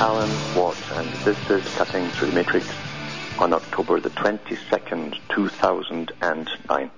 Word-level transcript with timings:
Alan 0.00 0.30
Watt, 0.54 0.80
and 0.92 1.08
this 1.24 1.50
is 1.50 1.74
Cutting 1.74 2.06
Through 2.10 2.28
the 2.28 2.34
Matrix 2.36 2.72
on 3.40 3.52
October 3.52 3.98
the 3.98 4.10
22nd, 4.10 5.18
2009. 5.28 6.90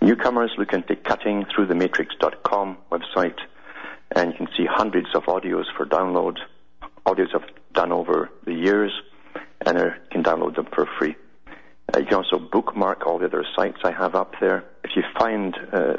Newcomers 0.00 0.52
look 0.56 0.72
into 0.72 0.94
cuttingthroughthematrix.com 0.94 2.78
website, 2.92 3.38
and 4.14 4.30
you 4.30 4.36
can 4.36 4.48
see 4.56 4.66
hundreds 4.66 5.08
of 5.16 5.24
audios 5.24 5.64
for 5.76 5.84
download. 5.84 6.38
Audios 7.04 7.34
I've 7.34 7.50
done 7.72 7.90
over 7.90 8.30
the 8.44 8.54
years, 8.54 8.92
and 9.66 9.76
you 9.76 9.92
can 10.12 10.22
download 10.22 10.54
them 10.54 10.68
for 10.72 10.86
free. 10.96 11.16
Uh, 11.92 11.98
you 11.98 12.06
can 12.06 12.14
also 12.14 12.38
bookmark 12.38 13.04
all 13.04 13.18
the 13.18 13.26
other 13.26 13.44
sites 13.56 13.78
I 13.82 13.90
have 13.90 14.14
up 14.14 14.34
there. 14.40 14.64
If 14.84 14.92
you 14.94 15.02
find 15.18 15.56
uh, 15.72 15.94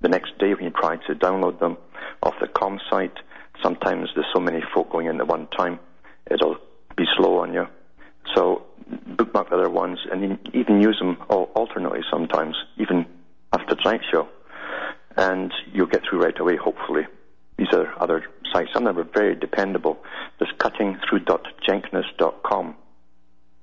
the 0.00 0.08
next 0.08 0.38
day 0.38 0.54
when 0.54 0.64
you 0.64 0.70
try 0.70 0.96
to 1.08 1.14
download 1.14 1.60
them 1.60 1.76
off 2.22 2.36
the 2.40 2.48
com 2.48 2.80
site, 2.88 3.18
sometimes 3.62 4.10
there's 4.14 4.26
so 4.34 4.40
many 4.40 4.62
folk 4.74 4.90
going 4.90 5.06
in 5.06 5.20
at 5.20 5.26
one 5.26 5.46
time, 5.48 5.78
it'll 6.30 6.56
be 6.96 7.04
slow 7.16 7.38
on 7.38 7.54
you. 7.54 7.66
So 8.34 8.62
bookmark 9.06 9.50
the 9.50 9.56
other 9.56 9.70
ones 9.70 9.98
and 10.10 10.38
even 10.54 10.80
use 10.80 10.98
them 10.98 11.18
alternately 11.28 12.00
sometimes, 12.10 12.56
even 12.78 13.04
after 13.52 13.74
tonight's 13.74 14.06
show. 14.10 14.26
And 15.16 15.52
you'll 15.72 15.86
get 15.86 16.02
through 16.08 16.22
right 16.22 16.38
away, 16.38 16.56
hopefully. 16.56 17.06
These 17.56 17.72
are 17.72 17.94
other 18.02 18.24
sites. 18.52 18.70
Some 18.72 18.86
of 18.86 18.96
them 18.96 19.06
are 19.06 19.12
very 19.12 19.36
dependable. 19.36 19.98
There's 20.38 20.52
cuttingthrough.jenkness.com. 20.58 22.76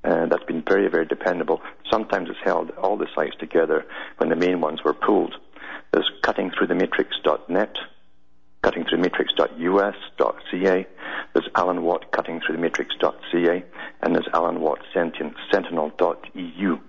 And 0.03 0.13
uh, 0.13 0.25
that's 0.25 0.45
been 0.45 0.63
very, 0.67 0.89
very 0.89 1.05
dependable. 1.05 1.61
Sometimes 1.91 2.27
it's 2.29 2.39
held 2.43 2.71
all 2.71 2.97
the 2.97 3.05
sites 3.13 3.35
together 3.39 3.85
when 4.17 4.29
the 4.29 4.35
main 4.35 4.59
ones 4.59 4.83
were 4.83 4.93
pulled. 4.93 5.35
There's 5.91 6.09
cuttingthroughthematrix.net, 6.23 7.75
cuttingthroughthematrix.us.ca, 8.63 10.87
there's 11.33 11.49
Alan 11.55 11.83
Watt 11.83 12.11
cuttingthroughthematrix.ca, 12.11 13.63
and 14.01 14.15
there's 14.15 14.27
Alan 14.33 14.61
Watt 14.61 14.79
sentinel.eu. 14.93 16.79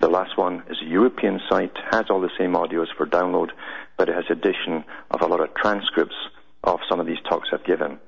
The 0.00 0.08
last 0.08 0.36
one 0.36 0.62
is 0.70 0.78
a 0.82 0.86
European 0.86 1.40
site, 1.48 1.76
has 1.90 2.06
all 2.10 2.20
the 2.20 2.30
same 2.38 2.52
audios 2.52 2.86
for 2.96 3.06
download, 3.06 3.50
but 3.96 4.08
it 4.08 4.14
has 4.14 4.24
addition 4.30 4.84
of 5.10 5.22
a 5.22 5.26
lot 5.26 5.40
of 5.40 5.54
transcripts 5.54 6.14
of 6.62 6.80
some 6.88 7.00
of 7.00 7.06
these 7.06 7.18
talks 7.28 7.48
I've 7.52 7.64
given, 7.64 7.98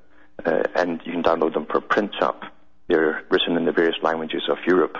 uh, 0.45 0.63
and 0.75 1.01
you 1.05 1.11
can 1.11 1.23
download 1.23 1.53
them 1.53 1.65
for 1.65 1.81
print 1.81 2.13
up. 2.21 2.43
They're 2.87 3.23
written 3.29 3.57
in 3.57 3.65
the 3.65 3.71
various 3.71 3.95
languages 4.01 4.43
of 4.49 4.57
Europe. 4.65 4.97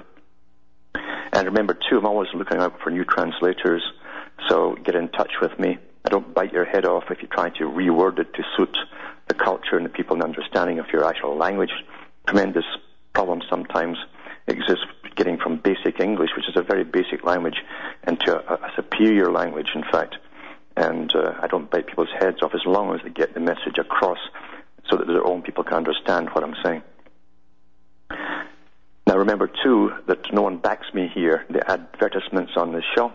And 1.33 1.45
remember, 1.45 1.73
too, 1.73 1.97
I'm 1.97 2.05
always 2.05 2.29
looking 2.33 2.57
out 2.57 2.79
for 2.83 2.89
new 2.89 3.05
translators, 3.05 3.83
so 4.49 4.75
get 4.83 4.95
in 4.95 5.09
touch 5.09 5.31
with 5.41 5.57
me. 5.59 5.77
I 6.05 6.09
don't 6.09 6.33
bite 6.33 6.53
your 6.53 6.65
head 6.65 6.85
off 6.85 7.05
if 7.11 7.21
you 7.21 7.27
try 7.27 7.49
to 7.49 7.65
reword 7.65 8.19
it 8.19 8.33
to 8.33 8.43
suit 8.57 8.75
the 9.27 9.33
culture 9.33 9.77
and 9.77 9.85
the 9.85 9.89
people 9.89 10.15
and 10.15 10.23
understanding 10.23 10.79
of 10.79 10.87
your 10.91 11.05
actual 11.05 11.37
language. 11.37 11.71
Tremendous 12.27 12.65
problems 13.13 13.43
sometimes 13.49 13.97
exist 14.47 14.85
getting 15.15 15.37
from 15.37 15.57
basic 15.57 15.99
English, 15.99 16.31
which 16.35 16.49
is 16.49 16.55
a 16.55 16.63
very 16.63 16.83
basic 16.83 17.23
language, 17.23 17.57
into 18.07 18.35
a, 18.35 18.53
a 18.53 18.71
superior 18.75 19.31
language, 19.31 19.69
in 19.75 19.83
fact. 19.83 20.15
And 20.75 21.13
uh, 21.15 21.33
I 21.41 21.47
don't 21.47 21.69
bite 21.69 21.87
people's 21.87 22.09
heads 22.19 22.41
off 22.41 22.51
as 22.55 22.65
long 22.65 22.95
as 22.95 23.01
they 23.03 23.09
get 23.09 23.33
the 23.33 23.39
message 23.39 23.77
across 23.77 24.19
so 24.89 24.97
that 24.97 25.07
their 25.07 25.25
own 25.25 25.41
people 25.41 25.63
can 25.63 25.77
understand 25.77 26.29
what 26.29 26.43
I'm 26.43 26.55
saying. 26.63 26.81
Now 29.05 29.17
remember 29.17 29.51
too 29.63 29.93
that 30.07 30.33
no 30.33 30.41
one 30.41 30.57
backs 30.57 30.87
me 30.93 31.11
here. 31.13 31.45
The 31.49 31.69
advertisements 31.69 32.53
on 32.55 32.73
this 32.73 32.85
show 32.95 33.11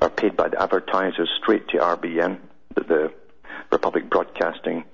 are 0.00 0.10
paid 0.10 0.36
by 0.36 0.48
the 0.48 0.60
advertisers 0.60 1.30
straight 1.42 1.68
to 1.68 1.78
RBN, 1.78 2.38
the, 2.74 2.80
the 2.82 3.12
Republic 3.72 4.08
Broadcasting 4.10 4.84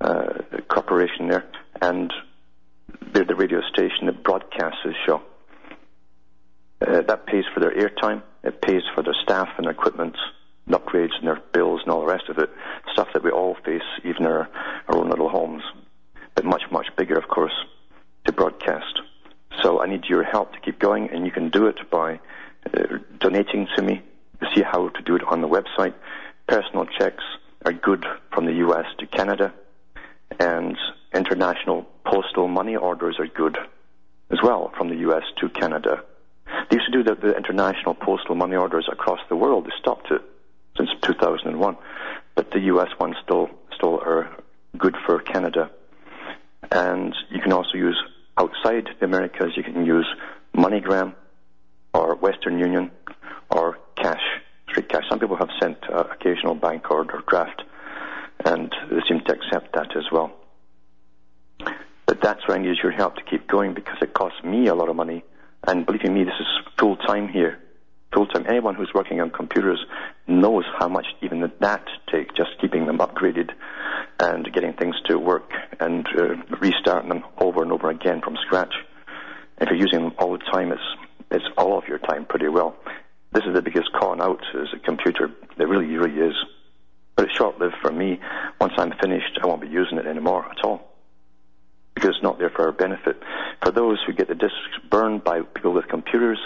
uh, 0.00 0.34
Corporation 0.68 1.28
there, 1.28 1.44
and 1.80 2.12
they're 3.12 3.24
the 3.24 3.34
radio 3.34 3.60
station 3.72 4.06
that 4.06 4.22
broadcasts 4.22 4.78
this 4.84 4.94
show. 5.06 5.22
Uh, 6.80 7.02
that 7.02 7.26
pays 7.26 7.44
for 7.54 7.60
their 7.60 7.70
airtime. 7.70 8.22
It 8.42 8.60
pays 8.60 8.82
for 8.94 9.02
their 9.02 9.14
staff 9.22 9.48
and 9.56 9.66
their 9.66 9.72
equipment, 9.72 10.16
and 10.66 10.74
upgrades 10.74 11.16
and 11.18 11.28
their 11.28 11.40
bills 11.52 11.80
and 11.82 11.92
all 11.92 12.00
the 12.00 12.06
rest 12.06 12.28
of 12.28 12.38
it. 12.38 12.50
Stuff 12.92 13.08
that 13.14 13.22
we 13.22 13.30
all 13.30 13.56
face, 13.64 13.82
even 14.04 14.26
our, 14.26 14.48
our 14.88 14.96
own 14.96 15.08
little 15.08 15.28
homes. 15.28 15.62
But 16.34 16.44
much, 16.44 16.62
much 16.70 16.86
bigger, 16.96 17.16
of 17.16 17.28
course, 17.28 17.52
to 18.24 18.32
broadcast. 18.32 19.00
So 19.62 19.80
I 19.80 19.86
need 19.86 20.06
your 20.06 20.24
help 20.24 20.52
to 20.54 20.60
keep 20.60 20.78
going, 20.78 21.10
and 21.10 21.24
you 21.24 21.30
can 21.30 21.50
do 21.50 21.66
it 21.66 21.90
by 21.90 22.20
uh, 22.66 22.98
donating 23.18 23.68
to 23.76 23.82
me. 23.82 24.02
See 24.54 24.62
how 24.62 24.88
to 24.88 25.02
do 25.02 25.16
it 25.16 25.22
on 25.24 25.40
the 25.40 25.48
website. 25.48 25.94
Personal 26.46 26.86
checks 26.86 27.24
are 27.64 27.72
good 27.72 28.04
from 28.32 28.46
the 28.46 28.54
US 28.66 28.86
to 28.98 29.06
Canada, 29.06 29.52
and 30.38 30.76
international 31.14 31.86
postal 32.04 32.48
money 32.48 32.76
orders 32.76 33.16
are 33.18 33.26
good 33.26 33.56
as 34.30 34.38
well 34.42 34.72
from 34.76 34.88
the 34.88 34.96
US 35.08 35.22
to 35.38 35.48
Canada. 35.48 36.02
They 36.68 36.76
used 36.76 36.92
to 36.92 37.02
do 37.02 37.02
the, 37.02 37.14
the 37.14 37.36
international 37.36 37.94
postal 37.94 38.34
money 38.34 38.56
orders 38.56 38.88
across 38.90 39.20
the 39.28 39.36
world. 39.36 39.66
They 39.66 39.72
stopped 39.78 40.10
it 40.10 40.22
since 40.76 40.90
2001, 41.02 41.76
but 42.34 42.50
the 42.50 42.60
US 42.72 42.88
ones 42.98 43.16
still 43.22 43.50
still 43.74 44.00
are 44.00 44.30
good 44.76 44.96
for 45.06 45.20
Canada. 45.20 45.70
And 46.70 47.14
you 47.30 47.40
can 47.40 47.52
also 47.52 47.74
use 47.74 48.00
outside 48.36 48.88
the 48.98 49.04
Americas. 49.04 49.52
You 49.56 49.62
can 49.62 49.84
use 49.84 50.08
MoneyGram 50.56 51.14
or 51.94 52.14
Western 52.16 52.58
Union 52.58 52.90
or 53.50 53.78
cash, 53.96 54.22
straight 54.68 54.88
cash. 54.88 55.04
Some 55.08 55.18
people 55.18 55.36
have 55.36 55.50
sent 55.60 55.78
uh, 55.90 56.04
occasional 56.12 56.54
bank 56.54 56.90
order 56.90 57.16
or 57.16 57.22
draft, 57.26 57.62
and 58.44 58.74
they 58.90 59.00
seem 59.08 59.20
to 59.26 59.32
accept 59.32 59.74
that 59.74 59.96
as 59.96 60.04
well. 60.10 60.32
But 62.06 62.20
that's 62.20 62.46
where 62.46 62.58
I 62.58 62.60
need 62.60 62.76
your 62.82 62.92
help 62.92 63.16
to 63.16 63.22
keep 63.22 63.46
going 63.46 63.74
because 63.74 63.96
it 64.02 64.14
costs 64.14 64.42
me 64.44 64.66
a 64.66 64.74
lot 64.74 64.88
of 64.88 64.96
money. 64.96 65.24
And 65.66 65.86
believe 65.86 66.04
me, 66.04 66.24
this 66.24 66.34
is 66.40 66.46
full 66.78 66.96
time 66.96 67.28
here. 67.28 67.58
Full 68.12 68.26
time. 68.26 68.44
Anyone 68.48 68.74
who's 68.74 68.92
working 68.94 69.20
on 69.20 69.30
computers 69.30 69.78
knows 70.26 70.64
how 70.78 70.88
much 70.88 71.06
even 71.22 71.50
that 71.60 71.84
takes, 72.10 72.34
just 72.34 72.50
keeping 72.60 72.86
them 72.86 72.98
upgraded 72.98 73.50
and 74.20 74.52
getting 74.52 74.72
things 74.74 74.96
to 75.06 75.18
work 75.18 75.50
and 75.80 76.06
uh, 76.18 76.34
restarting 76.60 77.08
them 77.08 77.24
over 77.38 77.62
and 77.62 77.72
over 77.72 77.88
again 77.90 78.20
from 78.20 78.36
scratch. 78.44 78.74
If 79.58 79.68
you're 79.68 79.78
using 79.78 80.02
them 80.02 80.12
all 80.18 80.32
the 80.32 80.44
time, 80.52 80.72
it's, 80.72 80.82
it's 81.32 81.44
all 81.56 81.78
of 81.78 81.88
your 81.88 81.98
time 81.98 82.24
pretty 82.24 82.48
well. 82.48 82.76
This 83.32 83.44
is 83.44 83.54
the 83.54 83.62
biggest 83.62 83.92
con 83.92 84.20
out 84.20 84.42
as 84.54 84.68
a 84.74 84.78
computer. 84.78 85.30
It 85.58 85.68
really, 85.68 85.86
really 85.96 86.20
is. 86.20 86.34
But 87.16 87.26
it's 87.26 87.36
short 87.36 87.58
lived 87.58 87.76
for 87.80 87.90
me. 87.90 88.20
Once 88.60 88.74
I'm 88.76 88.92
finished, 89.00 89.38
I 89.42 89.46
won't 89.46 89.62
be 89.62 89.68
using 89.68 89.98
it 89.98 90.06
anymore 90.06 90.46
at 90.50 90.64
all 90.64 90.92
because 91.94 92.10
it's 92.10 92.22
not 92.22 92.38
there 92.38 92.50
for 92.50 92.66
our 92.66 92.72
benefit. 92.72 93.22
For 93.62 93.70
those 93.70 93.98
who 94.06 94.12
get 94.12 94.28
the 94.28 94.34
discs 94.34 94.56
burned 94.90 95.24
by 95.24 95.42
people 95.42 95.72
with 95.72 95.88
computers 95.88 96.38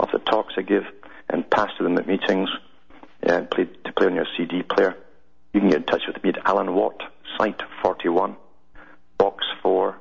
of 0.00 0.08
the 0.12 0.18
talks 0.18 0.54
I 0.56 0.62
give 0.62 0.84
and 1.28 1.48
pass 1.48 1.70
to 1.78 1.84
them 1.84 1.98
at 1.98 2.06
meetings 2.06 2.48
and 3.22 3.50
play, 3.50 3.68
to 3.84 3.92
play 3.92 4.06
on 4.06 4.14
your 4.14 4.26
CD 4.36 4.62
player, 4.62 4.96
you 5.52 5.60
can 5.60 5.70
get 5.70 5.78
in 5.78 5.84
touch 5.84 6.02
with 6.06 6.22
me 6.22 6.30
at 6.30 6.46
Alan 6.46 6.74
Watt, 6.74 7.02
Site 7.36 7.62
41, 7.82 8.36
Box 9.18 9.44
4, 9.62 9.98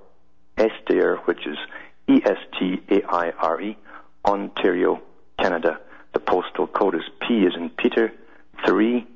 Estaire, 0.58 1.18
which 1.26 1.46
is 1.48 1.58
E-S-T-A-I-R-E, 2.10 3.78
Ontario, 4.28 5.02
Canada. 5.40 5.80
The 6.14 6.20
postal 6.20 6.68
code 6.68 6.94
is 6.96 7.04
P 7.22 7.46
as 7.46 7.56
in 7.56 7.70
Peter, 7.70 8.12
3, 8.66 9.08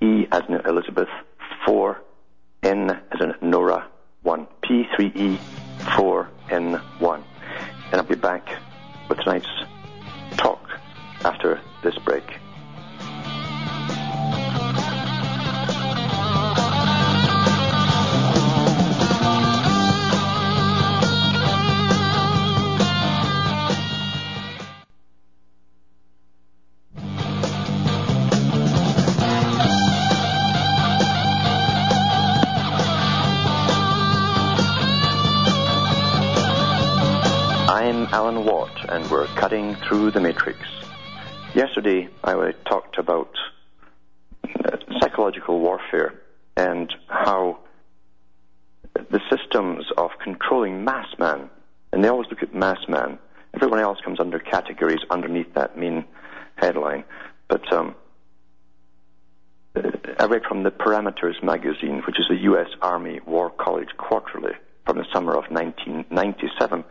E 0.00 0.26
as 0.30 0.42
in 0.48 0.54
Elizabeth, 0.64 1.08
4, 1.66 2.00
N 2.62 2.90
as 2.90 3.20
in 3.20 3.34
Nora, 3.42 3.88
1. 4.22 4.46
P3E4N1. 4.62 7.22
And 7.92 7.94
I'll 7.94 8.04
be 8.04 8.14
back 8.14 8.48
with 9.08 9.18
tonight's 9.18 9.48
talk 10.36 10.62
after 11.24 11.60
this 11.82 11.98
break. 11.98 12.38
Cutting 39.60 39.76
Through 39.86 40.10
the 40.12 40.20
Matrix. 40.20 40.58
Yesterday, 41.54 42.08
I 42.24 42.52
talked 42.66 42.96
about 42.96 43.30
uh, 44.64 44.76
psychological 44.98 45.60
warfare 45.60 46.14
and 46.56 46.90
how 47.08 47.58
the 48.94 49.20
systems 49.28 49.84
of 49.98 50.12
controlling 50.24 50.82
mass 50.82 51.08
man, 51.18 51.50
and 51.92 52.02
they 52.02 52.08
always 52.08 52.28
look 52.30 52.42
at 52.42 52.54
mass 52.54 52.78
man. 52.88 53.18
Everyone 53.52 53.80
else 53.80 53.98
comes 54.02 54.18
under 54.18 54.38
categories 54.38 55.00
underneath 55.10 55.52
that 55.52 55.76
main 55.76 56.06
headline. 56.56 57.04
But 57.46 57.70
um, 57.70 57.94
I 59.76 60.24
read 60.24 60.44
from 60.48 60.62
the 60.62 60.70
Parameters 60.70 61.42
magazine, 61.42 62.02
which 62.06 62.18
is 62.18 62.24
the 62.30 62.42
U.S. 62.44 62.68
Army 62.80 63.20
War 63.26 63.50
College 63.50 63.90
Quarterly 63.98 64.54
from 64.86 64.96
the 64.96 65.04
summer 65.12 65.32
of 65.32 65.44
1997. 65.50 66.82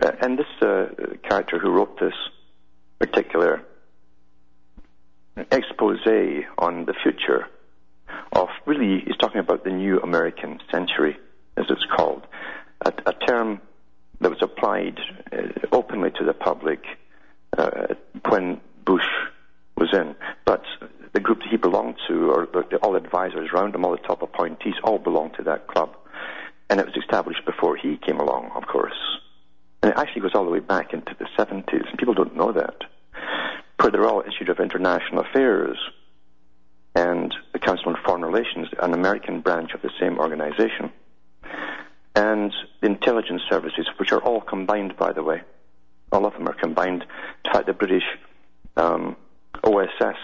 Uh, 0.00 0.12
and 0.22 0.38
this 0.38 0.46
uh, 0.62 0.86
character 1.28 1.58
who 1.58 1.70
wrote 1.70 1.98
this 2.00 2.14
particular 2.98 3.62
expose 5.50 5.98
on 6.58 6.86
the 6.86 6.94
future 7.02 7.46
of 8.32 8.48
really, 8.66 9.02
he's 9.06 9.16
talking 9.16 9.40
about 9.40 9.64
the 9.64 9.70
new 9.70 9.98
American 10.00 10.60
century, 10.70 11.16
as 11.56 11.66
it's 11.68 11.84
called, 11.96 12.26
a, 12.84 12.92
a 13.06 13.12
term 13.12 13.60
that 14.20 14.30
was 14.30 14.42
applied 14.42 14.98
uh, 15.32 15.66
openly 15.72 16.10
to 16.10 16.24
the 16.24 16.34
public 16.34 16.80
uh, 17.56 17.94
when 18.28 18.60
Bush 18.84 19.08
was 19.76 19.88
in. 19.92 20.14
But 20.44 20.62
the 21.12 21.20
group 21.20 21.40
that 21.40 21.48
he 21.50 21.56
belonged 21.56 21.96
to, 22.08 22.30
or 22.30 22.46
the, 22.52 22.76
all 22.78 22.96
advisors 22.96 23.50
around 23.52 23.74
him, 23.74 23.84
all 23.84 23.92
the 23.92 23.98
top 23.98 24.22
appointees, 24.22 24.74
all 24.84 24.98
belonged 24.98 25.34
to 25.34 25.42
that 25.44 25.66
club. 25.66 25.96
And 26.68 26.78
it 26.78 26.86
was 26.86 26.96
established 26.96 27.44
before 27.44 27.76
he 27.76 27.96
came 27.96 28.20
along, 28.20 28.52
of 28.54 28.66
course. 28.66 28.94
And 29.82 29.92
it 29.92 29.98
actually 29.98 30.22
goes 30.22 30.32
all 30.34 30.44
the 30.44 30.50
way 30.50 30.60
back 30.60 30.92
into 30.92 31.14
the 31.18 31.26
70s, 31.38 31.88
and 31.88 31.98
people 31.98 32.14
don't 32.14 32.36
know 32.36 32.52
that. 32.52 32.82
Per 33.78 33.90
the 33.90 33.98
Royal 33.98 34.20
Institute 34.20 34.50
of 34.50 34.60
International 34.60 35.22
Affairs 35.22 35.78
and 36.94 37.34
the 37.52 37.58
Council 37.58 37.88
on 37.88 37.96
Foreign 38.04 38.24
Relations, 38.24 38.68
an 38.80 38.92
American 38.92 39.40
branch 39.40 39.72
of 39.72 39.80
the 39.80 39.90
same 39.98 40.18
organization, 40.18 40.92
and 42.14 42.52
the 42.80 42.86
intelligence 42.86 43.42
services, 43.48 43.88
which 43.98 44.12
are 44.12 44.20
all 44.20 44.40
combined, 44.40 44.96
by 44.96 45.12
the 45.12 45.22
way. 45.22 45.42
All 46.12 46.26
of 46.26 46.34
them 46.34 46.48
are 46.48 46.54
combined. 46.54 47.04
In 47.44 47.52
fact, 47.52 47.66
the 47.66 47.72
British 47.72 48.02
um, 48.76 49.16
OSS, 49.62 50.18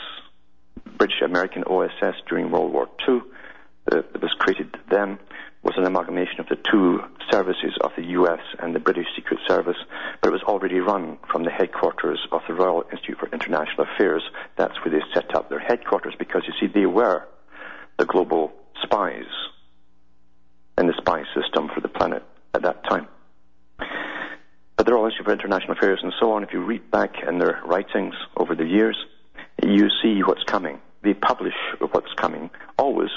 British 0.98 1.22
American 1.22 1.62
OSS 1.64 2.16
during 2.28 2.50
World 2.50 2.72
War 2.72 2.88
II, 3.08 3.20
that 3.86 4.20
was 4.20 4.32
created 4.38 4.76
then, 4.90 5.18
was 5.66 5.74
an 5.76 5.84
amalgamation 5.84 6.38
of 6.38 6.46
the 6.46 6.56
two 6.70 7.00
services 7.28 7.76
of 7.80 7.90
the 7.96 8.04
US 8.20 8.38
and 8.60 8.72
the 8.72 8.78
British 8.78 9.08
Secret 9.16 9.40
Service, 9.48 9.76
but 10.22 10.28
it 10.28 10.32
was 10.32 10.42
already 10.44 10.78
run 10.78 11.18
from 11.28 11.42
the 11.42 11.50
headquarters 11.50 12.20
of 12.30 12.40
the 12.46 12.54
Royal 12.54 12.84
Institute 12.92 13.18
for 13.18 13.28
International 13.32 13.84
Affairs. 13.84 14.22
That's 14.56 14.76
where 14.84 14.92
they 14.92 15.04
set 15.12 15.34
up 15.34 15.48
their 15.48 15.58
headquarters 15.58 16.14
because 16.16 16.42
you 16.46 16.54
see, 16.60 16.72
they 16.72 16.86
were 16.86 17.26
the 17.98 18.04
global 18.04 18.52
spies 18.80 19.26
and 20.78 20.88
the 20.88 20.94
spy 20.98 21.24
system 21.34 21.68
for 21.74 21.80
the 21.80 21.88
planet 21.88 22.22
at 22.54 22.62
that 22.62 22.84
time. 22.84 23.08
But 24.76 24.86
the 24.86 24.92
Royal 24.92 25.06
Institute 25.06 25.26
for 25.26 25.32
International 25.32 25.72
Affairs 25.72 25.98
and 26.00 26.12
so 26.20 26.30
on, 26.34 26.44
if 26.44 26.52
you 26.52 26.62
read 26.62 26.92
back 26.92 27.16
in 27.26 27.40
their 27.40 27.60
writings 27.64 28.14
over 28.36 28.54
the 28.54 28.66
years, 28.66 28.96
you 29.64 29.88
see 30.00 30.20
what's 30.20 30.44
coming. 30.44 30.80
They 31.02 31.14
publish 31.14 31.54
what's 31.80 32.12
coming 32.14 32.50
always. 32.78 33.10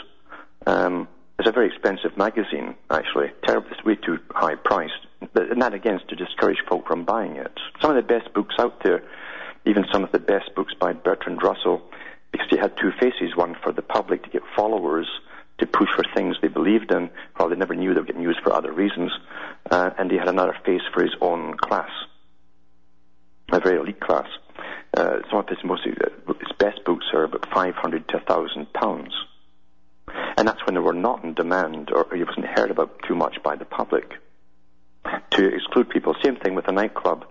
Um, 0.65 1.07
it's 1.39 1.47
a 1.47 1.53
very 1.53 1.67
expensive 1.67 2.17
magazine, 2.17 2.75
actually. 2.91 3.31
Terribly, 3.45 3.71
it's 3.71 3.85
way 3.85 3.95
too 3.95 4.19
high 4.31 4.55
priced. 4.55 5.07
And 5.21 5.61
that 5.61 5.73
again 5.73 5.95
is 5.95 6.01
to 6.09 6.15
discourage 6.15 6.59
folk 6.67 6.85
from 6.85 7.05
buying 7.05 7.37
it. 7.37 7.57
Some 7.81 7.91
of 7.91 7.95
the 7.95 8.01
best 8.01 8.33
books 8.33 8.55
out 8.59 8.83
there, 8.83 9.03
even 9.65 9.85
some 9.91 10.03
of 10.03 10.11
the 10.11 10.19
best 10.19 10.53
books 10.53 10.73
by 10.77 10.91
Bertrand 10.91 11.41
Russell, 11.41 11.81
because 12.33 12.47
he 12.49 12.57
had 12.57 12.75
two 12.75 12.91
faces, 12.99 13.37
one 13.37 13.55
for 13.63 13.71
the 13.71 13.81
public 13.81 14.23
to 14.23 14.29
get 14.29 14.41
followers 14.53 15.07
to 15.59 15.65
push 15.65 15.89
for 15.95 16.03
things 16.13 16.35
they 16.41 16.49
believed 16.49 16.91
in, 16.91 17.09
while 17.37 17.47
they 17.47 17.55
never 17.55 17.75
knew 17.75 17.93
they 17.93 18.01
were 18.01 18.05
getting 18.05 18.21
used 18.21 18.41
for 18.41 18.53
other 18.53 18.71
reasons, 18.71 19.11
uh, 19.71 19.91
and 19.97 20.11
he 20.11 20.17
had 20.17 20.27
another 20.27 20.57
face 20.65 20.81
for 20.93 21.03
his 21.03 21.15
own 21.21 21.55
class, 21.57 21.89
a 23.51 23.59
very 23.59 23.79
elite 23.79 23.99
class. 23.99 24.27
Uh, 24.95 25.19
some 25.29 25.39
of 25.39 25.47
his 25.47 25.57
most 25.63 25.85
uh, 25.85 26.33
his 26.39 26.51
best 26.57 26.83
books 26.85 27.05
are 27.13 27.23
about 27.23 27.47
500 27.53 28.07
to 28.09 28.17
1,000 28.17 28.73
pounds. 28.73 29.13
And 30.39 30.47
that's 30.47 30.65
when 30.65 30.73
they 30.73 30.79
were 30.79 30.93
not 30.93 31.21
in 31.25 31.33
demand 31.33 31.91
or 31.91 32.07
it 32.15 32.25
wasn't 32.25 32.45
heard 32.45 32.71
about 32.71 33.03
too 33.05 33.13
much 33.13 33.43
by 33.43 33.57
the 33.57 33.65
public. 33.65 34.13
To 35.31 35.53
exclude 35.53 35.89
people, 35.89 36.15
same 36.23 36.37
thing 36.37 36.55
with 36.55 36.69
a 36.69 36.71
nightclub, 36.71 37.25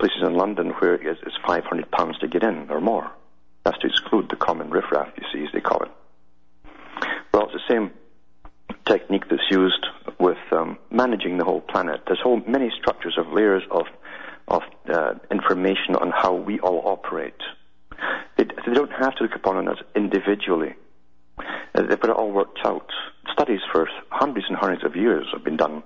places 0.00 0.22
in 0.26 0.34
London 0.34 0.70
where 0.70 0.96
it 0.96 1.06
is, 1.06 1.18
500 1.46 1.88
pounds 1.92 2.18
to 2.18 2.26
get 2.26 2.42
in 2.42 2.68
or 2.68 2.80
more. 2.80 3.12
That's 3.62 3.78
to 3.78 3.86
exclude 3.86 4.28
the 4.28 4.34
common 4.34 4.70
riffraff, 4.70 5.06
you 5.16 5.24
see, 5.32 5.46
as 5.46 5.52
they 5.52 5.60
call 5.60 5.84
it. 5.84 5.90
Well, 7.32 7.44
it's 7.44 7.52
the 7.52 7.72
same 7.72 7.92
technique 8.84 9.28
that's 9.30 9.48
used 9.52 9.86
with 10.18 10.38
um, 10.50 10.78
managing 10.90 11.38
the 11.38 11.44
whole 11.44 11.60
planet. 11.60 12.00
There's 12.06 12.20
whole 12.20 12.42
many 12.44 12.72
structures 12.76 13.16
of 13.18 13.32
layers 13.32 13.62
of 13.70 13.86
of 14.48 14.62
uh, 14.92 15.14
information 15.30 15.94
on 15.94 16.10
how 16.10 16.34
we 16.34 16.58
all 16.58 16.82
operate. 16.86 17.40
They, 18.36 18.44
they 18.44 18.72
don't 18.74 18.90
have 18.90 19.14
to 19.16 19.24
look 19.24 19.36
upon 19.36 19.68
us 19.68 19.78
individually. 19.94 20.74
Uh, 21.74 21.82
they've 21.82 22.00
got 22.00 22.10
it 22.10 22.16
all 22.16 22.30
worked 22.30 22.58
out. 22.64 22.90
Studies 23.32 23.60
for 23.72 23.88
hundreds 24.10 24.46
and 24.48 24.56
hundreds 24.56 24.84
of 24.84 24.96
years 24.96 25.26
have 25.32 25.44
been 25.44 25.56
done 25.56 25.82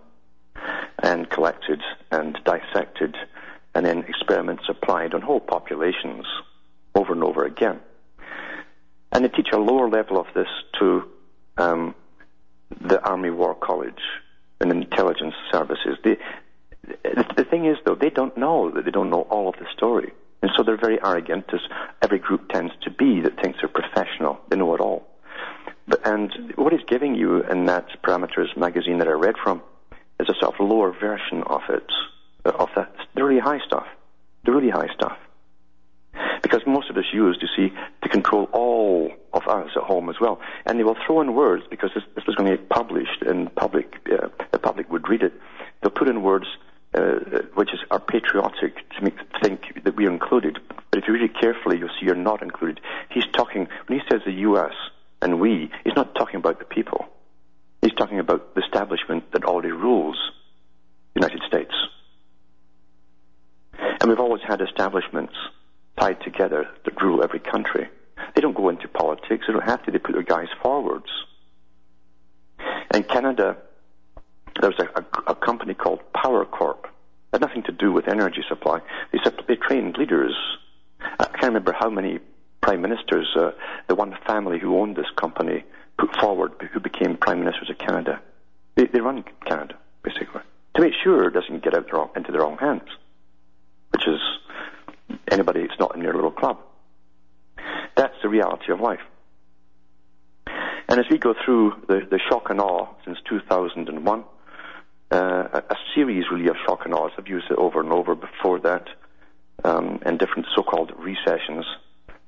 and 1.03 1.29
collected 1.29 1.81
and 2.11 2.39
dissected, 2.45 3.17
and 3.75 3.85
then 3.85 4.05
experiments 4.09 4.65
applied 4.69 5.15
on 5.15 5.23
whole 5.23 5.41
populations 5.41 6.25
over 6.95 7.13
and 7.13 7.25
over 7.25 7.45
again. 7.45 7.81
And 9.11 9.25
they 9.25 9.29
teach 9.29 9.49
a 9.53 9.59
lower 9.59 9.89
level 9.89 10.19
of 10.19 10.27
this 10.35 10.49
to 10.79 11.05
um, 11.59 11.95
the 12.81 13.01
Army 13.03 13.31
War 13.31 13.55
College 13.55 14.01
and 14.61 14.71
intelligence 14.71 15.35
services. 15.51 15.99
They, 16.05 16.17
the 17.37 17.47
thing 17.51 17.67
is, 17.67 17.77
though, 17.85 17.95
they 17.95 18.11
don't 18.11 18.37
know 18.37 18.71
that 18.71 18.85
they 18.85 18.91
don't 18.91 19.11
know 19.11 19.23
all 19.23 19.49
of 19.49 19.57
the 19.57 19.67
story. 19.77 20.13
And 20.43 20.51
so 20.57 20.63
they're 20.63 20.77
very 20.77 20.99
arrogant, 21.03 21.45
as 21.53 21.61
every 22.01 22.19
group 22.19 22.49
tends 22.49 22.73
to 22.83 22.91
be 22.91 23.21
that 23.21 23.41
thinks 23.41 23.61
they're 23.61 23.69
professional. 23.69 24.41
They 24.49 24.57
know 24.57 24.75
it 24.75 24.81
all. 24.81 25.07
And 26.05 26.53
what 26.57 26.73
he's 26.73 26.85
giving 26.87 27.15
you 27.15 27.43
in 27.43 27.67
that 27.67 27.87
Parameters 28.03 28.57
magazine 28.57 28.99
that 28.99 29.09
I 29.09 29.13
read 29.13 29.37
from 29.43 29.63
is 30.21 30.29
a 30.29 30.35
sort 30.41 30.55
of 30.55 30.67
lower 30.67 30.93
version 30.93 31.43
of 31.45 31.63
it, 31.69 31.87
of 32.45 32.69
that, 32.77 32.95
the 33.15 33.25
really 33.25 33.41
high 33.41 33.61
stuff. 33.67 33.87
The 34.45 34.53
really 34.53 34.71
high 34.71 34.93
stuff. 34.95 35.17
Because 36.43 36.63
most 36.67 36.91
of 36.91 36.97
this 36.97 37.07
used, 37.13 37.43
you 37.43 37.49
see, 37.57 37.75
to 38.03 38.09
control 38.09 38.49
all 38.53 39.13
of 39.33 39.47
us 39.47 39.71
at 39.77 39.83
home 39.83 40.09
as 40.11 40.17
well. 40.21 40.41
And 40.67 40.79
they 40.79 40.85
will 40.85 40.97
throw 41.07 41.21
in 41.21 41.35
words, 41.35 41.65
because 41.71 41.91
this, 41.95 42.05
this 42.15 42.27
was 42.27 42.37
going 42.37 42.51
to 42.51 42.57
get 42.57 42.69
published 42.69 43.23
and 43.23 43.55
public, 43.55 43.95
uh, 44.13 44.29
the 44.51 44.59
public 44.59 44.91
would 44.91 45.09
read 45.09 45.23
it. 45.23 45.33
They'll 45.81 45.91
put 45.91 46.09
in 46.09 46.23
words 46.23 46.47
uh, 46.95 47.15
which 47.55 47.73
is 47.73 47.81
are 47.91 48.01
patriotic 48.01 48.77
to 48.91 49.03
make 49.03 49.15
think 49.43 49.83
that 49.85 49.97
we 49.97 50.07
are 50.07 50.11
included. 50.11 50.59
But 50.91 50.99
if 50.99 51.09
you 51.09 51.15
read 51.15 51.23
it 51.23 51.41
carefully, 51.41 51.79
you'll 51.79 51.89
see 51.89 52.05
you're 52.05 52.15
not 52.15 52.43
included. 52.43 52.81
He's 53.09 53.25
talking 53.33 53.67
when 53.87 53.99
he 53.99 54.05
says 54.11 54.21
the 54.27 54.33
U.S. 54.33 54.75
and 55.23 55.41
we. 55.41 55.71
He's 55.85 55.95
not 55.97 56.15
talking 56.15 56.37
about 56.37 56.59
the 56.59 56.65
people. 56.65 57.07
He's 57.81 57.95
talking 57.95 58.19
about 58.19 58.55
the 58.55 58.63
establishment 58.63 59.33
that 59.33 59.45
already 59.45 59.73
rules 59.73 60.17
the 61.15 61.21
United 61.21 61.43
States. 61.47 61.73
And 63.79 64.09
we've 64.09 64.21
always 64.21 64.43
had 64.47 64.61
establishments 64.61 65.35
tied 65.99 66.21
together 66.23 66.69
that 66.85 67.03
rule 67.03 67.23
every 67.23 67.41
country. 67.41 67.89
They 68.35 68.41
don't 68.41 68.57
go 68.57 68.69
into 68.69 68.89
politics. 68.89 69.45
They 69.47 69.53
don't 69.53 69.63
have 69.63 69.83
to. 69.85 69.91
They 69.91 69.99
put 69.99 70.13
their 70.13 70.23
guys 70.23 70.49
forwards. 70.63 71.11
In 72.95 73.05
Canada, 73.05 73.57
there 74.61 74.71
was 74.71 74.79
a, 74.79 75.01
a, 75.01 75.33
a 75.33 75.35
company 75.35 75.75
called 75.75 76.01
Power 76.13 76.45
Corp. 76.45 76.87
It 76.87 77.41
had 77.41 77.41
nothing 77.41 77.63
to 77.65 77.73
do 77.73 77.93
with 77.93 78.09
energy 78.09 78.43
supply. 78.49 78.81
They 79.13 79.19
they 79.49 79.57
trained 79.57 79.97
leaders. 79.97 80.35
I 81.01 81.25
can't 81.25 81.45
remember 81.45 81.73
how 81.73 81.91
many 81.91 82.21
prime 82.63 82.81
ministers 82.81 83.29
uh, 83.37 83.51
the 83.89 83.95
one 83.95 84.17
family 84.27 84.59
who 84.59 84.79
owned 84.79 84.97
this 84.97 85.11
company 85.17 85.65
put 85.99 86.17
forward, 86.17 86.53
who 86.73 86.81
became 86.81 87.17
prime 87.17 87.41
ministers 87.41 87.69
of 87.69 87.79
Canada. 87.79 88.21
They, 88.77 88.87
they 88.87 89.01
run 89.01 89.25
Canada 89.47 89.77
basically 90.03 90.41
to 90.75 90.81
make 90.81 90.95
sure 91.03 91.29
it 91.29 91.35
doesn't 91.35 91.63
get 91.63 91.75
out 91.75 91.87
the 91.91 91.97
wrong, 91.97 92.11
into 92.17 92.33
the 92.33 92.39
wrong 92.39 92.57
hands, 92.57 92.89
which 93.91 94.07
is 94.07 94.21
anybody 95.31 95.67
that's 95.67 95.79
not 95.79 95.95
in 95.95 96.03
your 96.03 96.15
little 96.15 96.31
club. 96.31 96.59
That's 97.97 98.15
the 98.23 98.29
reality 98.29 98.73
of 98.73 98.81
life. 98.81 99.01
And 100.89 100.99
as 100.99 101.07
we 101.11 101.19
go 101.19 101.35
through 101.45 101.75
the, 101.89 102.01
the 102.11 102.19
shock 102.29 102.51
and 102.51 102.61
awe 102.61 102.89
since 103.05 103.19
2001, 103.29 104.25
uh, 105.11 105.15
a, 105.15 105.59
a, 105.59 105.77
series 105.95 106.25
really 106.33 106.49
of 106.49 106.57
shock 106.67 106.87
and 106.87 106.95
awe. 106.95 107.11
I've 107.19 107.29
used 107.29 107.51
it 107.51 107.59
over 107.59 107.81
and 107.81 107.93
over 107.93 108.15
before 108.15 108.59
that 108.61 108.89
um, 109.63 110.01
in 110.07 110.17
different 110.17 110.47
so-called 110.57 110.93
recessions, 110.97 111.67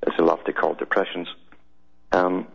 as 0.05 0.13
they 0.17 0.23
love 0.23 0.43
to 0.45 0.53
call 0.53 0.73
depressions. 0.73 1.27
Um, 2.11 2.47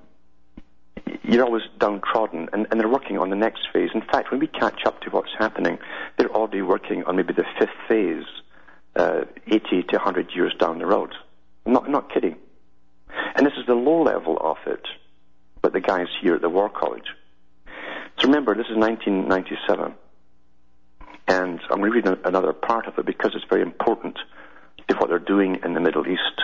you're 1.22 1.44
always 1.44 1.62
downtrodden, 1.78 2.48
and, 2.52 2.66
and, 2.70 2.80
they're 2.80 2.88
working 2.88 3.18
on 3.18 3.30
the 3.30 3.36
next 3.36 3.68
phase. 3.72 3.90
In 3.94 4.02
fact, 4.02 4.30
when 4.30 4.40
we 4.40 4.46
catch 4.46 4.84
up 4.86 5.00
to 5.02 5.10
what's 5.10 5.32
happening, 5.38 5.78
they're 6.16 6.30
already 6.30 6.62
working 6.62 7.04
on 7.04 7.16
maybe 7.16 7.32
the 7.32 7.44
fifth 7.58 7.70
phase 7.88 8.24
uh, 8.96 9.22
80 9.46 9.82
to 9.84 9.96
100 9.96 10.30
years 10.34 10.54
down 10.58 10.78
the 10.78 10.86
road. 10.86 11.14
I'm 11.66 11.72
not, 11.72 11.84
I'm 11.84 11.92
not 11.92 12.12
kidding. 12.12 12.36
And 13.34 13.46
this 13.46 13.54
is 13.58 13.66
the 13.66 13.74
low 13.74 14.02
level 14.02 14.38
of 14.40 14.56
it, 14.66 14.86
but 15.62 15.72
the 15.72 15.80
guys 15.80 16.06
here 16.20 16.34
at 16.34 16.40
the 16.40 16.48
War 16.48 16.68
College. 16.68 17.06
So 18.18 18.26
remember, 18.26 18.54
this 18.54 18.66
is 18.66 18.76
1997. 18.76 19.94
And 21.28 21.60
I'm 21.70 21.78
going 21.78 21.92
to 21.92 22.10
read 22.10 22.18
another 22.24 22.52
part 22.52 22.86
of 22.86 22.98
it 22.98 23.06
because 23.06 23.32
it's 23.34 23.44
very 23.48 23.62
important 23.62 24.18
to 24.88 24.96
what 24.96 25.08
they're 25.08 25.18
doing 25.18 25.58
in 25.64 25.74
the 25.74 25.80
Middle 25.80 26.06
East. 26.08 26.42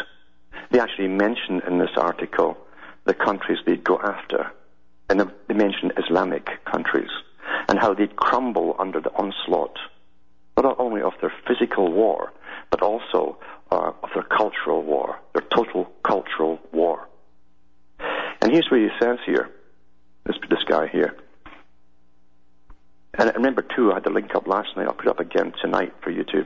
They 0.71 0.81
actually 0.81 1.09
mention 1.09 1.61
in 1.67 1.79
this 1.79 1.91
article 1.97 2.57
the 3.05 3.15
countries 3.15 3.59
they'd 3.65 3.85
go 3.85 3.99
after. 4.01 4.51
And 5.09 5.21
they 5.49 5.55
mention 5.55 5.93
Islamic 5.97 6.49
countries 6.65 7.11
and 7.69 7.79
how 7.79 7.95
they'd 7.95 8.17
crumble 8.17 8.75
under 8.79 9.01
the 9.01 9.11
onslaught, 9.11 9.79
not 10.57 10.79
only 10.79 11.03
of 11.03 11.13
their 11.21 11.33
physical 11.47 11.93
war, 11.93 12.33
but 12.71 12.83
also 12.83 13.39
uh, 13.71 13.93
of 14.03 14.11
their 14.15 14.25
cultural 14.25 14.83
war, 14.83 15.19
their 15.33 15.47
total 15.55 15.89
cultural 16.05 16.59
war. 16.73 17.07
And 18.43 18.53
here's 18.53 18.69
what 18.71 18.81
he 18.81 18.89
says 19.01 19.19
here, 19.25 19.51
this, 20.25 20.37
this 20.51 20.65
guy 20.69 20.89
here. 20.89 21.17
And 23.19 23.33
remember, 23.35 23.63
too, 23.63 23.93
I 23.93 23.95
had 23.95 24.05
the 24.05 24.11
link 24.11 24.35
up 24.35 24.47
last 24.47 24.77
night. 24.77 24.87
I'll 24.87 24.93
put 24.93 25.07
it 25.07 25.11
up 25.11 25.21
again 25.21 25.53
tonight 25.63 25.95
for 26.03 26.11
you 26.11 26.25
to 26.25 26.45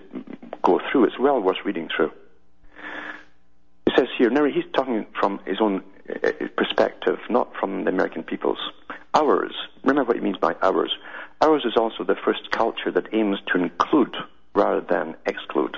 go 0.62 0.80
through. 0.90 1.06
It's 1.06 1.18
well 1.18 1.40
worth 1.40 1.56
reading 1.64 1.88
through. 1.94 2.12
He 3.90 3.96
says 3.96 4.08
here, 4.16 4.30
now 4.30 4.44
he's 4.44 4.70
talking 4.72 5.04
from 5.18 5.40
his 5.46 5.60
own 5.60 5.82
uh, 6.08 6.30
perspective, 6.56 7.18
not 7.28 7.52
from 7.58 7.84
the 7.84 7.90
American 7.90 8.22
people's. 8.22 8.60
Ours, 9.14 9.52
remember 9.82 10.04
what 10.04 10.16
he 10.16 10.22
means 10.22 10.36
by 10.36 10.54
ours. 10.62 10.92
Ours 11.40 11.64
is 11.64 11.76
also 11.76 12.04
the 12.04 12.14
first 12.14 12.52
culture 12.52 12.92
that 12.92 13.12
aims 13.12 13.38
to 13.48 13.58
include 13.58 14.14
rather 14.54 14.80
than 14.80 15.16
exclude. 15.26 15.76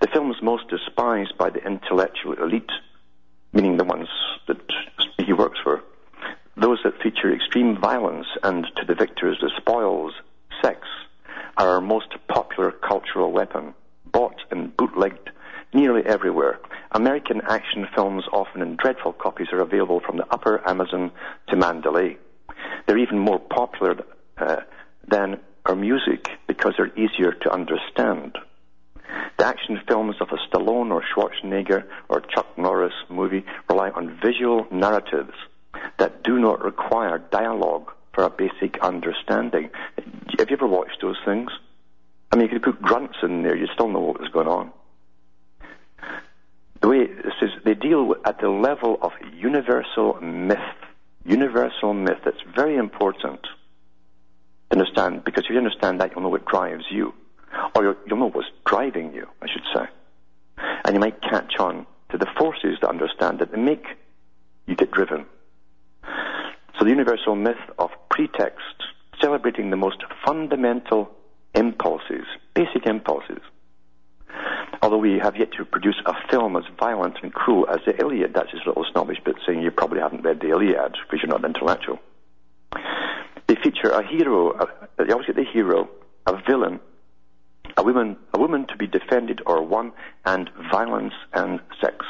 The 0.00 0.08
films 0.08 0.36
most 0.42 0.68
despised 0.68 1.38
by 1.38 1.50
the 1.50 1.64
intellectual 1.64 2.32
elite, 2.32 2.72
meaning 3.52 3.76
the 3.76 3.84
ones 3.84 4.08
that 4.48 4.60
he 5.24 5.32
works 5.32 5.60
for, 5.62 5.84
those 6.56 6.80
that 6.82 7.00
feature 7.00 7.32
extreme 7.32 7.80
violence 7.80 8.26
and 8.42 8.66
to 8.76 8.84
the 8.84 8.96
victors 8.96 9.38
the 9.40 9.52
spoils, 9.56 10.12
sex, 10.60 10.80
are 11.56 11.68
our 11.68 11.80
most 11.80 12.16
popular 12.26 12.72
cultural 12.72 13.30
weapon, 13.30 13.74
bought 14.10 14.40
and 14.50 14.76
bootlegged 14.76 15.30
nearly 15.72 16.02
everywhere. 16.04 16.58
American 16.92 17.40
action 17.48 17.86
films, 17.94 18.24
often 18.32 18.62
in 18.62 18.76
dreadful 18.76 19.12
copies, 19.12 19.48
are 19.52 19.60
available 19.60 20.00
from 20.00 20.16
the 20.16 20.26
upper 20.30 20.66
Amazon 20.68 21.10
to 21.48 21.56
Mandalay. 21.56 22.16
They're 22.86 22.98
even 22.98 23.18
more 23.18 23.38
popular 23.38 24.04
uh, 24.38 24.56
than 25.06 25.40
our 25.66 25.76
music 25.76 26.28
because 26.46 26.74
they're 26.76 26.96
easier 26.98 27.32
to 27.32 27.52
understand. 27.52 28.38
The 29.38 29.46
action 29.46 29.80
films 29.86 30.16
of 30.20 30.28
a 30.30 30.36
Stallone 30.36 30.90
or 30.90 31.02
Schwarzenegger 31.02 31.84
or 32.08 32.20
Chuck 32.20 32.46
Norris 32.58 32.94
movie 33.08 33.44
rely 33.68 33.90
on 33.90 34.18
visual 34.22 34.66
narratives 34.70 35.34
that 35.98 36.22
do 36.22 36.38
not 36.38 36.62
require 36.62 37.18
dialogue 37.18 37.90
for 38.12 38.24
a 38.24 38.30
basic 38.30 38.78
understanding. 38.80 39.70
Have 40.38 40.50
you 40.50 40.56
ever 40.56 40.66
watched 40.66 40.98
those 41.00 41.18
things? 41.24 41.50
I 42.32 42.36
mean, 42.36 42.48
you 42.48 42.58
could 42.58 42.74
put 42.74 42.82
grunts 42.82 43.18
in 43.22 43.42
there, 43.42 43.56
you 43.56 43.68
still 43.72 43.88
know 43.88 44.00
what 44.00 44.20
was 44.20 44.30
going 44.30 44.48
on. 44.48 44.72
The 46.80 46.88
way 46.88 47.06
this 47.06 47.34
is, 47.42 47.50
they 47.64 47.74
deal 47.74 48.14
at 48.24 48.40
the 48.40 48.48
level 48.48 48.98
of 49.02 49.12
universal 49.34 50.20
myth. 50.20 50.58
Universal 51.24 51.94
myth. 51.94 52.18
That's 52.24 52.42
very 52.54 52.76
important 52.76 53.42
to 53.42 53.48
understand, 54.70 55.24
because 55.24 55.44
if 55.44 55.50
you 55.50 55.58
understand 55.58 56.00
that, 56.00 56.12
you'll 56.12 56.22
know 56.22 56.28
what 56.28 56.46
drives 56.46 56.84
you. 56.90 57.14
Or 57.74 57.96
you'll, 58.06 58.18
know 58.18 58.30
what's 58.30 58.48
driving 58.64 59.12
you, 59.12 59.26
I 59.42 59.46
should 59.48 59.64
say. 59.74 59.86
And 60.84 60.94
you 60.94 61.00
might 61.00 61.20
catch 61.22 61.58
on 61.58 61.86
to 62.10 62.18
the 62.18 62.26
forces 62.38 62.78
that 62.80 62.88
understand 62.88 63.40
that 63.40 63.52
and 63.52 63.64
make 63.64 63.84
you 64.66 64.74
get 64.76 64.90
driven. 64.90 65.26
So 66.78 66.84
the 66.84 66.90
universal 66.90 67.34
myth 67.34 67.56
of 67.78 67.90
pretext, 68.10 68.62
celebrating 69.20 69.70
the 69.70 69.76
most 69.76 70.02
fundamental 70.24 71.10
impulses, 71.54 72.24
basic 72.54 72.86
impulses. 72.86 73.40
Although 74.82 74.98
we 74.98 75.18
have 75.18 75.36
yet 75.36 75.52
to 75.52 75.64
produce 75.64 76.00
a 76.06 76.14
film 76.30 76.56
as 76.56 76.64
violent 76.78 77.16
and 77.22 77.32
cruel 77.32 77.68
as 77.68 77.80
the 77.84 77.98
Iliad, 77.98 78.34
that's 78.34 78.52
his 78.52 78.60
little 78.66 78.84
snobbish 78.92 79.18
bit 79.24 79.36
saying 79.46 79.62
you 79.62 79.70
probably 79.70 80.00
haven't 80.00 80.22
read 80.22 80.40
the 80.40 80.50
Iliad 80.50 80.96
because 81.02 81.22
you're 81.22 81.30
not 81.30 81.40
an 81.40 81.46
intellectual. 81.46 81.98
They 83.46 83.56
feature 83.56 83.90
a 83.90 84.06
hero, 84.06 84.52
a, 84.52 84.68
they 85.04 85.12
always 85.12 85.26
get 85.26 85.36
the 85.36 85.44
hero, 85.44 85.88
a 86.26 86.40
villain, 86.46 86.80
a 87.76 87.82
woman, 87.82 88.16
a 88.34 88.38
woman 88.38 88.66
to 88.66 88.76
be 88.76 88.86
defended 88.86 89.40
or 89.46 89.62
won, 89.62 89.92
and 90.24 90.50
violence 90.70 91.14
and 91.32 91.60
sex. 91.80 92.04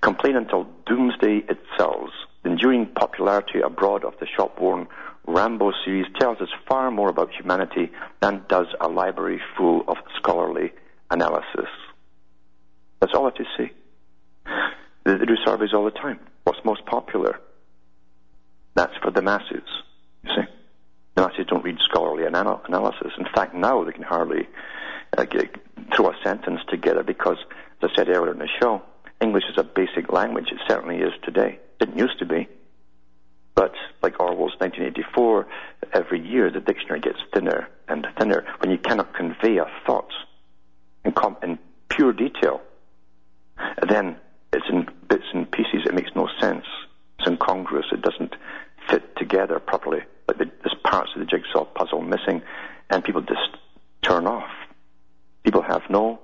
Complain 0.00 0.36
until 0.36 0.66
doomsday 0.86 1.44
it 1.48 1.58
sells. 1.76 2.10
The 2.42 2.50
enduring 2.50 2.86
popularity 2.86 3.60
abroad 3.60 4.04
of 4.04 4.14
the 4.20 4.26
shop-worn 4.26 4.88
Rambo 5.26 5.72
series 5.84 6.06
tells 6.18 6.40
us 6.40 6.50
far 6.68 6.90
more 6.90 7.08
about 7.08 7.32
humanity 7.32 7.90
than 8.20 8.44
does 8.48 8.66
a 8.80 8.88
library 8.88 9.40
full 9.56 9.84
of 9.88 9.96
scholarly 10.16 10.72
analysis. 11.14 11.70
That's 13.00 13.14
all 13.14 13.24
that 13.24 13.38
you 13.38 13.46
see. 13.56 13.70
They 15.04 15.16
do 15.18 15.36
surveys 15.44 15.72
all 15.72 15.84
the 15.84 15.90
time. 15.90 16.18
What's 16.44 16.64
most 16.64 16.84
popular? 16.86 17.40
That's 18.74 18.96
for 19.02 19.10
the 19.10 19.22
masses, 19.22 19.68
you 20.24 20.30
see. 20.34 20.48
The 21.14 21.22
masses 21.22 21.46
don't 21.48 21.64
read 21.64 21.78
scholarly 21.80 22.24
anal- 22.24 22.62
analysis. 22.66 23.12
In 23.18 23.26
fact, 23.34 23.54
now 23.54 23.84
they 23.84 23.92
can 23.92 24.02
hardly 24.02 24.48
uh, 25.16 25.24
get, 25.24 25.54
throw 25.94 26.10
a 26.10 26.16
sentence 26.24 26.60
together 26.68 27.02
because, 27.02 27.38
as 27.82 27.90
I 27.92 27.96
said 27.96 28.08
earlier 28.08 28.32
in 28.32 28.38
the 28.38 28.48
show, 28.60 28.82
English 29.20 29.44
is 29.50 29.58
a 29.58 29.62
basic 29.62 30.12
language. 30.12 30.48
It 30.50 30.58
certainly 30.68 30.98
is 30.98 31.12
today. 31.22 31.60
It 31.80 31.86
didn't 31.86 31.98
used 31.98 32.18
to 32.18 32.26
be. 32.26 32.48
But 33.54 33.74
like 34.02 34.18
Orwell's 34.18 34.58
1984, 34.58 35.46
every 35.92 36.26
year 36.26 36.50
the 36.50 36.60
dictionary 36.60 37.00
gets 37.00 37.18
thinner 37.32 37.68
and 37.86 38.04
thinner 38.18 38.44
when 38.58 38.72
you 38.72 38.78
cannot 38.78 39.14
convey 39.14 39.58
a 39.58 39.66
thought 39.86 40.10
in, 41.42 41.58
pure 41.88 42.12
detail. 42.12 42.60
Then 43.88 44.16
it's 44.52 44.66
in 44.68 44.88
bits 45.08 45.24
and 45.32 45.50
pieces. 45.50 45.82
It 45.86 45.94
makes 45.94 46.10
no 46.14 46.28
sense. 46.40 46.64
It's 47.18 47.28
incongruous. 47.28 47.86
It 47.92 48.02
doesn't 48.02 48.34
fit 48.88 49.16
together 49.16 49.58
properly. 49.58 50.00
Like 50.28 50.38
the, 50.38 50.44
there's 50.62 50.76
parts 50.84 51.10
of 51.14 51.20
the 51.20 51.26
jigsaw 51.26 51.64
puzzle 51.64 52.02
missing, 52.02 52.42
and 52.90 53.04
people 53.04 53.20
just 53.22 53.56
turn 54.02 54.26
off. 54.26 54.50
People 55.42 55.62
have 55.62 55.82
no 55.88 56.20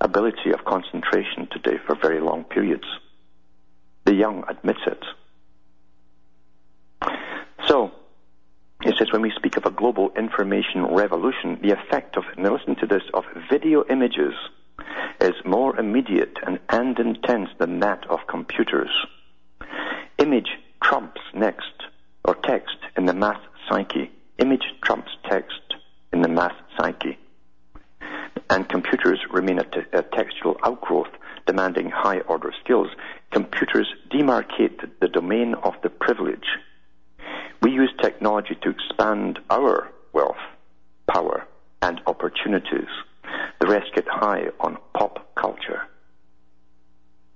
ability 0.00 0.50
of 0.52 0.64
concentration 0.64 1.48
today 1.50 1.78
for 1.86 1.96
very 1.96 2.20
long 2.20 2.44
periods. 2.44 2.84
The 4.04 4.14
young 4.14 4.44
admits 4.48 4.80
it. 4.86 5.02
So, 7.66 7.92
says 9.08 9.12
when 9.12 9.22
we 9.22 9.32
speak 9.36 9.56
of 9.56 9.66
a 9.66 9.70
global 9.70 10.10
information 10.16 10.84
revolution, 10.86 11.58
the 11.62 11.72
effect 11.72 12.16
of, 12.16 12.24
now 12.36 12.54
listen 12.54 12.76
to 12.76 12.86
this, 12.86 13.02
of 13.14 13.24
video 13.50 13.84
images 13.90 14.34
is 15.20 15.34
more 15.44 15.78
immediate 15.78 16.36
and, 16.46 16.58
and 16.68 16.98
intense 16.98 17.50
than 17.58 17.80
that 17.80 18.06
of 18.08 18.20
computers. 18.28 18.90
Image 20.18 20.50
trumps 20.82 21.20
next, 21.34 21.72
or 22.24 22.34
text 22.34 22.76
in 22.96 23.06
the 23.06 23.14
mass 23.14 23.38
psyche. 23.68 24.10
Image 24.38 24.64
trumps 24.82 25.10
text 25.28 25.74
in 26.12 26.22
the 26.22 26.28
mass 26.28 26.54
psyche. 26.78 27.18
And 28.50 28.68
computers 28.68 29.20
remain 29.30 29.58
a, 29.58 29.66
a 29.92 30.02
textual 30.02 30.56
outgrowth 30.64 31.10
demanding 31.46 31.90
high 31.90 32.20
order 32.20 32.52
skills. 32.62 32.88
Computers 33.30 33.88
demarcate 34.10 34.88
the 35.00 35.08
domain 35.08 35.54
of 35.54 35.74
the 35.82 35.90
privilege 35.90 36.46
we 37.60 37.72
use 37.72 37.92
technology 38.00 38.56
to 38.62 38.70
expand 38.70 39.40
our 39.50 39.90
wealth, 40.12 40.36
power, 41.06 41.46
and 41.82 42.00
opportunities. 42.06 42.88
The 43.60 43.66
rest 43.66 43.92
get 43.94 44.06
high 44.08 44.46
on 44.60 44.78
pop 44.94 45.34
culture. 45.34 45.82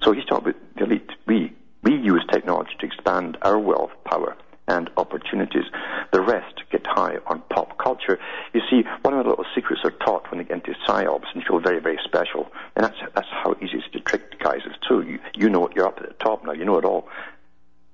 So 0.03 0.13
he's 0.13 0.25
talking 0.25 0.51
about 0.51 0.75
the 0.77 0.85
elite. 0.85 1.11
We, 1.27 1.53
we 1.83 1.97
use 1.97 2.25
technology 2.31 2.73
to 2.81 2.87
expand 2.87 3.39
our 3.43 3.59
wealth, 3.59 3.93
power, 4.05 4.37
and 4.69 4.91
opportunities. 4.97 5.65
The 6.13 6.21
rest 6.21 6.63
get 6.71 6.87
high 6.87 7.19
on 7.27 7.43
pop 7.51 7.79
culture. 7.79 8.19
You 8.53 8.61
see, 8.71 8.85
one 9.03 9.15
of 9.15 9.25
the 9.25 9.31
little 9.31 9.45
secrets 9.55 9.83
are 9.85 9.91
taught 9.91 10.31
when 10.31 10.39
they 10.39 10.45
get 10.45 10.67
into 10.67 10.79
psyops 10.87 11.27
and 11.35 11.45
feel 11.45 11.61
very, 11.61 11.81
very 11.81 11.99
special. 12.05 12.51
And 12.77 12.85
that's, 12.85 12.97
that's 13.15 13.29
how 13.31 13.55
easy 13.61 13.75
it 13.75 13.85
is 13.85 13.93
to 13.93 14.01
trick 14.01 14.31
the 14.31 14.37
guys 14.37 14.61
too. 14.89 15.03
You, 15.03 15.19
you 15.35 15.51
know 15.51 15.69
you're 15.75 15.87
up 15.87 15.99
at 15.99 16.09
the 16.09 16.15
top 16.15 16.45
now, 16.45 16.53
you 16.53 16.65
know 16.65 16.79
it 16.79 16.85
all. 16.85 17.09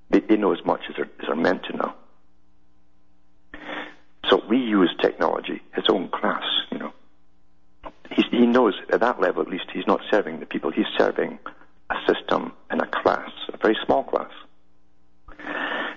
They, 0.09 0.21
they 0.21 0.37
know 0.37 0.53
as 0.53 0.63
much 0.65 0.81
as 0.89 0.95
they're, 0.95 1.09
as 1.19 1.27
they're 1.27 1.35
meant 1.35 1.63
to 1.65 1.77
know. 1.77 1.93
We 4.59 4.65
use 4.65 4.93
technology, 5.01 5.61
his 5.73 5.85
own 5.87 6.09
class, 6.09 6.43
you 6.69 6.79
know. 6.79 6.91
He 8.29 8.45
knows 8.45 8.73
at 8.91 8.99
that 8.99 9.21
level, 9.21 9.41
at 9.41 9.47
least, 9.47 9.67
he's 9.73 9.87
not 9.87 10.01
serving 10.11 10.41
the 10.41 10.45
people. 10.45 10.69
He's 10.69 10.91
serving 10.97 11.39
a 11.89 11.95
system 12.05 12.51
and 12.69 12.81
a 12.81 12.85
class, 12.85 13.29
a 13.53 13.57
very 13.57 13.77
small 13.85 14.03
class. 14.03 14.31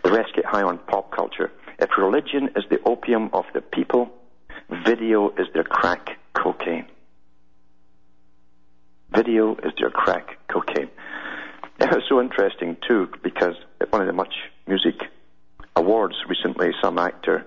The 0.04 0.12
rest 0.12 0.34
get 0.36 0.44
high 0.44 0.62
on 0.62 0.78
pop 0.78 1.10
culture. 1.10 1.50
If 1.80 1.90
religion 1.98 2.50
is 2.54 2.62
the 2.70 2.78
opium 2.86 3.30
of 3.32 3.46
the 3.52 3.62
people, 3.62 4.12
video 4.86 5.30
is 5.30 5.48
their 5.54 5.64
crack 5.64 6.10
cocaine. 6.32 6.86
Video 9.12 9.56
is 9.56 9.72
their 9.76 9.90
crack 9.90 10.38
cocaine. 10.46 10.88
It 11.80 11.90
was 11.90 12.04
so 12.08 12.20
interesting 12.20 12.76
too 12.88 13.08
because 13.24 13.56
at 13.80 13.90
one 13.90 14.02
of 14.02 14.06
the 14.06 14.12
Much 14.12 14.34
Music 14.68 14.94
Awards 15.74 16.14
recently, 16.28 16.70
some 16.80 16.98
actor 16.98 17.44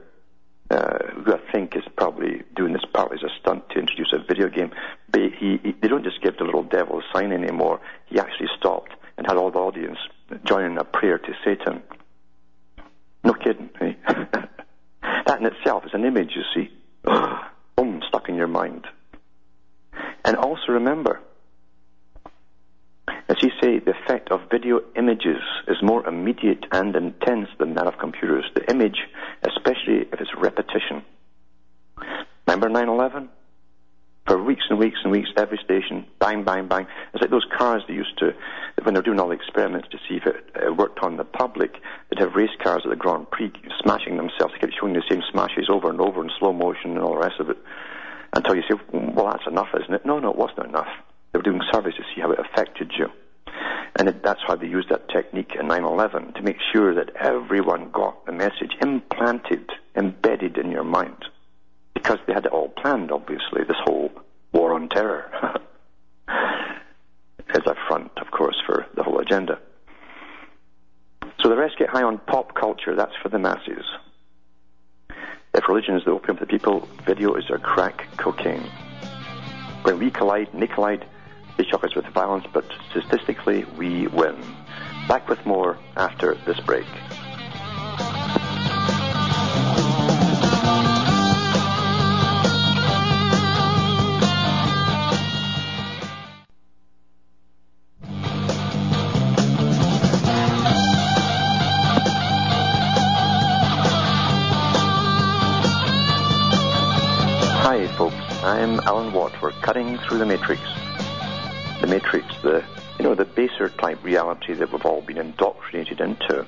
who 0.70 1.34
I 1.34 1.40
think 1.52 1.76
is 1.76 1.84
probably 1.96 2.44
doing 2.56 2.74
this 2.74 2.84
partly 2.94 3.18
as 3.18 3.24
a 3.24 3.40
stunt 3.40 3.70
to 3.70 3.80
introduce 3.80 4.14
a 4.14 4.20
video 4.20 4.50
game, 4.50 4.72
but 5.12 5.22
he, 5.22 5.60
he, 5.64 5.72
they 5.82 5.88
don't 5.88 6.04
just 6.04 6.22
give 6.22 6.38
the 6.38 6.44
little 6.44 6.64
devil 6.64 7.00
a 7.00 7.04
sign 7.14 7.32
anymore. 7.32 7.80
He 8.08 8.20
actually 8.20 8.50
stopped 8.58 8.94
and 9.18 9.28
had 9.28 9.38
all 9.38 9.52
the 9.52 9.60
audience 9.60 9.98
join 10.44 10.66
in 10.66 10.78
a 10.78 10.84
prayer 10.84 11.18
to 11.18 11.34
Satan. 11.44 11.82
No 13.24 13.34
kidding. 13.34 13.70
Eh? 13.82 13.94
that 15.26 15.40
in 15.40 15.46
itself 15.46 15.86
is 15.86 15.92
an 15.94 16.06
image, 16.06 16.32
you 16.36 16.44
see. 16.54 16.72
Boom, 17.76 18.02
stuck 18.08 18.30
in 18.30 18.36
your 18.36 18.48
mind. 18.48 18.86
And 20.24 20.36
also 20.36 20.72
remember, 20.72 21.22
as 23.28 23.38
you 23.42 23.50
say, 23.62 23.80
the 23.80 23.92
effect 23.92 24.32
of 24.32 24.42
video 24.52 24.82
images 24.96 25.42
is 25.68 25.78
more 25.82 26.08
immediate 26.08 26.66
and 26.72 26.96
intense 26.96 27.50
than 27.58 27.74
that 27.74 27.88
of 27.88 27.98
computers. 27.98 28.46
The 28.54 28.70
image, 28.70 29.00
especially 29.44 30.08
if 30.12 30.22
it's 30.22 30.30
repetition. 30.38 31.04
Remember 32.48 32.70
9-11? 32.70 33.30
For 34.28 34.42
weeks 34.42 34.64
and 34.70 34.80
weeks 34.80 34.98
and 35.04 35.12
weeks, 35.12 35.30
every 35.38 35.60
station, 35.64 36.06
bang, 36.20 36.44
bang, 36.44 36.68
bang. 36.68 36.88
It's 37.14 37.22
like 37.22 37.30
those 37.30 37.46
cars 37.56 37.84
they 37.88 37.94
used 37.94 38.18
to, 38.20 38.34
when 38.82 38.94
they're 38.94 39.04
doing 39.04 39.20
all 39.20 39.28
the 39.28 39.36
experiments 39.36 39.88
to 39.92 39.98
see 40.10 40.16
if 40.16 40.26
it, 40.26 40.50
it 40.56 40.76
worked 40.76 41.00
on 41.00 41.18
the 41.18 41.24
public, 41.24 41.74
they'd 42.10 42.20
have 42.20 42.34
race 42.34 42.56
cars 42.64 42.82
at 42.86 42.90
the 42.90 42.96
Grand 42.96 43.30
Prix 43.30 43.52
smashing 43.84 44.18
themselves. 44.18 44.54
They 44.54 44.60
kept 44.60 44.74
showing 44.80 44.94
the 44.94 45.04
same 45.10 45.22
smashes 45.32 45.70
over 45.70 45.90
and 45.90 46.02
over 46.02 46.24
in 46.24 46.32
slow 46.40 46.54
motion 46.54 46.92
and 46.92 47.00
all 47.00 47.14
the 47.14 47.20
rest 47.20 47.40
of 47.40 47.50
it. 47.50 47.58
Until 48.34 48.56
you 48.56 48.64
say, 48.64 48.80
well, 48.92 49.30
that's 49.32 49.48
enough, 49.48 49.70
isn't 49.80 49.94
it? 49.94 50.06
No, 50.06 50.20
no, 50.20 50.32
it 50.32 50.38
wasn't 50.38 50.68
enough. 50.68 50.90
They 51.36 51.40
were 51.40 51.52
doing 51.52 51.64
surveys 51.74 51.96
to 51.96 52.04
see 52.16 52.22
how 52.22 52.32
it 52.32 52.40
affected 52.40 52.94
you. 52.98 53.12
And 54.00 54.08
it, 54.08 54.24
that's 54.24 54.40
why 54.48 54.56
they 54.56 54.68
used 54.68 54.88
that 54.88 55.10
technique 55.10 55.52
in 55.60 55.68
9-11, 55.68 56.34
to 56.36 56.42
make 56.42 56.56
sure 56.72 56.96
that 56.96 57.14
everyone 57.18 57.92
got 57.92 58.26
the 58.26 58.32
message 58.32 58.72
implanted, 58.82 59.70
embedded 59.98 60.58
in 60.58 60.72
your 60.72 60.86
mind. 60.86 61.26
Because 61.94 62.20
they 62.26 62.32
had 62.32 62.46
it 62.46 62.54
all 62.54 62.70
planned, 62.70 63.12
obviously, 63.12 63.66
this 63.68 63.76
whole 63.84 64.14
war 64.54 64.74
on 64.76 64.88
terror. 64.88 65.30
As 66.30 67.64
a 67.66 67.76
front, 67.90 68.12
of 68.16 68.32
course, 68.32 68.56
for 68.66 68.86
the 68.96 69.04
whole 69.04 69.20
agenda. 69.20 69.60
So 71.42 71.50
the 71.50 71.58
rest 71.58 71.78
get 71.78 71.90
high 71.90 72.04
on 72.04 72.20
pop 72.20 72.56
culture, 72.56 72.96
that's 72.96 73.18
for 73.22 73.28
the 73.28 73.40
masses. 73.40 73.84
If 75.54 75.68
religion 75.68 75.98
is 75.98 76.06
the 76.06 76.12
opium 76.12 76.38
of 76.38 76.40
the 76.40 76.46
people, 76.46 76.88
video 77.06 77.36
is 77.36 77.44
their 77.50 77.60
crack 77.60 78.08
cocaine. 78.16 78.64
When 79.86 80.00
we 80.00 80.10
collide, 80.10 80.50
they 80.52 80.66
collide, 80.66 81.06
they 81.58 81.64
shock 81.64 81.84
us 81.84 81.96
with 81.96 82.06
violence, 82.08 82.46
but 82.52 82.66
statistically, 82.90 83.66
we 83.78 84.08
win. 84.08 84.36
Back 85.08 85.30
with 85.30 85.46
more 85.46 85.78
after 85.96 86.36
this 86.46 86.60
break. 86.62 86.86
Hi, 107.62 107.88
folks. 107.98 108.16
I'm 108.44 108.80
Alan 108.82 109.14
Watt. 109.14 109.42
We're 109.42 109.52
cutting 109.52 109.98
through 110.00 110.20
the 110.20 110.26
matrix 110.26 110.62
the 111.86 111.92
matrix, 111.92 112.26
the 112.42 112.64
you 112.98 113.04
know 113.04 113.14
the 113.14 113.26
baser 113.26 113.70
type 113.70 114.04
reality 114.04 114.54
that 114.54 114.72
we've 114.72 114.86
all 114.86 115.02
been 115.02 115.18
indoctrinated 115.18 116.02
into. 116.02 116.46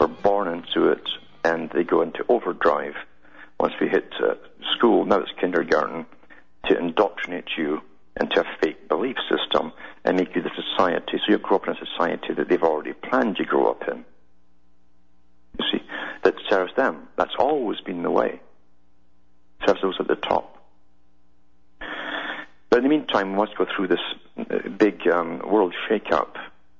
We're 0.00 0.08
born 0.08 0.48
into 0.48 0.88
it, 0.88 1.08
and 1.44 1.70
they 1.70 1.84
go 1.84 2.02
into 2.02 2.24
overdrive 2.28 2.94
once 3.60 3.74
we 3.80 3.88
hit 3.88 4.12
uh, 4.20 4.34
school. 4.76 5.04
Now 5.04 5.20
it's 5.20 5.30
kindergarten 5.40 6.06
to 6.66 6.76
indoctrinate 6.76 7.50
you 7.56 7.80
into 8.20 8.40
a 8.40 8.44
fake 8.60 8.88
belief 8.88 9.16
system 9.30 9.72
and 10.04 10.16
make 10.16 10.34
you 10.34 10.42
the 10.42 10.50
society. 10.50 11.18
So 11.18 11.32
you 11.32 11.38
grow 11.38 11.58
up 11.58 11.68
in 11.68 11.74
a 11.74 11.86
society 11.86 12.34
that 12.34 12.48
they've 12.48 12.62
already 12.62 12.92
planned 12.92 13.38
you 13.38 13.44
grow 13.44 13.70
up 13.70 13.86
in. 13.88 14.04
You 15.58 15.64
see, 15.70 15.82
that 16.24 16.34
serves 16.50 16.74
them. 16.76 17.08
That's 17.16 17.34
always 17.38 17.80
been 17.80 18.02
the 18.02 18.10
way. 18.10 18.40
Serves 19.64 19.82
those 19.82 19.96
at 20.00 20.08
the 20.08 20.16
top. 20.16 20.51
But 22.72 22.78
in 22.78 22.84
the 22.84 22.88
meantime, 22.88 23.32
we 23.32 23.36
must 23.36 23.54
go 23.58 23.66
through 23.66 23.88
this 23.88 24.00
uh, 24.38 24.66
big 24.78 25.06
um, 25.06 25.42
world 25.46 25.74
shake-up. 25.90 26.36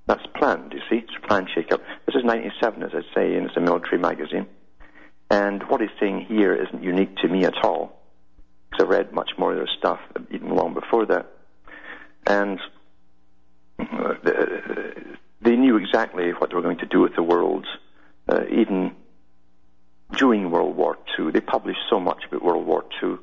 That's 0.07 0.25
planned, 0.35 0.73
you 0.73 0.81
see. 0.89 1.05
It's 1.05 1.13
a 1.23 1.27
planned 1.27 1.51
shake-up. 1.55 1.83
This 2.07 2.15
is 2.15 2.25
97, 2.25 2.83
as 2.83 2.93
I 2.95 3.03
say, 3.15 3.35
and 3.35 3.45
it's 3.45 3.59
a 3.59 3.61
military 3.61 3.99
magazine. 3.99 4.47
And 5.29 5.63
what 5.65 5.83
he's 5.83 5.91
saying 6.01 6.25
here 6.31 6.55
isn't 6.55 6.83
unique 6.83 7.17
to 7.17 7.29
me 7.29 7.45
at 7.45 7.63
all, 7.63 8.01
because 8.71 8.87
I 8.87 8.89
read 8.89 9.13
much 9.13 9.33
more 9.37 9.53
of 9.53 9.59
their 9.59 9.69
stuff 9.79 10.01
even 10.31 10.57
long 10.57 10.73
before 10.73 11.05
that. 11.05 11.27
And 12.27 12.59
uh, 13.79 14.15
they 15.43 15.57
knew 15.57 15.77
exactly 15.77 16.31
what 16.31 16.49
they 16.49 16.57
were 16.57 16.63
going 16.63 16.79
to 16.79 16.87
do 16.87 17.01
with 17.01 17.17
the 17.17 17.23
world, 17.23 17.67
uh, 18.31 18.45
even 18.51 18.93
during 20.17 20.51
World 20.51 20.75
War 20.75 20.97
II. 21.19 21.33
They 21.33 21.43
published 21.43 21.81
so 21.91 22.01
much 22.01 22.25
about 22.27 22.43
World 22.43 22.67
War 22.67 22.83
II 23.03 23.19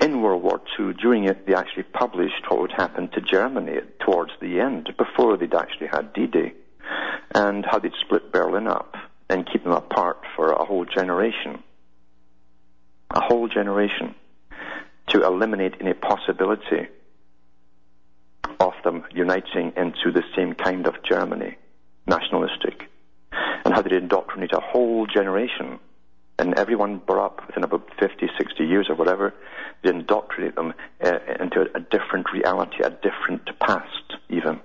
in 0.00 0.22
World 0.22 0.42
War 0.42 0.60
II, 0.78 0.94
during 0.94 1.24
it, 1.24 1.46
they 1.46 1.54
actually 1.54 1.82
published 1.84 2.48
what 2.48 2.60
would 2.60 2.72
happen 2.72 3.08
to 3.08 3.20
Germany 3.20 3.80
towards 4.00 4.32
the 4.40 4.60
end, 4.60 4.94
before 4.96 5.36
they'd 5.36 5.54
actually 5.54 5.88
had 5.88 6.12
D-Day, 6.12 6.54
and 7.34 7.64
how 7.64 7.78
they'd 7.78 7.92
split 8.00 8.32
Berlin 8.32 8.66
up 8.66 8.96
and 9.28 9.48
keep 9.50 9.62
them 9.62 9.72
apart 9.72 10.18
for 10.34 10.52
a 10.52 10.64
whole 10.64 10.84
generation. 10.84 11.62
A 13.10 13.20
whole 13.20 13.48
generation 13.48 14.14
to 15.08 15.24
eliminate 15.24 15.74
any 15.80 15.92
possibility 15.92 16.88
of 18.60 18.72
them 18.84 19.04
uniting 19.12 19.72
into 19.76 20.12
the 20.12 20.22
same 20.36 20.54
kind 20.54 20.86
of 20.86 21.02
Germany, 21.02 21.56
nationalistic, 22.06 22.88
and 23.64 23.74
how 23.74 23.82
they'd 23.82 23.92
indoctrinate 23.92 24.52
a 24.52 24.60
whole 24.60 25.06
generation 25.06 25.78
and 26.40 26.58
everyone 26.58 26.96
brought 26.96 27.26
up 27.26 27.46
within 27.46 27.64
about 27.64 27.86
50, 28.00 28.30
60 28.38 28.64
years 28.64 28.86
or 28.88 28.94
whatever, 28.94 29.34
they 29.82 29.90
indoctrinate 29.90 30.56
them 30.56 30.72
uh, 31.04 31.18
into 31.38 31.60
a, 31.60 31.78
a, 31.78 31.80
different 31.80 32.32
reality, 32.32 32.78
a 32.82 32.88
different 32.88 33.48
past, 33.60 34.14
even. 34.30 34.58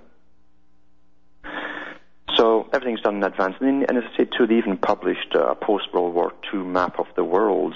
So 2.34 2.68
everything's 2.72 3.02
done 3.02 3.16
in 3.16 3.24
advance. 3.24 3.56
And, 3.60 3.84
as 3.84 4.04
I 4.14 4.16
say, 4.16 4.24
too, 4.24 4.46
they 4.46 4.54
even 4.54 4.78
published 4.78 5.34
a 5.34 5.54
post-World 5.54 6.14
War 6.14 6.32
II 6.52 6.60
map 6.60 6.98
of 6.98 7.06
the 7.14 7.24
world 7.24 7.74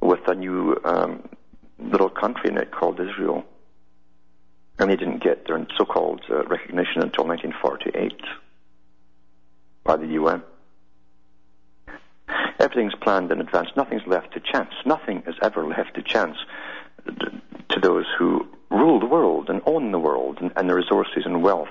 with 0.00 0.20
a 0.28 0.34
new 0.34 0.76
um, 0.84 1.28
little 1.78 2.10
country 2.10 2.50
in 2.50 2.56
it 2.56 2.70
called 2.70 3.00
Israel. 3.00 3.44
And 4.78 4.90
they 4.90 4.96
didn't 4.96 5.22
get 5.22 5.46
their 5.46 5.64
so-called 5.76 6.22
uh, 6.30 6.44
recognition 6.44 7.02
until 7.02 7.26
1948 7.26 8.12
by 9.82 9.96
the 9.96 10.06
UN. 10.06 10.42
Everything's 12.64 12.94
planned 12.94 13.30
in 13.30 13.42
advance. 13.42 13.68
Nothing's 13.76 14.06
left 14.06 14.32
to 14.32 14.40
chance. 14.40 14.72
Nothing 14.86 15.22
is 15.26 15.34
ever 15.42 15.66
left 15.66 15.96
to 15.96 16.02
chance 16.02 16.38
to 17.04 17.78
those 17.78 18.06
who 18.18 18.48
rule 18.70 18.98
the 18.98 19.04
world 19.04 19.50
and 19.50 19.60
own 19.66 19.92
the 19.92 19.98
world 19.98 20.38
and, 20.40 20.50
and 20.56 20.70
the 20.70 20.74
resources 20.74 21.24
and 21.26 21.42
wealth. 21.42 21.68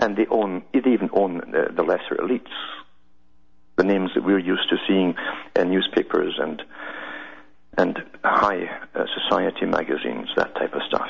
And 0.00 0.16
they 0.16 0.26
own, 0.26 0.64
they 0.74 0.90
even 0.90 1.08
own 1.12 1.38
the, 1.52 1.72
the 1.72 1.84
lesser 1.84 2.16
elites. 2.16 2.50
The 3.76 3.84
names 3.84 4.10
that 4.16 4.24
we're 4.24 4.40
used 4.40 4.68
to 4.70 4.76
seeing 4.88 5.14
in 5.54 5.70
newspapers 5.70 6.34
and 6.40 6.62
and 7.76 8.02
high 8.24 8.64
uh, 8.96 9.04
society 9.22 9.66
magazines, 9.66 10.30
that 10.36 10.52
type 10.56 10.74
of 10.74 10.82
stuff. 10.88 11.08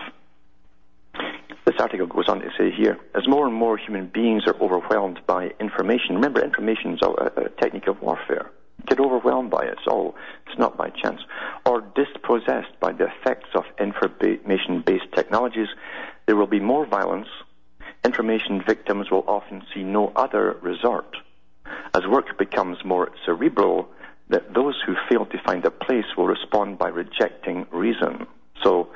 This 1.64 1.76
article 1.78 2.06
goes 2.06 2.28
on 2.28 2.40
to 2.40 2.50
say 2.58 2.70
here, 2.70 2.98
as 3.14 3.26
more 3.26 3.46
and 3.46 3.54
more 3.54 3.78
human 3.78 4.08
beings 4.08 4.42
are 4.46 4.56
overwhelmed 4.60 5.20
by 5.26 5.52
information, 5.60 6.16
remember 6.16 6.44
information 6.44 6.92
is 6.92 7.00
a, 7.00 7.08
a 7.40 7.48
technique 7.58 7.86
of 7.86 8.02
warfare 8.02 8.50
get 8.86 9.00
overwhelmed 9.00 9.50
by 9.50 9.64
it. 9.64 9.72
It's 9.72 9.86
all, 9.86 10.14
it's 10.46 10.58
not 10.58 10.76
by 10.76 10.90
chance. 10.90 11.20
Or 11.66 11.80
dispossessed 11.80 12.78
by 12.80 12.92
the 12.92 13.06
effects 13.06 13.50
of 13.54 13.64
information-based 13.78 15.12
technologies, 15.14 15.68
there 16.26 16.36
will 16.36 16.46
be 16.46 16.60
more 16.60 16.86
violence. 16.86 17.28
Information 18.04 18.62
victims 18.66 19.10
will 19.10 19.24
often 19.26 19.62
see 19.74 19.82
no 19.82 20.12
other 20.14 20.56
resort. 20.62 21.16
As 21.94 22.06
work 22.06 22.38
becomes 22.38 22.78
more 22.84 23.10
cerebral, 23.24 23.88
that 24.30 24.54
those 24.54 24.74
who 24.86 24.94
fail 25.08 25.26
to 25.26 25.38
find 25.44 25.64
a 25.64 25.70
place 25.70 26.04
will 26.16 26.26
respond 26.26 26.78
by 26.78 26.88
rejecting 26.88 27.66
reason. 27.70 28.26
So 28.62 28.88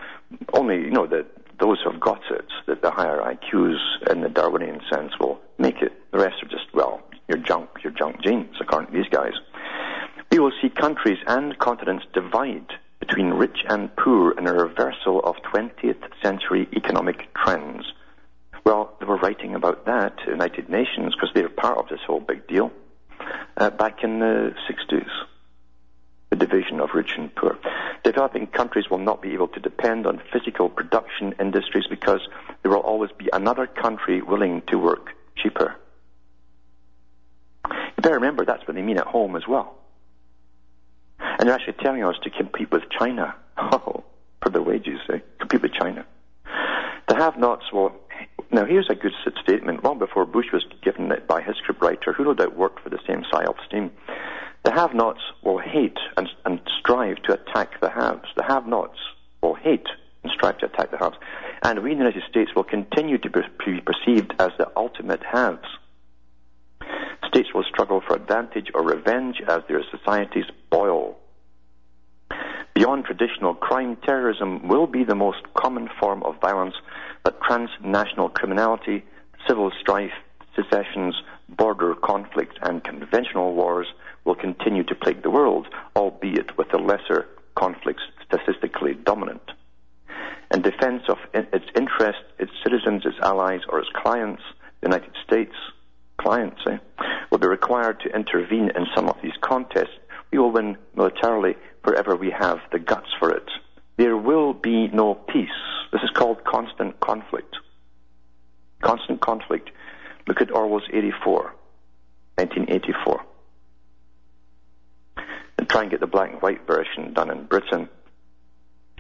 only, 0.53 0.77
you 0.77 0.91
know, 0.91 1.07
that 1.07 1.27
those 1.59 1.79
who 1.83 1.91
have 1.91 2.01
got 2.01 2.21
it, 2.31 2.47
that 2.67 2.83
the 2.83 2.91
higher 2.91 3.19
IQs 3.19 3.79
in 4.11 4.21
the 4.21 4.29
Darwinian 4.29 4.81
sense 4.93 5.13
will 5.19 5.41
make 5.59 5.81
it. 5.81 5.93
The 6.13 6.19
rest 6.19 6.43
are 6.43 6.49
just, 6.49 6.67
well, 6.75 7.03
your 7.29 7.39
junk, 7.39 7.69
your 7.83 7.93
junk 7.93 8.23
genes, 8.23 8.57
according 8.61 8.93
to 8.93 8.99
these 8.99 9.11
guys. 9.11 9.33
We 10.31 10.39
will 10.39 10.53
see 10.63 10.69
countries 10.71 11.19
and 11.27 11.59
continents 11.59 12.07
divide 12.15 12.67
between 13.01 13.31
rich 13.31 13.59
and 13.69 13.95
poor 13.97 14.33
in 14.33 14.47
a 14.47 14.53
reversal 14.53 15.21
of 15.21 15.37
20th 15.53 16.03
century 16.23 16.69
economic 16.73 17.29
trends. 17.35 17.85
Well, 18.65 18.97
they 19.01 19.07
were 19.07 19.17
writing 19.17 19.55
about 19.55 19.87
that, 19.87 20.15
United 20.27 20.69
Nations, 20.69 21.15
because 21.15 21.31
they're 21.35 21.49
part 21.49 21.79
of 21.79 21.89
this 21.89 21.99
whole 22.07 22.21
big 22.21 22.47
deal, 22.47 22.71
uh, 23.57 23.71
back 23.71 24.05
in 24.05 24.21
the 24.21 24.55
60s. 24.71 25.11
The 26.31 26.37
division 26.37 26.81
of 26.81 26.91
rich 26.95 27.15
and 27.19 27.35
poor. 27.35 27.59
Developing 28.05 28.47
countries 28.47 28.89
will 28.89 28.99
not 28.99 29.21
be 29.21 29.35
able 29.35 29.49
to 29.49 29.61
depend 29.61 30.07
on 30.07 30.23
physical 30.33 30.69
production 30.71 31.35
industries 31.39 31.85
because 31.91 32.21
there 32.63 32.71
will 32.71 32.79
always 32.79 33.11
be 33.19 33.29
another 33.33 33.67
country 33.67 34.23
willing 34.23 34.63
to 34.69 34.79
work 34.79 35.11
cheaper. 35.37 35.77
Better 38.03 38.17
remember 38.17 38.45
that's 38.45 38.67
what 38.67 38.75
they 38.75 38.83
mean 38.83 38.99
at 38.99 39.07
home 39.07 39.37
as 39.37 39.47
well. 39.49 39.77
And 41.21 41.49
they're 41.49 41.55
actually 41.55 41.75
telling 41.75 42.03
us 42.03 42.17
to 42.25 42.31
compete 42.31 42.71
with 42.71 42.83
China. 42.99 43.35
Oh, 43.59 44.03
for 44.43 44.49
the 44.49 44.63
wages, 44.63 44.99
eh? 45.09 45.19
compete 45.39 45.63
with 45.63 45.73
China. 45.73 46.05
The 47.07 47.15
have-nots 47.15 47.73
will. 47.73 47.93
Now, 48.51 48.65
here's 48.65 48.89
a 48.91 48.95
good 48.95 49.13
statement. 49.43 49.85
Long 49.85 49.99
before 49.99 50.25
Bush 50.25 50.47
was 50.53 50.65
given 50.83 51.13
it 51.13 51.29
by 51.29 51.43
his 51.43 51.55
scriptwriter, 51.57 52.15
who 52.15 52.25
no 52.25 52.35
doubt 52.35 52.57
worked 52.57 52.81
for 52.81 52.89
the 52.89 52.99
same 53.07 53.25
Sy 53.31 53.45
Alfstein. 53.45 53.91
The 54.65 54.73
have-nots 54.73 55.21
will 55.45 55.59
hate 55.59 55.99
and, 56.17 56.29
and 56.45 56.61
strive 56.81 57.23
to 57.25 57.35
attack 57.35 57.81
the 57.81 57.91
haves. 57.91 58.29
The 58.37 58.43
have-nots 58.43 58.99
will 59.43 59.55
hate 59.55 59.87
and 60.25 60.33
strive 60.33 60.59
to 60.59 60.67
attack 60.67 60.91
the 60.91 60.99
haves. 60.99 61.17
And 61.63 61.83
we 61.83 61.93
in 61.93 61.99
the 61.99 62.05
United 62.05 62.25
States 62.29 62.51
will 62.57 62.65
continue 62.65 63.19
to 63.19 63.31
be 63.31 63.43
perceived 63.85 64.35
as 64.41 64.51
the 64.59 64.71
ultimate 64.77 65.23
haves. 65.23 65.69
States 67.33 67.49
will 67.55 67.65
struggle 67.65 68.03
for 68.07 68.15
advantage 68.15 68.71
or 68.75 68.83
revenge 68.83 69.41
as 69.49 69.63
their 69.67 69.83
societies 69.91 70.45
boil. 70.71 71.17
Beyond 72.75 73.07
traditional 73.07 73.55
crime, 73.55 73.97
terrorism 74.05 74.69
will 74.69 74.87
be 74.87 75.03
the 75.03 75.15
most 75.15 75.43
common 75.55 75.89
form 75.99 76.23
of 76.25 76.41
violence, 76.43 76.75
but 77.25 77.41
transnational 77.41 78.29
criminality, 78.29 79.03
civil 79.49 79.71
strife, 79.81 80.13
secessions, 80.55 81.15
border 81.49 81.95
conflict, 81.95 82.59
and 82.63 82.85
conventional 82.85 83.55
wars 83.55 83.87
will 84.25 84.35
continue 84.35 84.85
to 84.85 84.95
plague 84.95 85.23
the 85.23 85.31
world, 85.31 85.69
albeit 85.97 86.59
with 86.59 86.69
the 86.71 86.79
lesser 86.79 87.29
conflicts 87.55 88.03
statistically 88.27 88.93
dominant. 88.93 89.43
In 90.53 90.61
defense 90.61 91.05
of 91.09 91.17
its 91.33 91.65
interests, 91.75 92.25
its 92.39 92.53
citizens, 92.63 93.07
its 93.07 93.17
allies, 93.23 93.61
or 93.71 93.79
its 93.79 93.89
clients, 93.95 94.43
the 94.81 94.89
United 94.89 95.13
States 95.27 95.55
clients 96.19 96.61
eh, 96.67 96.79
will 97.31 97.39
be 97.39 97.47
required 97.47 98.01
to 98.01 98.15
intervene 98.15 98.71
in 98.75 98.87
some 98.95 99.09
of 99.09 99.17
these 99.23 99.37
contests. 99.41 99.99
We 100.31 100.39
will 100.39 100.53
win 100.53 100.77
militarily 100.95 101.57
wherever 101.83 102.17
we 102.17 102.31
have 102.31 102.59
the 102.71 102.79
guts 102.79 103.09
for 103.19 103.31
it. 103.31 103.49
There 103.97 104.17
will 104.17 104.55
be 104.55 104.89
no 104.89 105.15
peace. 105.15 105.49
This 105.93 106.03
is 106.03 106.11
called 106.11 106.45
constant 106.45 106.99
conflict. 107.01 107.57
Constant 108.81 109.21
conflict. 109.21 109.71
Look 110.27 110.41
at 110.41 110.51
Orwell's 110.51 110.89
84, 110.93 111.55
1984. 112.37 113.25
And 115.59 115.69
try 115.69 115.83
and 115.83 115.91
get 115.91 116.01
the 116.01 116.07
black 116.07 116.33
and 116.33 116.41
white 116.41 116.67
version 116.67 117.13
done 117.13 117.31
in 117.31 117.45
Britain 117.45 117.89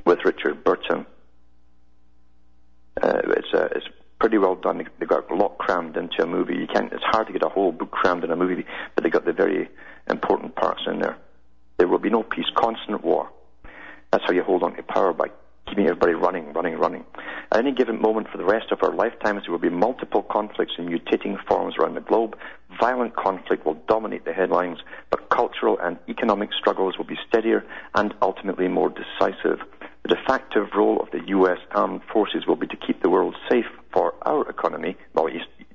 with 0.05 0.19
Richard 0.25 0.63
Burton. 0.65 1.07
Uh, 3.01 3.21
it's, 3.25 3.49
uh, 3.55 3.69
it's 3.75 3.87
pretty 4.33 4.47
well 4.47 4.55
done. 4.55 4.83
They 4.99 5.05
got 5.05 5.31
a 5.31 5.35
lot 5.35 5.59
crammed 5.59 5.95
into 5.95 6.23
a 6.23 6.27
movie. 6.27 6.55
You 6.55 6.67
can't. 6.67 6.91
It's 6.91 7.05
hard 7.05 7.27
to 7.27 7.35
get 7.35 7.43
a 7.43 7.51
whole 7.51 7.71
book 7.71 7.91
crammed 7.91 8.25
in 8.25 8.31
a 8.31 8.37
movie, 8.37 8.65
but 8.95 9.05
they 9.05 9.11
got 9.11 9.27
the 9.27 9.33
very 9.35 9.69
important 10.09 10.55
parts 10.55 10.81
in 10.87 11.01
there. 11.01 11.19
There 11.77 11.87
will 11.87 11.99
be 11.99 12.09
no 12.09 12.23
peace, 12.23 12.47
constant 12.57 13.05
war. 13.05 13.29
That's 14.11 14.25
how 14.25 14.33
you 14.33 14.43
hold 14.43 14.63
on 14.63 14.75
to 14.77 14.83
power 14.83 15.13
by 15.13 15.27
keeping 15.69 15.85
everybody 15.85 16.15
running, 16.15 16.55
running, 16.55 16.79
running. 16.79 17.05
At 17.53 17.59
any 17.59 17.73
given 17.73 18.01
moment 18.01 18.29
for 18.33 18.39
the 18.39 18.45
rest 18.47 18.73
of 18.73 18.79
our 18.83 18.95
lifetimes, 18.95 19.43
there 19.43 19.53
will 19.53 19.59
be 19.59 19.69
multiple 19.69 20.23
conflicts 20.23 20.73
in 20.79 20.89
mutating 20.89 21.37
forms 21.47 21.75
around 21.79 21.93
the 21.93 22.01
globe. 22.01 22.39
Violent 22.81 23.15
conflict 23.15 23.67
will 23.67 23.77
dominate 23.87 24.25
the 24.25 24.33
headlines, 24.33 24.79
but 25.11 25.29
cultural 25.29 25.79
and 25.79 25.99
economic 26.09 26.55
struggles 26.59 26.97
will 26.97 27.05
be 27.05 27.19
steadier 27.29 27.67
and 27.95 28.15
ultimately 28.23 28.67
more 28.67 28.89
decisive. 28.89 29.59
The 30.03 30.17
de 30.17 30.23
facto 30.27 30.69
role 30.75 31.01
of 31.01 31.11
the 31.13 31.21
U.S. 31.29 31.59
armed 31.71 32.03
forces 32.13 32.47
will 32.47 32.57
be 32.57 32.67
to 32.67 32.77
keep 32.77 33.03
the 33.03 33.11
world 33.11 33.37
safe 33.49 33.67
for 33.93 34.15
our 34.23 34.49
economy. 34.49 34.97
Well, 35.15 35.29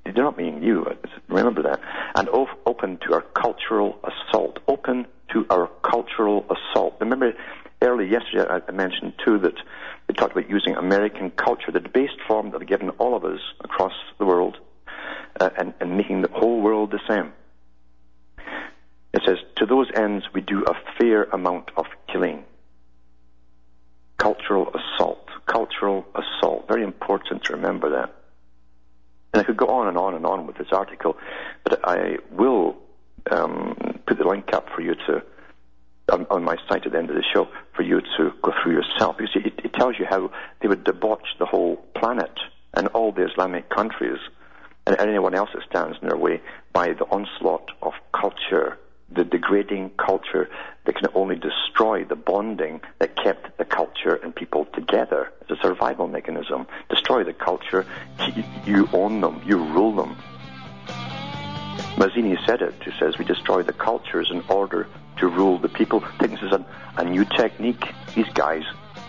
they 0.04 0.12
do 0.12 0.22
not 0.22 0.38
mean 0.38 0.62
you, 0.62 0.86
remember 1.30 1.64
that. 1.64 1.80
And 2.16 2.28
open 2.30 2.98
to 3.08 3.14
our 3.14 3.22
cultural 3.22 4.00
assault. 4.04 4.60
Open 4.68 5.08
to 5.34 5.46
our 5.50 5.70
cultural 5.82 6.46
assault. 6.50 6.98
Remember, 7.00 7.34
early 7.82 8.10
yesterday 8.10 8.46
I 8.50 8.72
mentioned 8.72 9.14
too 9.24 9.40
that 9.40 9.56
we 10.08 10.16
talked 10.16 10.34
about 10.34 10.50
using 10.50 10.76
American 10.76 11.32
culture, 11.32 11.72
the 11.72 11.80
debased 11.80 12.20
form 12.28 12.52
that 12.52 12.60
they've 12.60 12.68
given 12.68 12.90
all 12.92 13.16
of 13.16 13.24
us 13.26 13.40
across 13.62 13.94
the 14.18 14.26
world, 14.26 14.58
uh, 15.40 15.50
and, 15.58 15.74
and 15.80 15.98
making 15.98 16.22
the 16.22 16.30
whole 16.32 16.62
world 16.62 16.92
the 16.92 17.00
same. 17.08 17.34
It 19.14 19.22
says, 19.26 19.38
to 19.58 19.66
those 19.66 19.88
ends 19.96 20.26
we 20.34 20.42
do 20.42 20.64
a 20.64 20.76
fair 21.00 21.24
amount 21.24 21.72
of 21.76 21.86
killing. 22.12 22.44
Cultural 24.18 24.74
assault. 24.74 25.28
Cultural 25.46 26.06
assault. 26.16 26.68
Very 26.68 26.84
important 26.84 27.44
to 27.46 27.54
remember 27.54 27.90
that. 27.92 28.14
And 29.34 29.42
I 29.42 29.44
could 29.44 29.58
go 29.58 29.68
on 29.68 29.88
and 29.88 29.98
on 29.98 30.16
and 30.16 30.26
on 30.26 30.48
with 30.48 30.58
this 30.58 30.68
article, 30.72 31.18
but 31.64 31.80
I 31.84 32.18
will 32.32 32.78
um, 33.30 34.00
put 34.06 34.18
the 34.18 34.28
link 34.28 34.54
up 34.54 34.70
for 34.76 34.82
you 34.82 34.96
to 35.08 35.24
on, 36.12 36.26
on, 36.30 36.44
my 36.44 36.56
site 36.70 36.86
at 36.86 36.94
the 36.94 36.98
end 36.98 37.10
of 37.10 37.18
the 37.18 37.24
show 37.34 37.50
for 37.76 37.84
you 37.84 38.00
to 38.00 38.32
go 38.42 38.54
through 38.64 38.72
yourself 38.72 39.18
because 39.18 39.36
it, 39.36 39.60
it 39.64 39.74
tells 39.74 40.00
you 40.00 40.06
how 40.10 40.32
they 40.62 40.70
would 40.70 40.86
debauch 40.86 41.26
the 41.38 41.46
whole 41.46 41.76
planet 41.96 42.32
and 42.74 42.88
all 42.90 43.12
the 43.12 43.30
Islamic 43.30 43.70
countries 43.70 44.20
and 44.86 44.96
anyone 45.00 45.36
else 45.36 45.50
that 45.54 45.64
stands 45.70 45.98
in 46.02 46.08
their 46.08 46.18
way 46.18 46.42
by 46.72 46.94
the 46.94 47.04
onslaught 47.06 47.70
of 47.82 47.92
culture, 48.14 48.78
the 49.12 49.24
degrading 49.24 49.92
culture 49.98 50.50
that 50.86 50.96
can 50.96 51.08
only 51.14 51.36
destroy 51.36 52.04
the 52.04 52.16
bonding 52.16 52.82
that 53.00 53.16
kept 53.16 53.58
the 53.58 53.66
culture 53.66 54.16
and 54.16 54.36
people 54.36 54.66
together. 54.66 55.32
It's 55.42 55.52
a 55.52 55.62
survival 55.62 56.08
mechanism. 56.08 56.68
Destroy 56.90 57.24
the 57.24 57.34
culture, 57.34 57.86
you 58.66 58.88
own 58.94 59.22
them, 59.22 59.42
you 59.46 59.58
rule 59.58 59.96
them. 59.96 60.18
Mazzini 61.98 62.38
said 62.46 62.62
it. 62.62 62.76
He 62.84 62.92
says 63.00 63.18
we 63.18 63.26
destroy 63.26 63.64
the 63.64 63.74
cultures 63.74 64.30
in 64.32 64.42
order 64.50 64.88
to 65.18 65.28
rule 65.28 65.58
the 65.58 65.70
people. 65.70 66.04
I 66.04 66.18
think 66.18 66.34
this 66.34 66.44
is 66.44 66.52
a, 66.52 66.66
a 66.98 67.04
new 67.04 67.26
technique. 67.26 67.84
These 68.16 68.30
guys 68.34 68.64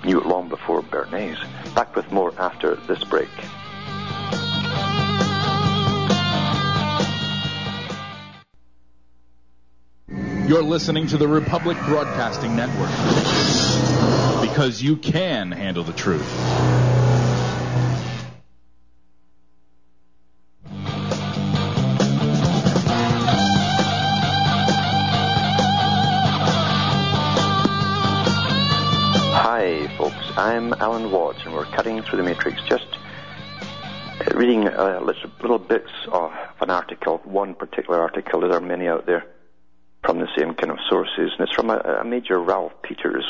knew 0.04 0.20
it 0.20 0.26
long 0.26 0.48
before 0.48 0.82
Bernays. 0.82 1.38
Back 1.74 1.94
with 1.94 2.10
more 2.10 2.32
after 2.38 2.76
this 2.76 3.04
break. 3.04 3.28
You're 10.48 10.62
listening 10.62 11.06
to 11.08 11.18
the 11.18 11.28
Republic 11.28 11.76
Broadcasting 11.84 12.56
Network 12.56 12.88
because 14.40 14.82
you 14.82 14.96
can 14.96 15.52
handle 15.52 15.84
the 15.84 15.92
truth. 15.92 16.26
Hi, 29.34 29.94
folks. 29.98 30.16
I'm 30.38 30.72
Alan 30.72 31.10
Watts, 31.10 31.40
and 31.44 31.52
we're 31.52 31.66
cutting 31.66 32.00
through 32.00 32.16
the 32.16 32.24
matrix, 32.24 32.62
just 32.62 32.86
reading 34.34 34.66
uh, 34.66 35.00
little 35.42 35.58
bits 35.58 35.90
of 36.10 36.32
an 36.62 36.70
article, 36.70 37.18
one 37.24 37.54
particular 37.54 38.00
article. 38.00 38.40
There 38.40 38.52
are 38.52 38.60
many 38.62 38.88
out 38.88 39.04
there 39.04 39.26
from 40.08 40.20
the 40.20 40.28
same 40.38 40.54
kind 40.54 40.70
of 40.70 40.78
sources, 40.88 41.32
and 41.38 41.40
it's 41.40 41.52
from 41.52 41.68
a, 41.68 41.76
a 42.00 42.04
Major 42.04 42.40
Ralph 42.40 42.72
Peters, 42.82 43.26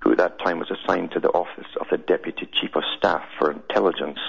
who 0.00 0.12
at 0.12 0.18
that 0.18 0.38
time 0.38 0.60
was 0.60 0.70
assigned 0.70 1.10
to 1.10 1.18
the 1.18 1.30
office 1.30 1.66
of 1.80 1.88
the 1.90 1.96
Deputy 1.98 2.48
Chief 2.52 2.70
of 2.76 2.84
Staff 2.96 3.22
for 3.36 3.50
Intelligence. 3.50 4.20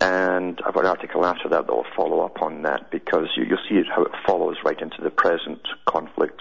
And 0.00 0.60
I've 0.64 0.72
got 0.72 0.84
an 0.84 0.90
article 0.90 1.26
after 1.26 1.48
that 1.48 1.66
that 1.66 1.72
will 1.72 1.84
follow 1.96 2.20
up 2.20 2.42
on 2.42 2.62
that 2.62 2.92
because 2.92 3.26
you, 3.36 3.42
you'll 3.42 3.58
see 3.68 3.82
how 3.92 4.04
it 4.04 4.12
follows 4.24 4.56
right 4.64 4.80
into 4.80 5.02
the 5.02 5.10
present 5.10 5.66
conflict, 5.84 6.40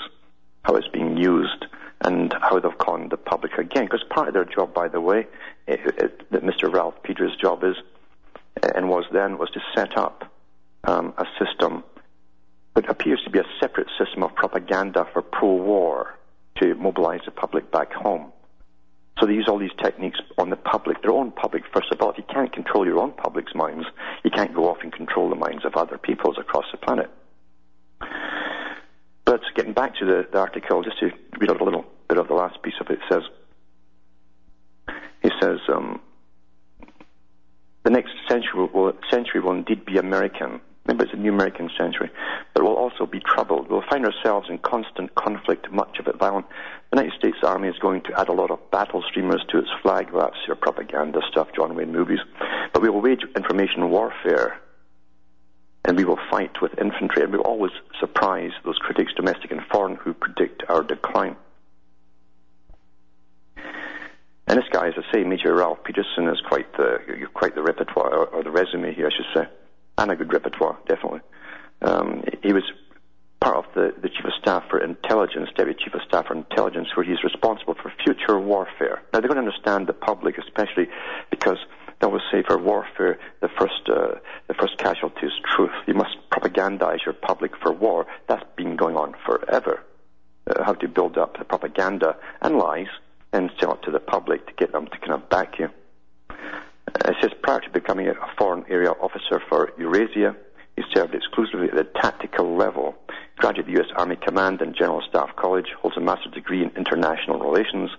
how 0.62 0.76
it's 0.76 0.88
being 0.90 1.18
used 1.18 1.66
and 2.02 2.32
how 2.44 2.60
they've 2.60 2.78
conned 2.78 3.10
the 3.10 3.18
public 3.18 3.58
again. 3.58 3.86
Because 3.86 4.04
part 4.12 4.28
of 4.28 4.36
their 4.36 4.46
job, 4.46 4.72
by 4.72 4.88
the 4.88 5.02
way, 5.02 5.26
it, 5.66 5.80
it, 5.98 6.30
that 6.30 6.44
Mr. 6.44 6.72
Ralph 6.72 7.02
Peters' 7.02 7.36
job 7.42 7.64
is, 7.64 7.76
and 8.76 8.88
was 8.88 9.06
then, 9.12 9.40
was 9.40 9.50
to 9.50 9.60
set 9.76 9.98
up 9.98 10.32
um, 10.84 11.16
a 11.18 11.26
system 11.44 11.84
that 12.76 12.90
appears 12.90 13.22
to 13.24 13.30
be 13.30 13.40
a 13.40 13.46
separate 13.60 13.88
system 13.98 14.24
of 14.24 14.36
propaganda 14.36 15.08
for 15.14 15.22
pro-war 15.22 16.16
to 16.58 16.76
mobilize 16.76 17.22
the 17.26 17.32
public 17.32 17.72
back 17.72 17.92
home. 17.92 18.32
So 19.20 19.26
they 19.26 19.34
use 19.34 19.48
all 19.50 19.60
these 19.60 19.76
techniques 19.82 20.20
on 20.38 20.50
the 20.50 20.56
public, 20.56 21.02
their 21.02 21.12
own 21.12 21.32
public, 21.32 21.64
first 21.74 21.92
of 21.92 22.02
all. 22.02 22.12
If 22.12 22.18
you 22.20 22.24
can't 22.32 22.54
control 22.54 22.86
your 22.86 23.00
own 23.00 23.12
public's 23.12 23.54
minds, 23.54 23.86
you 24.24 24.32
can't 24.32 24.54
go 24.54 24.70
off 24.70 24.78
and 24.82 24.94
control 24.94 25.30
the 25.30 25.36
minds 25.36 25.66
of 25.66 25.76
other 25.76 25.98
peoples 25.98 26.38
across 26.40 26.66
the 26.72 26.78
planet. 26.78 27.10
But 29.26 29.42
getting 29.56 29.74
back 29.74 29.96
to 29.96 30.06
the, 30.06 30.28
the 30.32 30.40
article, 30.40 30.84
just 30.84 31.00
to 31.00 31.12
read 31.38 31.52
out 31.52 31.60
a 31.60 31.64
little 31.64 31.86
bit 32.08 32.18
of 32.18 32.28
the 32.28 32.34
last 32.34 32.62
piece 32.64 32.76
of 32.80 32.90
it, 32.90 32.94
it 32.94 33.00
says, 33.12 33.24
he 35.22 35.30
says, 35.42 35.60
um, 35.68 36.00
The 37.84 37.92
next 37.92 38.12
century 38.30 38.70
will, 38.74 38.94
century 39.12 39.42
will 39.42 39.52
indeed 39.52 39.86
be 39.86 39.98
American. 39.98 40.62
Remember, 40.86 41.04
it's 41.04 41.14
a 41.14 41.18
new 41.18 41.34
American 41.34 41.70
century. 41.78 42.10
But 42.54 42.64
we'll 42.64 42.76
also 42.76 43.06
be 43.06 43.20
troubled. 43.20 43.70
We'll 43.70 43.84
find 43.90 44.06
ourselves 44.06 44.50
in 44.50 44.58
constant 44.60 45.14
conflict, 45.16 45.72
much 45.72 46.00
of 46.00 46.08
it 46.08 46.18
violent. 46.18 46.48
The 46.92 46.98
United 46.98 47.18
States 47.20 47.38
Army 47.44 47.68
is 47.68 47.78
going 47.80 48.02
to 48.04 48.20
add 48.20 48.30
a 48.30 48.34
lot 48.34 48.50
of 48.50 48.72
battle 48.72 49.04
streamers 49.08 49.44
to 49.50 49.60
its 49.60 49.70
flag. 49.82 50.12
Well, 50.12 50.24
that's 50.24 50.48
your 50.48 50.56
propaganda 50.56 51.22
stuff, 51.30 51.50
John 51.56 51.76
Wayne 51.76 51.92
movies. 51.92 52.20
But 52.74 52.82
we 52.82 52.90
will 52.90 53.02
wage 53.02 53.22
information 53.36 53.90
warfare. 53.90 54.60
And 55.86 55.98
we 55.98 56.06
will 56.06 56.20
fight 56.30 56.62
with 56.62 56.78
infantry. 56.80 57.24
And 57.24 57.32
we 57.32 57.38
will 57.38 57.46
always 57.46 57.72
surprise 58.00 58.52
those 58.66 58.78
critics, 58.78 59.14
domestic 59.16 59.52
and 59.52 59.62
foreign, 59.72 59.96
who 59.96 60.14
predict 60.14 60.64
our 60.70 60.84
decline. 60.84 61.36
And 64.50 64.58
this 64.58 64.66
guy, 64.72 64.88
as 64.88 64.96
I 64.98 65.14
say, 65.14 65.24
Major 65.24 65.54
Ralph 65.54 65.84
Peterson, 65.84 66.28
is 66.28 66.42
quite 66.42 66.76
the 66.76 66.98
quite 67.36 67.54
the 67.54 67.62
repertoire 67.62 68.12
or, 68.12 68.26
or 68.26 68.44
the 68.44 68.50
resume 68.50 68.96
here, 68.96 69.06
I 69.06 69.16
should 69.16 69.28
say, 69.36 69.48
and 70.00 70.12
a 70.12 70.16
good 70.16 70.32
repertoire, 70.32 70.78
definitely. 70.88 71.20
Um, 71.82 72.24
he 72.42 72.54
was 72.54 72.64
part 73.42 73.58
of 73.58 73.66
the, 73.74 73.94
the 74.02 74.10
Chief 74.10 74.26
of 74.26 74.34
Staff 74.42 74.64
for 74.70 74.80
Intelligence, 74.80 75.50
Deputy 75.56 75.80
Chief 75.84 75.94
of 75.94 76.02
Staff 76.08 76.28
for 76.28 76.36
Intelligence, 76.36 76.88
where 76.96 77.06
he's 77.06 77.24
responsible 77.24 77.76
for 77.76 77.92
future 78.04 78.40
warfare. 78.40 79.02
Now, 79.14 79.20
they're 79.20 79.30
going 79.30 79.42
to 79.42 79.48
understand 79.48 79.88
the 79.88 79.94
public, 79.94 80.38
especially 80.38 80.88
because 81.30 81.58
they 82.00 82.08
always 82.08 82.22
say 82.32 82.44
for 82.48 82.58
warfare, 82.58 83.20
the 83.42 83.50
first, 83.60 83.88
uh, 83.88 84.20
the 84.48 84.54
first 84.54 84.78
casualty 84.78 85.26
is 85.26 85.34
truth. 85.56 85.72
You 85.86 85.94
must 85.94 86.18
propagandize 86.32 87.06
your 87.06 87.14
public 87.14 87.52
for 87.62 87.72
war. 87.72 88.08
That's 88.28 88.44
been 88.56 88.76
going 88.76 88.96
on 88.96 89.16
forever. 89.26 89.84
Uh, 90.48 90.64
how 90.64 90.74
to 90.74 90.88
build 90.88 91.18
up 91.18 91.38
the 91.38 91.46
propaganda 91.46 92.16
and 92.42 92.58
lies 92.58 92.88
and 93.34 93.52
sell 93.60 93.74
it 93.74 93.84
to 93.84 93.92
the 93.92 94.00
public 94.00 94.48
to 94.48 94.54
get 94.54 94.72
them 94.72 94.88
to 94.88 94.98
kind 94.98 95.12
of 95.12 95.30
back 95.30 95.60
you. 95.60 95.70
It 97.06 97.16
says 97.22 97.32
prior 97.42 97.62
to 97.62 97.70
becoming 97.70 98.08
a 98.08 98.14
foreign 98.38 98.66
area 98.70 98.92
officer 98.92 99.42
for 99.48 99.72
Eurasia, 99.78 100.36
he 100.76 100.84
served 100.94 101.16
exclusively 101.16 101.70
at 101.70 101.76
the 101.76 101.88
tactical 102.02 102.56
level. 102.56 102.96
Graduated 103.38 103.68
the 103.68 103.80
U.S. 103.80 103.92
Army 103.96 104.18
Command 104.18 104.62
and 104.62 104.76
General 104.76 105.02
Staff 105.08 105.36
College, 105.38 105.68
holds 105.82 105.98
a 105.98 106.02
master's 106.02 106.34
degree 106.34 106.62
in 106.62 106.72
international 106.76 107.40
relations. 107.40 107.90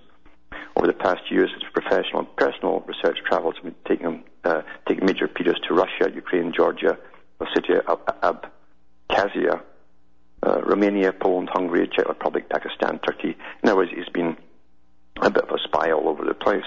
Over 0.76 0.86
the 0.86 0.92
past 0.92 1.30
years, 1.30 1.50
his 1.52 1.62
professional 1.72 2.20
and 2.20 2.36
personal 2.36 2.80
research 2.86 3.18
travels 3.26 3.54
have 3.62 3.74
taken 3.86 4.06
him, 4.06 4.24
uh, 4.44 4.62
major 5.02 5.28
periods 5.28 5.60
to 5.66 5.74
Russia, 5.74 6.10
Ukraine, 6.14 6.52
Georgia, 6.56 6.98
Ossetia, 7.40 7.82
Ab- 7.88 8.44
Abkhazia, 9.10 9.60
uh, 10.42 10.60
Romania, 10.62 11.12
Poland, 11.12 11.48
Hungary, 11.52 11.88
Czech 11.88 12.08
Republic, 12.08 12.48
Pakistan, 12.48 12.98
Turkey. 13.00 13.36
In 13.62 13.68
other 13.68 13.76
words, 13.76 13.90
he's 13.94 14.08
been 14.08 14.36
a 15.20 15.30
bit 15.30 15.44
of 15.44 15.50
a 15.50 15.58
spy 15.58 15.90
all 15.90 16.08
over 16.08 16.24
the 16.24 16.34
place. 16.34 16.64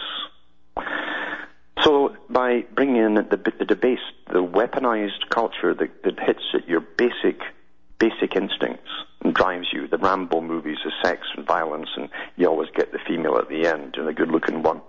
So 1.83 2.15
by 2.29 2.61
bringing 2.73 2.95
in 2.95 3.15
the, 3.15 3.23
the 3.59 3.65
debased, 3.65 4.01
the 4.27 4.43
weaponized 4.43 5.29
culture 5.29 5.73
that, 5.73 6.03
that 6.03 6.19
hits 6.19 6.43
at 6.53 6.67
your 6.67 6.79
basic, 6.79 7.41
basic 7.99 8.35
instincts 8.35 8.89
and 9.21 9.33
drives 9.33 9.67
you, 9.73 9.87
the 9.87 9.97
Rambo 9.97 10.39
movies, 10.39 10.77
the 10.85 10.91
sex 11.03 11.27
and 11.35 11.45
violence, 11.45 11.89
and 11.97 12.09
you 12.37 12.47
always 12.47 12.69
get 12.75 12.91
the 12.93 12.99
female 13.05 13.37
at 13.37 13.49
the 13.49 13.67
end 13.67 13.95
and 13.97 14.07
the 14.07 14.13
good-looking 14.13 14.63
one, 14.63 14.81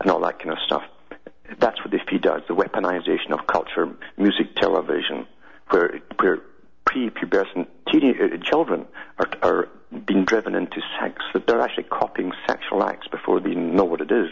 and 0.00 0.10
all 0.10 0.20
that 0.20 0.38
kind 0.38 0.50
of 0.50 0.58
stuff. 0.66 0.82
That's 1.58 1.78
what 1.80 1.90
the 1.90 2.00
feed 2.10 2.26
us, 2.26 2.42
the 2.48 2.54
weaponization 2.54 3.32
of 3.32 3.46
culture, 3.46 3.94
music, 4.16 4.56
television, 4.56 5.26
where, 5.70 6.00
where 6.18 6.38
pre-pubescent 6.84 7.68
teenage 7.92 8.16
uh, 8.20 8.36
children 8.42 8.86
are, 9.18 9.28
are 9.42 9.68
being 10.06 10.24
driven 10.24 10.54
into 10.54 10.80
sex, 11.00 11.22
that 11.32 11.46
they're 11.46 11.60
actually 11.60 11.84
copying 11.84 12.32
sexual 12.48 12.82
acts 12.82 13.06
before 13.08 13.40
they 13.40 13.50
even 13.50 13.76
know 13.76 13.84
what 13.84 14.00
it 14.00 14.10
is, 14.10 14.30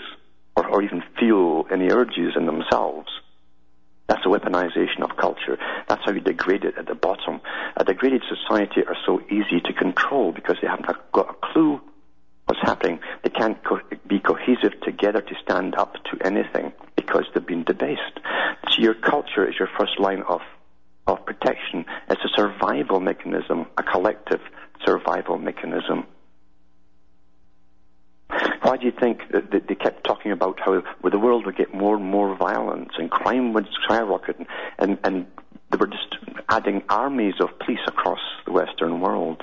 or, 0.56 0.66
or 0.66 0.82
even 0.82 1.02
feel 1.18 1.66
any 1.70 1.90
urges 1.90 2.34
in 2.36 2.46
themselves. 2.46 3.08
That's 4.08 4.26
a 4.26 4.28
weaponization 4.28 5.02
of 5.02 5.16
culture. 5.16 5.58
That's 5.88 6.04
how 6.04 6.12
you 6.12 6.20
degrade 6.20 6.64
it 6.64 6.74
at 6.76 6.86
the 6.86 6.94
bottom. 6.94 7.40
A 7.76 7.84
degraded 7.84 8.22
society 8.28 8.82
are 8.86 8.96
so 9.06 9.20
easy 9.30 9.60
to 9.64 9.72
control 9.72 10.32
because 10.32 10.56
they 10.60 10.68
haven't 10.68 10.88
got 11.12 11.30
a 11.30 11.52
clue 11.52 11.80
what's 12.46 12.60
happening. 12.62 13.00
They 13.22 13.30
can't 13.30 13.62
co- 13.64 13.80
be 14.06 14.18
cohesive 14.18 14.78
together 14.82 15.22
to 15.22 15.34
stand 15.42 15.74
up 15.76 15.94
to 15.94 16.26
anything 16.26 16.72
because 16.96 17.24
they've 17.32 17.46
been 17.46 17.64
debased. 17.64 18.20
So 18.68 18.82
your 18.82 18.94
culture 18.94 19.48
is 19.48 19.54
your 19.58 19.68
first 19.78 19.98
line 19.98 20.22
of, 20.28 20.40
of 21.06 21.24
protection. 21.24 21.86
It's 22.10 22.20
a 22.24 22.28
survival 22.36 23.00
mechanism, 23.00 23.66
a 23.78 23.82
collective 23.82 24.40
survival 24.84 25.38
mechanism. 25.38 26.06
Why 28.62 28.76
do 28.76 28.86
you 28.86 28.92
think 28.92 29.20
that 29.32 29.66
they 29.68 29.74
kept 29.74 30.04
talking 30.04 30.32
about 30.32 30.60
how 30.60 30.82
the 31.02 31.18
world 31.18 31.46
would 31.46 31.56
get 31.56 31.74
more 31.74 31.96
and 31.96 32.04
more 32.04 32.34
violence 32.36 32.92
and 32.98 33.10
crime 33.10 33.52
would 33.52 33.68
skyrocket 33.84 34.38
and, 34.38 34.46
and, 34.78 34.98
and 35.04 35.26
they 35.70 35.76
were 35.76 35.86
just 35.86 36.16
adding 36.48 36.82
armies 36.88 37.34
of 37.40 37.58
police 37.58 37.80
across 37.86 38.20
the 38.46 38.52
Western 38.52 39.00
world? 39.00 39.42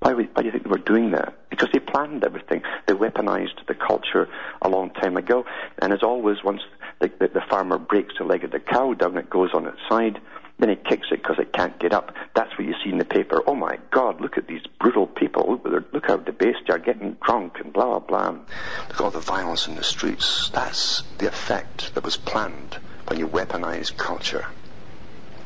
Why, 0.00 0.14
would, 0.14 0.28
why 0.34 0.42
do 0.42 0.46
you 0.46 0.52
think 0.52 0.64
they 0.64 0.70
were 0.70 0.78
doing 0.78 1.10
that? 1.10 1.34
Because 1.50 1.68
they 1.72 1.78
planned 1.78 2.24
everything. 2.24 2.62
They 2.86 2.94
weaponized 2.94 3.66
the 3.68 3.74
culture 3.74 4.28
a 4.62 4.68
long 4.68 4.90
time 4.90 5.16
ago. 5.16 5.44
And 5.78 5.92
as 5.92 6.02
always, 6.02 6.42
once 6.42 6.62
the, 7.00 7.10
the, 7.18 7.28
the 7.28 7.42
farmer 7.50 7.78
breaks 7.78 8.14
the 8.18 8.24
leg 8.24 8.44
of 8.44 8.50
the 8.50 8.60
cow 8.60 8.94
down, 8.94 9.18
it 9.18 9.28
goes 9.28 9.50
on 9.52 9.66
its 9.66 9.78
side. 9.88 10.20
Then 10.60 10.68
he 10.68 10.76
kicks 10.76 11.06
it 11.10 11.22
because 11.22 11.38
it 11.38 11.54
can't 11.54 11.78
get 11.78 11.94
up. 11.94 12.14
That's 12.34 12.50
what 12.50 12.66
you 12.66 12.74
see 12.84 12.90
in 12.90 12.98
the 12.98 13.04
paper. 13.06 13.42
Oh 13.46 13.54
my 13.54 13.78
God, 13.90 14.20
look 14.20 14.36
at 14.36 14.46
these 14.46 14.60
brutal 14.78 15.06
people. 15.06 15.58
Look, 15.64 16.06
how 16.06 16.18
debased 16.18 16.58
they 16.68 16.74
are, 16.74 16.78
getting 16.78 17.16
drunk 17.24 17.54
and 17.64 17.72
blah, 17.72 17.98
blah, 17.98 18.00
blah. 18.00 18.28
Look 18.28 18.94
at 18.94 19.00
all 19.00 19.10
the 19.10 19.20
violence 19.20 19.68
in 19.68 19.74
the 19.74 19.82
streets. 19.82 20.50
That's 20.50 21.02
the 21.16 21.28
effect 21.28 21.94
that 21.94 22.04
was 22.04 22.18
planned 22.18 22.76
when 23.08 23.18
you 23.18 23.26
weaponize 23.26 23.96
culture. 23.96 24.44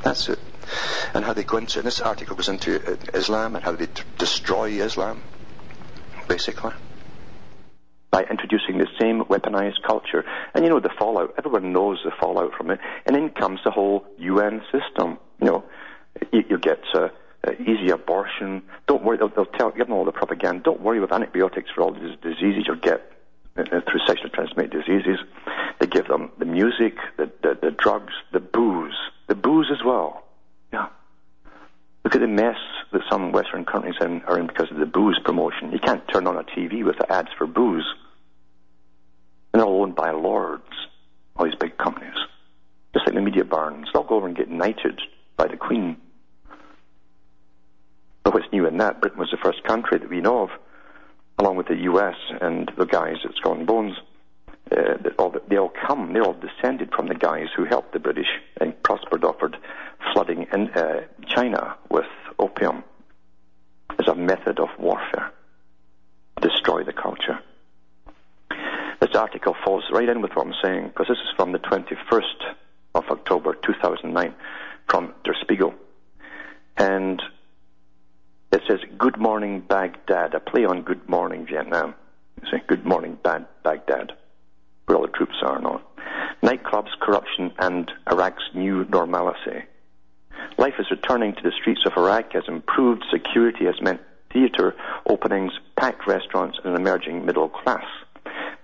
That's 0.02 0.28
it. 0.28 0.40
And 1.14 1.24
how 1.24 1.32
they 1.32 1.44
go 1.44 1.58
into, 1.58 1.78
and 1.78 1.86
this 1.86 2.00
article 2.00 2.34
goes 2.34 2.48
into 2.48 2.74
uh, 2.74 2.96
Islam 3.14 3.54
and 3.54 3.64
how 3.64 3.72
they 3.72 3.86
destroy 4.18 4.70
Islam, 4.82 5.22
basically 6.26 6.72
by 8.14 8.22
introducing 8.30 8.78
the 8.78 8.86
same 8.96 9.22
weaponized 9.22 9.82
culture. 9.84 10.24
And 10.54 10.62
you 10.62 10.70
know 10.70 10.78
the 10.78 10.94
fallout, 10.96 11.34
everyone 11.36 11.72
knows 11.72 11.98
the 12.04 12.12
fallout 12.12 12.52
from 12.56 12.70
it. 12.70 12.78
And 13.06 13.16
then 13.16 13.30
comes 13.30 13.58
the 13.64 13.72
whole 13.72 14.06
UN 14.18 14.62
system. 14.70 15.18
You 15.40 15.46
know, 15.46 15.64
you, 16.30 16.44
you 16.48 16.58
get 16.58 16.78
uh, 16.94 17.08
uh, 17.44 17.52
easy 17.58 17.90
abortion. 17.90 18.62
Don't 18.86 19.02
worry, 19.02 19.18
they'll, 19.18 19.30
they'll 19.30 19.46
tell, 19.46 19.72
give 19.72 19.88
them 19.88 19.94
all 19.94 20.04
the 20.04 20.12
propaganda. 20.12 20.62
Don't 20.62 20.80
worry 20.80 21.00
with 21.00 21.10
antibiotics 21.10 21.70
for 21.74 21.82
all 21.82 21.92
these 21.92 22.16
diseases 22.22 22.62
you'll 22.68 22.76
get 22.76 23.02
uh, 23.56 23.62
uh, 23.62 23.80
through 23.80 24.00
sexually 24.06 24.30
transmitted 24.30 24.70
diseases. 24.70 25.18
They 25.80 25.88
give 25.88 26.06
them 26.06 26.30
the 26.38 26.44
music, 26.44 26.94
the, 27.16 27.32
the, 27.42 27.58
the 27.60 27.70
drugs, 27.72 28.12
the 28.32 28.38
booze, 28.38 28.94
the 29.26 29.34
booze 29.34 29.72
as 29.72 29.84
well. 29.84 30.22
Yeah. 30.72 30.86
Look 32.04 32.14
at 32.14 32.20
the 32.20 32.28
mess 32.28 32.58
that 32.92 33.02
some 33.10 33.32
Western 33.32 33.64
countries 33.64 33.96
are 34.00 34.38
in 34.38 34.46
because 34.46 34.70
of 34.70 34.76
the 34.76 34.86
booze 34.86 35.18
promotion. 35.24 35.72
You 35.72 35.80
can't 35.80 36.06
turn 36.06 36.28
on 36.28 36.36
a 36.36 36.44
TV 36.44 36.84
with 36.84 36.98
the 36.98 37.12
ads 37.12 37.30
for 37.36 37.48
booze. 37.48 37.92
And 39.54 39.60
they're 39.60 39.68
all 39.68 39.82
owned 39.82 39.94
by 39.94 40.10
lords, 40.10 40.64
all 41.36 41.44
these 41.44 41.54
big 41.54 41.78
companies. 41.78 42.16
Just 42.92 43.06
like 43.06 43.14
the 43.14 43.20
media 43.20 43.44
barons. 43.44 43.86
They'll 43.92 44.02
go 44.02 44.16
over 44.16 44.26
and 44.26 44.36
get 44.36 44.50
knighted 44.50 45.00
by 45.36 45.46
the 45.46 45.56
Queen. 45.56 45.96
But 48.24 48.34
what's 48.34 48.52
new 48.52 48.66
in 48.66 48.78
that, 48.78 49.00
Britain 49.00 49.20
was 49.20 49.30
the 49.30 49.36
first 49.36 49.62
country 49.62 49.98
that 49.98 50.10
we 50.10 50.20
know 50.20 50.42
of, 50.42 50.50
along 51.38 51.54
with 51.54 51.68
the 51.68 51.76
US 51.76 52.16
and 52.40 52.68
the 52.76 52.84
guys 52.84 53.18
at 53.24 53.36
Skull 53.36 53.52
and 53.52 53.64
Bones. 53.64 53.96
Uh, 54.72 54.96
they, 55.00 55.10
all, 55.18 55.32
they 55.48 55.56
all 55.56 55.72
come, 55.86 56.12
they're 56.12 56.24
all 56.24 56.34
descended 56.34 56.90
from 56.92 57.06
the 57.06 57.14
guys 57.14 57.46
who 57.56 57.64
helped 57.64 57.92
the 57.92 58.00
British 58.00 58.26
and 58.60 58.82
prospered 58.82 59.22
offered 59.22 59.56
flooding 60.12 60.48
in 60.52 60.68
uh, 60.70 61.02
China 61.28 61.76
with 61.90 62.06
opium 62.40 62.82
as 64.00 64.08
a 64.08 64.16
method 64.16 64.58
of 64.58 64.68
warfare 64.80 65.30
to 66.40 66.48
destroy 66.48 66.82
the 66.82 66.92
culture. 66.92 67.38
This 69.04 69.14
article 69.14 69.54
falls 69.64 69.83
right 69.94 70.08
in 70.08 70.20
with 70.20 70.32
what 70.34 70.46
I'm 70.46 70.54
saying, 70.60 70.88
because 70.88 71.06
this 71.06 71.18
is 71.18 71.32
from 71.36 71.52
the 71.52 71.60
21st 71.60 72.54
of 72.96 73.04
October 73.10 73.54
2009 73.54 74.34
from 74.88 75.14
Der 75.22 75.34
Spiegel. 75.40 75.72
And 76.76 77.22
it 78.50 78.62
says, 78.68 78.80
Good 78.98 79.18
Morning 79.18 79.60
Baghdad, 79.60 80.34
a 80.34 80.40
play 80.40 80.64
on 80.64 80.82
Good 80.82 81.08
Morning 81.08 81.46
Vietnam. 81.46 81.94
You 82.42 82.50
say, 82.50 82.62
Good 82.66 82.84
Morning 82.84 83.16
Baghdad, 83.22 84.12
where 84.86 84.98
all 84.98 85.06
the 85.06 85.12
troops 85.12 85.36
are 85.42 85.60
now. 85.60 85.80
Nightclubs, 86.42 86.90
corruption, 87.00 87.52
and 87.60 87.90
Iraq's 88.10 88.50
new 88.52 88.84
normalcy. 88.86 89.62
Life 90.58 90.74
is 90.80 90.90
returning 90.90 91.36
to 91.36 91.42
the 91.42 91.52
streets 91.52 91.82
of 91.86 91.92
Iraq 91.96 92.34
as 92.34 92.42
improved 92.48 93.04
security 93.12 93.66
has 93.66 93.80
meant 93.80 94.00
theatre 94.32 94.74
openings, 95.08 95.52
packed 95.76 96.08
restaurants, 96.08 96.58
and 96.64 96.74
an 96.74 96.80
emerging 96.80 97.24
middle 97.24 97.48
class. 97.48 97.84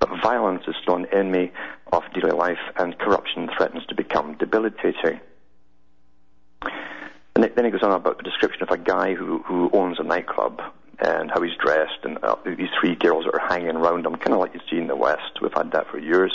But 0.01 0.23
violence 0.23 0.63
is 0.67 0.75
still 0.83 0.97
an 0.97 1.07
enemy 1.13 1.53
of 1.93 2.03
daily 2.15 2.33
life, 2.33 2.59
and 2.77 2.99
corruption 2.99 3.49
threatens 3.57 3.85
to 3.87 3.95
become 3.95 4.35
debilitating. 4.39 5.21
And 7.37 7.45
then 7.55 7.65
he 7.65 7.71
goes 7.71 7.83
on 7.83 7.93
about 7.93 8.17
the 8.17 8.23
description 8.23 8.63
of 8.63 8.71
a 8.71 8.79
guy 8.79 9.15
who, 9.15 9.39
who 9.43 9.71
owns 9.73 9.99
a 10.01 10.03
nightclub 10.03 10.61
and 10.99 11.31
how 11.31 11.41
he's 11.41 11.57
dressed, 11.57 12.01
and 12.05 12.19
uh, 12.23 12.37
these 12.45 12.69
three 12.79 12.95
girls 12.95 13.25
that 13.25 13.35
are 13.35 13.49
hanging 13.49 13.77
around 13.77 14.05
him, 14.05 14.17
kind 14.17 14.35
of 14.35 14.41
like 14.41 14.53
you 14.53 14.61
see 14.71 14.77
in 14.77 14.87
the 14.87 14.97
West. 14.97 15.41
We've 15.41 15.53
had 15.53 15.73
that 15.73 15.89
for 15.91 15.99
years. 15.99 16.33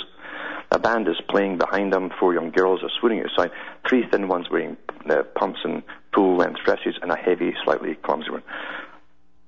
A 0.71 0.79
band 0.79 1.07
is 1.07 1.21
playing 1.29 1.59
behind 1.59 1.93
them. 1.93 2.11
Four 2.19 2.33
young 2.33 2.49
girls 2.49 2.81
are 2.83 2.89
swooning 2.99 3.21
outside. 3.21 3.51
Three 3.87 4.07
thin 4.09 4.27
ones 4.27 4.49
wearing 4.49 4.77
uh, 5.07 5.21
pumps 5.35 5.59
and 5.63 5.83
full-length 6.13 6.61
dresses, 6.65 6.95
and 7.01 7.11
a 7.11 7.15
heavy, 7.15 7.53
slightly 7.63 7.95
clumsy 7.95 8.31
one. 8.31 8.43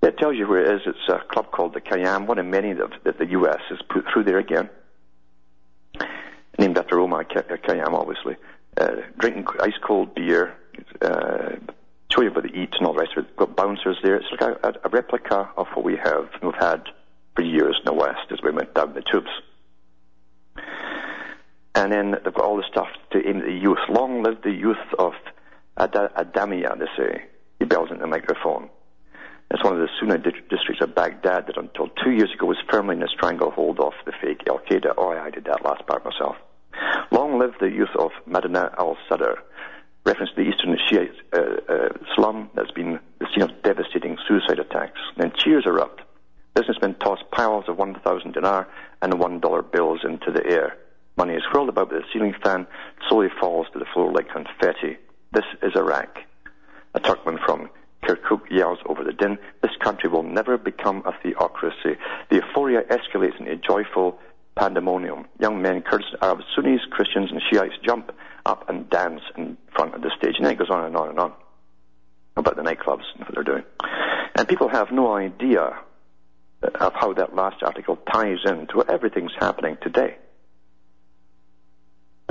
It 0.03 0.17
tells 0.17 0.35
you 0.35 0.47
where 0.47 0.63
it 0.63 0.75
is. 0.75 0.81
It's 0.85 1.09
a 1.09 1.19
club 1.31 1.51
called 1.51 1.73
the 1.73 1.81
Khayyam, 1.81 2.27
one 2.27 2.37
of 2.37 2.45
many 2.45 2.73
that, 2.73 3.03
that 3.03 3.17
the 3.17 3.25
U.S. 3.31 3.59
has 3.69 3.79
put 3.89 4.05
through 4.11 4.23
there 4.25 4.37
again. 4.37 4.69
Named 6.59 6.77
after 6.77 6.99
Omar 6.99 7.25
Khayyam, 7.25 7.93
obviously. 7.93 8.35
Uh, 8.79 9.01
drinking 9.17 9.47
ice 9.59 9.77
cold 9.81 10.13
beer, 10.13 10.55
uh, 11.01 11.55
show 12.11 12.21
you 12.21 12.29
about 12.29 12.43
the 12.43 12.55
eat 12.55 12.73
and 12.77 12.85
all 12.87 12.93
the 12.93 12.99
rest 12.99 13.17
of 13.17 13.25
it. 13.25 13.35
Got 13.35 13.55
bouncers 13.55 13.97
there. 14.03 14.15
It's 14.17 14.27
like 14.31 14.41
a, 14.41 14.73
a, 14.83 14.89
replica 14.89 15.49
of 15.57 15.67
what 15.73 15.83
we 15.83 15.97
have, 15.97 16.29
we've 16.43 16.53
had 16.53 16.83
for 17.35 17.41
years 17.41 17.75
in 17.79 17.85
the 17.85 17.93
West 17.93 18.31
as 18.31 18.39
we 18.43 18.51
went 18.51 18.73
down 18.75 18.93
the 18.93 19.01
tubes. 19.01 19.31
And 21.87 21.93
then 21.93 22.19
they've 22.21 22.33
got 22.33 22.43
all 22.43 22.57
the 22.57 22.67
stuff 22.69 22.89
to 23.11 23.25
aim 23.25 23.37
at 23.37 23.45
the 23.45 23.53
youth. 23.53 23.79
Long 23.87 24.21
live 24.21 24.41
the 24.43 24.51
youth 24.51 24.75
of 24.99 25.13
Ad- 25.77 25.93
Adamia, 25.93 26.77
they 26.77 26.85
say. 26.97 27.23
He 27.59 27.65
bells 27.65 27.87
into 27.89 28.01
the 28.01 28.07
microphone. 28.07 28.69
It's 29.49 29.63
one 29.63 29.71
of 29.71 29.79
the 29.79 29.87
Sunni 29.97 30.17
districts 30.49 30.81
of 30.81 30.93
Baghdad 30.93 31.47
that 31.47 31.55
until 31.55 31.87
two 32.03 32.11
years 32.11 32.33
ago 32.35 32.45
was 32.45 32.57
firmly 32.69 32.97
in 32.97 33.03
a 33.03 33.07
stranglehold 33.07 33.79
of 33.79 33.93
the 34.05 34.11
fake 34.21 34.41
Al 34.49 34.59
Qaeda. 34.69 34.95
Oh, 34.97 35.11
I 35.11 35.29
did 35.29 35.45
that 35.45 35.63
last 35.63 35.87
part 35.87 36.03
myself. 36.03 36.35
Long 37.09 37.39
live 37.39 37.53
the 37.61 37.71
youth 37.71 37.95
of 37.97 38.11
Madinah 38.25 38.75
al 38.77 38.97
Sadr, 39.07 39.35
reference 40.05 40.31
to 40.31 40.43
the 40.43 40.49
eastern 40.49 40.77
Shiite 40.89 41.15
uh, 41.31 41.71
uh, 41.71 41.89
slum 42.17 42.49
that's 42.53 42.71
been 42.71 42.99
the 43.19 43.27
scene 43.33 43.43
of 43.43 43.63
devastating 43.63 44.17
suicide 44.27 44.59
attacks. 44.59 44.99
Then 45.15 45.31
cheers 45.37 45.63
erupt. 45.65 46.01
Businessmen 46.53 46.95
toss 46.95 47.19
piles 47.31 47.63
of 47.69 47.77
1,000 47.77 48.33
dinar 48.33 48.67
and 49.01 49.13
$1 49.13 49.71
bills 49.71 50.01
into 50.03 50.33
the 50.33 50.45
air. 50.45 50.75
Money 51.17 51.33
is 51.33 51.43
whirled 51.51 51.69
about 51.69 51.91
with 51.91 52.03
a 52.03 52.05
ceiling 52.13 52.35
fan, 52.43 52.67
slowly 53.09 53.29
falls 53.39 53.65
to 53.73 53.79
the 53.79 53.85
floor 53.93 54.11
like 54.11 54.29
confetti. 54.29 54.97
This 55.31 55.45
is 55.63 55.75
Iraq. 55.75 56.19
A 56.93 56.99
Turkman 56.99 57.43
from 57.43 57.69
Kirkuk 58.03 58.49
yells 58.51 58.77
over 58.85 59.03
the 59.03 59.11
din, 59.11 59.39
this 59.61 59.75
country 59.79 60.09
will 60.09 60.23
never 60.23 60.57
become 60.57 61.01
a 61.05 61.13
theocracy. 61.23 61.97
The 62.29 62.35
euphoria 62.35 62.83
escalates 62.83 63.39
into 63.39 63.55
joyful 63.55 64.19
pandemonium. 64.55 65.25
Young 65.39 65.61
men, 65.61 65.81
Kurds, 65.81 66.05
Arabs, 66.21 66.43
Sunnis, 66.55 66.81
Christians, 66.91 67.31
and 67.31 67.41
Shiites 67.51 67.75
jump 67.83 68.11
up 68.45 68.69
and 68.69 68.89
dance 68.89 69.21
in 69.35 69.57
front 69.75 69.95
of 69.95 70.01
the 70.01 70.11
stage. 70.17 70.35
And 70.37 70.45
then 70.45 70.53
it 70.53 70.59
goes 70.59 70.69
on 70.69 70.85
and 70.85 70.95
on 70.95 71.09
and 71.09 71.19
on 71.19 71.33
about 72.35 72.55
the 72.55 72.61
nightclubs 72.61 73.03
and 73.15 73.25
what 73.25 73.33
they're 73.33 73.43
doing. 73.43 73.63
And 74.35 74.47
people 74.47 74.69
have 74.69 74.91
no 74.91 75.13
idea 75.15 75.79
of 76.61 76.93
how 76.93 77.13
that 77.13 77.35
last 77.35 77.63
article 77.63 77.97
ties 78.11 78.37
into 78.45 78.83
everything's 78.83 79.33
happening 79.39 79.77
today. 79.81 80.17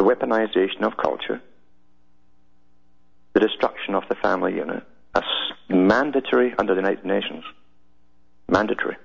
Weaponization 0.06 0.82
of 0.82 0.96
culture, 0.96 1.42
the 3.34 3.40
destruction 3.40 3.96
of 3.96 4.04
the 4.08 4.14
family 4.14 4.54
unit, 4.54 4.84
as 5.16 5.24
mandatory 5.68 6.54
under 6.58 6.74
the 6.76 6.80
United 6.80 7.04
Nations. 7.04 7.42
Mandatory. 8.48 8.96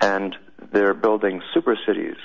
And 0.00 0.34
they're 0.72 0.94
building 0.94 1.40
super 1.54 1.76
cities 1.86 2.16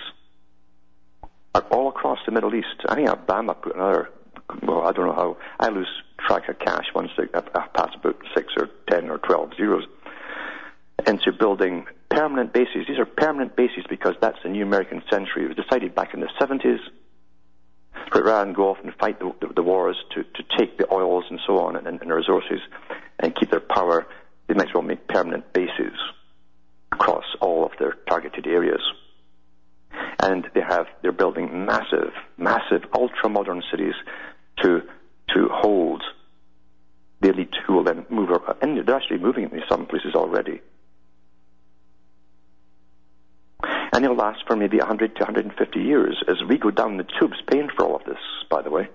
all 1.70 1.90
across 1.90 2.18
the 2.26 2.32
Middle 2.32 2.56
East. 2.56 2.78
I 2.90 2.96
think 2.96 3.10
Obama 3.10 3.54
put 3.62 3.76
another, 3.76 4.10
well, 4.64 4.82
I 4.82 4.92
don't 4.92 5.06
know 5.06 5.14
how, 5.14 5.38
I 5.60 5.70
lose 5.70 5.88
track 6.26 6.50
of 6.50 6.58
cash 6.58 6.86
once 6.96 7.12
I 7.18 7.26
pass 7.42 7.92
about 7.96 8.18
six 8.36 8.48
or 8.58 8.70
ten 8.90 9.12
or 9.12 9.20
twelve 9.20 9.52
zeros 9.56 9.86
into 11.06 11.32
building 11.32 11.86
permanent 12.24 12.54
bases. 12.54 12.86
These 12.88 13.00
are 13.00 13.06
permanent 13.06 13.58
bases 13.58 13.84
because 13.90 14.16
that's 14.22 14.38
the 14.44 14.50
new 14.50 14.64
American 14.64 15.04
century. 15.12 15.44
It 15.44 15.50
was 15.50 15.58
decided 15.58 15.94
back 15.94 16.14
in 16.14 16.22
the 16.22 16.30
70s 16.40 16.80
rather 18.16 18.46
than 18.46 18.54
go 18.54 18.70
off 18.70 18.78
and 18.82 18.94
fight 18.96 19.20
the, 19.20 19.34
the, 19.42 19.54
the 19.56 19.62
wars 19.62 19.98
to, 20.12 20.24
to 20.24 20.44
take 20.58 20.78
the 20.78 20.88
oils 20.90 21.26
and 21.30 21.38
so 21.46 21.60
on 21.60 21.76
and, 21.76 21.86
and 21.86 22.14
resources 22.14 22.62
and 23.20 23.36
keep 23.36 23.52
their 23.52 23.60
power, 23.60 24.08
they 24.48 24.54
might 24.54 24.70
as 24.70 24.74
well 24.74 24.84
make 24.84 25.06
permanent 25.06 25.52
bases 25.52 25.92
across 26.94 27.26
all 27.42 27.66
of 27.66 27.72
their 27.78 27.96
targeted 28.08 28.48
areas. 28.48 28.82
And 30.22 30.48
they 30.56 30.62
have, 30.62 30.86
they're 31.02 31.12
building 31.12 31.66
massive, 31.66 32.14
massive, 32.38 32.86
ultra-modern 32.96 33.64
cities 33.70 33.96
to, 34.62 34.82
to 35.36 35.50
hold 35.52 36.02
the 37.20 37.32
elite 37.32 37.56
who 37.68 37.74
will 37.74 37.84
then 37.84 38.06
move, 38.10 38.30
and 38.62 38.88
they're 38.88 38.96
actually 38.96 39.20
moving 39.20 39.44
in 39.44 39.62
some 39.68 39.88
places 39.88 40.16
already. 40.16 40.62
And 43.94 44.04
it'll 44.04 44.18
last 44.18 44.40
for 44.48 44.56
maybe 44.56 44.80
100 44.80 45.16
to 45.16 45.24
150 45.24 45.80
years 45.80 46.22
as 46.28 46.38
we 46.50 46.58
go 46.58 46.72
down 46.72 46.98
the 46.98 47.06
tubes 47.20 47.40
paying 47.48 47.70
for 47.76 47.86
all 47.86 47.96
of 47.96 48.04
this, 48.06 48.18
by 48.50 48.64
the 48.64 48.72
way. 48.72 48.90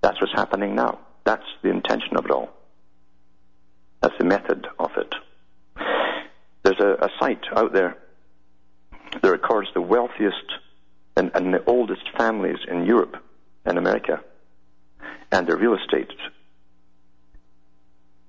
That's 0.00 0.18
what's 0.20 0.32
happening 0.32 0.74
now. 0.74 1.00
That's 1.24 1.44
the 1.62 1.68
intention 1.68 2.16
of 2.16 2.24
it 2.24 2.30
all. 2.30 2.48
That's 4.00 4.16
the 4.18 4.24
method 4.24 4.66
of 4.78 4.90
it. 4.96 5.14
There's 6.62 6.80
a, 6.80 7.04
a 7.04 7.10
site 7.20 7.44
out 7.54 7.74
there 7.74 7.98
that 9.20 9.30
records 9.30 9.68
the 9.74 9.82
wealthiest 9.82 10.52
and, 11.16 11.30
and 11.34 11.52
the 11.52 11.64
oldest 11.66 12.08
families 12.16 12.58
in 12.66 12.86
Europe 12.86 13.16
and 13.66 13.76
America 13.76 14.22
and 15.30 15.46
their 15.46 15.56
real 15.56 15.74
estate. 15.74 16.12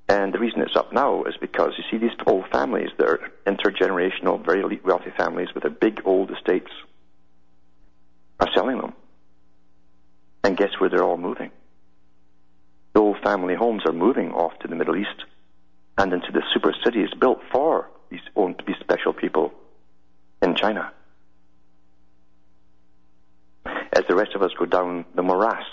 And 0.10 0.34
the 0.34 0.39
reason 0.39 0.62
it's 0.62 0.76
up 0.76 0.93
now 0.93 1.24
is 1.24 1.36
because 1.39 1.74
you 1.78 1.84
see 1.91 1.98
these 1.98 2.15
old 2.26 2.46
families, 2.50 2.89
they're 2.98 3.32
intergenerational, 3.46 4.43
very 4.46 4.62
elite, 4.62 4.86
wealthy 4.86 5.12
families 5.17 5.50
with 5.54 5.63
their 5.63 5.72
big 5.72 6.02
old 6.06 6.32
estates, 6.32 6.72
are 8.39 8.48
selling 8.54 8.78
them. 8.78 8.93
And 10.43 10.56
guess 10.56 10.80
where 10.80 10.89
they're 10.89 11.04
all 11.04 11.17
moving? 11.17 11.52
The 12.93 13.02
old 13.02 13.17
family 13.22 13.56
homes 13.56 13.84
are 13.86 13.93
moving 13.93 14.32
off 14.32 14.58
to 14.60 14.67
the 14.67 14.76
Middle 14.76 14.96
East 14.96 15.26
and 15.98 16.13
into 16.13 16.32
the 16.32 16.43
super 16.54 16.74
cities 16.86 17.10
built 17.20 17.41
for 17.52 17.89
these, 18.10 18.22
owned, 18.36 18.63
these 18.65 18.78
special 18.80 19.12
people 19.12 19.54
in 20.41 20.56
China. 20.56 20.91
As 23.65 24.04
the 24.08 24.15
rest 24.15 24.36
of 24.36 24.41
us 24.41 24.52
go 24.58 24.65
down 24.65 25.06
the 25.15 25.24
morass, 25.24 25.65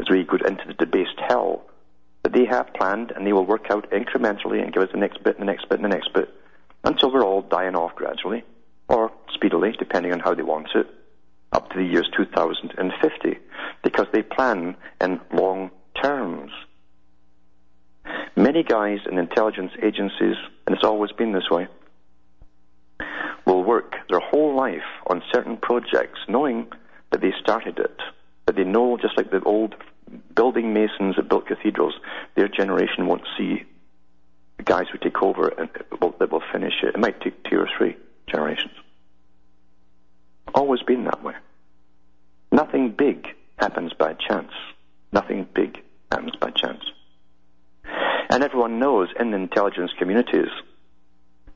as 0.00 0.08
we 0.08 0.24
go 0.24 0.36
into 0.36 0.64
the 0.66 0.74
debased 0.74 1.18
hell 1.18 1.67
that 2.22 2.32
they 2.32 2.44
have 2.44 2.72
planned, 2.74 3.12
and 3.12 3.26
they 3.26 3.32
will 3.32 3.46
work 3.46 3.70
out 3.70 3.90
incrementally 3.90 4.62
and 4.62 4.72
give 4.72 4.82
us 4.82 4.90
the 4.92 4.98
next 4.98 5.22
bit, 5.22 5.38
and 5.38 5.48
the 5.48 5.52
next 5.52 5.68
bit, 5.68 5.78
and 5.78 5.84
the 5.84 5.94
next 5.94 6.12
bit, 6.12 6.28
until 6.84 7.12
we're 7.12 7.24
all 7.24 7.42
dying 7.42 7.76
off 7.76 7.94
gradually, 7.94 8.44
or 8.88 9.12
speedily, 9.34 9.72
depending 9.78 10.12
on 10.12 10.20
how 10.20 10.34
they 10.34 10.42
want 10.42 10.68
it, 10.74 10.86
up 11.52 11.70
to 11.70 11.78
the 11.78 11.84
years 11.84 12.08
2050, 12.16 13.38
because 13.82 14.06
they 14.12 14.22
plan 14.22 14.76
in 15.00 15.20
long 15.32 15.70
terms. 16.00 16.52
Many 18.36 18.62
guys 18.62 19.00
in 19.10 19.18
intelligence 19.18 19.72
agencies, 19.82 20.36
and 20.66 20.74
it's 20.74 20.84
always 20.84 21.12
been 21.12 21.32
this 21.32 21.50
way, 21.50 21.68
will 23.46 23.64
work 23.64 23.94
their 24.08 24.20
whole 24.20 24.54
life 24.54 24.82
on 25.06 25.22
certain 25.32 25.56
projects 25.56 26.20
knowing 26.28 26.66
that 27.10 27.20
they 27.20 27.32
started 27.40 27.78
it, 27.78 27.96
that 28.46 28.56
they 28.56 28.64
know, 28.64 28.96
just 28.96 29.16
like 29.16 29.30
the 29.30 29.42
old 29.42 29.74
building 30.34 30.72
masons 30.72 31.16
that 31.16 31.28
built 31.28 31.46
cathedrals, 31.46 31.94
their 32.34 32.48
generation 32.48 33.06
won't 33.06 33.26
see 33.36 33.64
the 34.56 34.62
guys 34.62 34.86
who 34.90 34.98
take 34.98 35.22
over 35.22 35.48
and 35.48 35.68
that 36.18 36.32
will 36.32 36.42
finish 36.52 36.74
it. 36.82 36.94
It 36.94 36.98
might 36.98 37.20
take 37.20 37.42
two 37.44 37.58
or 37.58 37.68
three 37.76 37.96
generations. 38.26 38.72
Always 40.54 40.82
been 40.82 41.04
that 41.04 41.22
way. 41.22 41.34
Nothing 42.50 42.90
big 42.90 43.26
happens 43.58 43.92
by 43.92 44.14
chance. 44.14 44.52
Nothing 45.12 45.46
big 45.54 45.82
happens 46.10 46.36
by 46.36 46.50
chance. 46.50 46.82
And 48.30 48.42
everyone 48.42 48.78
knows 48.78 49.08
in 49.18 49.30
the 49.30 49.36
intelligence 49.36 49.92
communities 49.98 50.50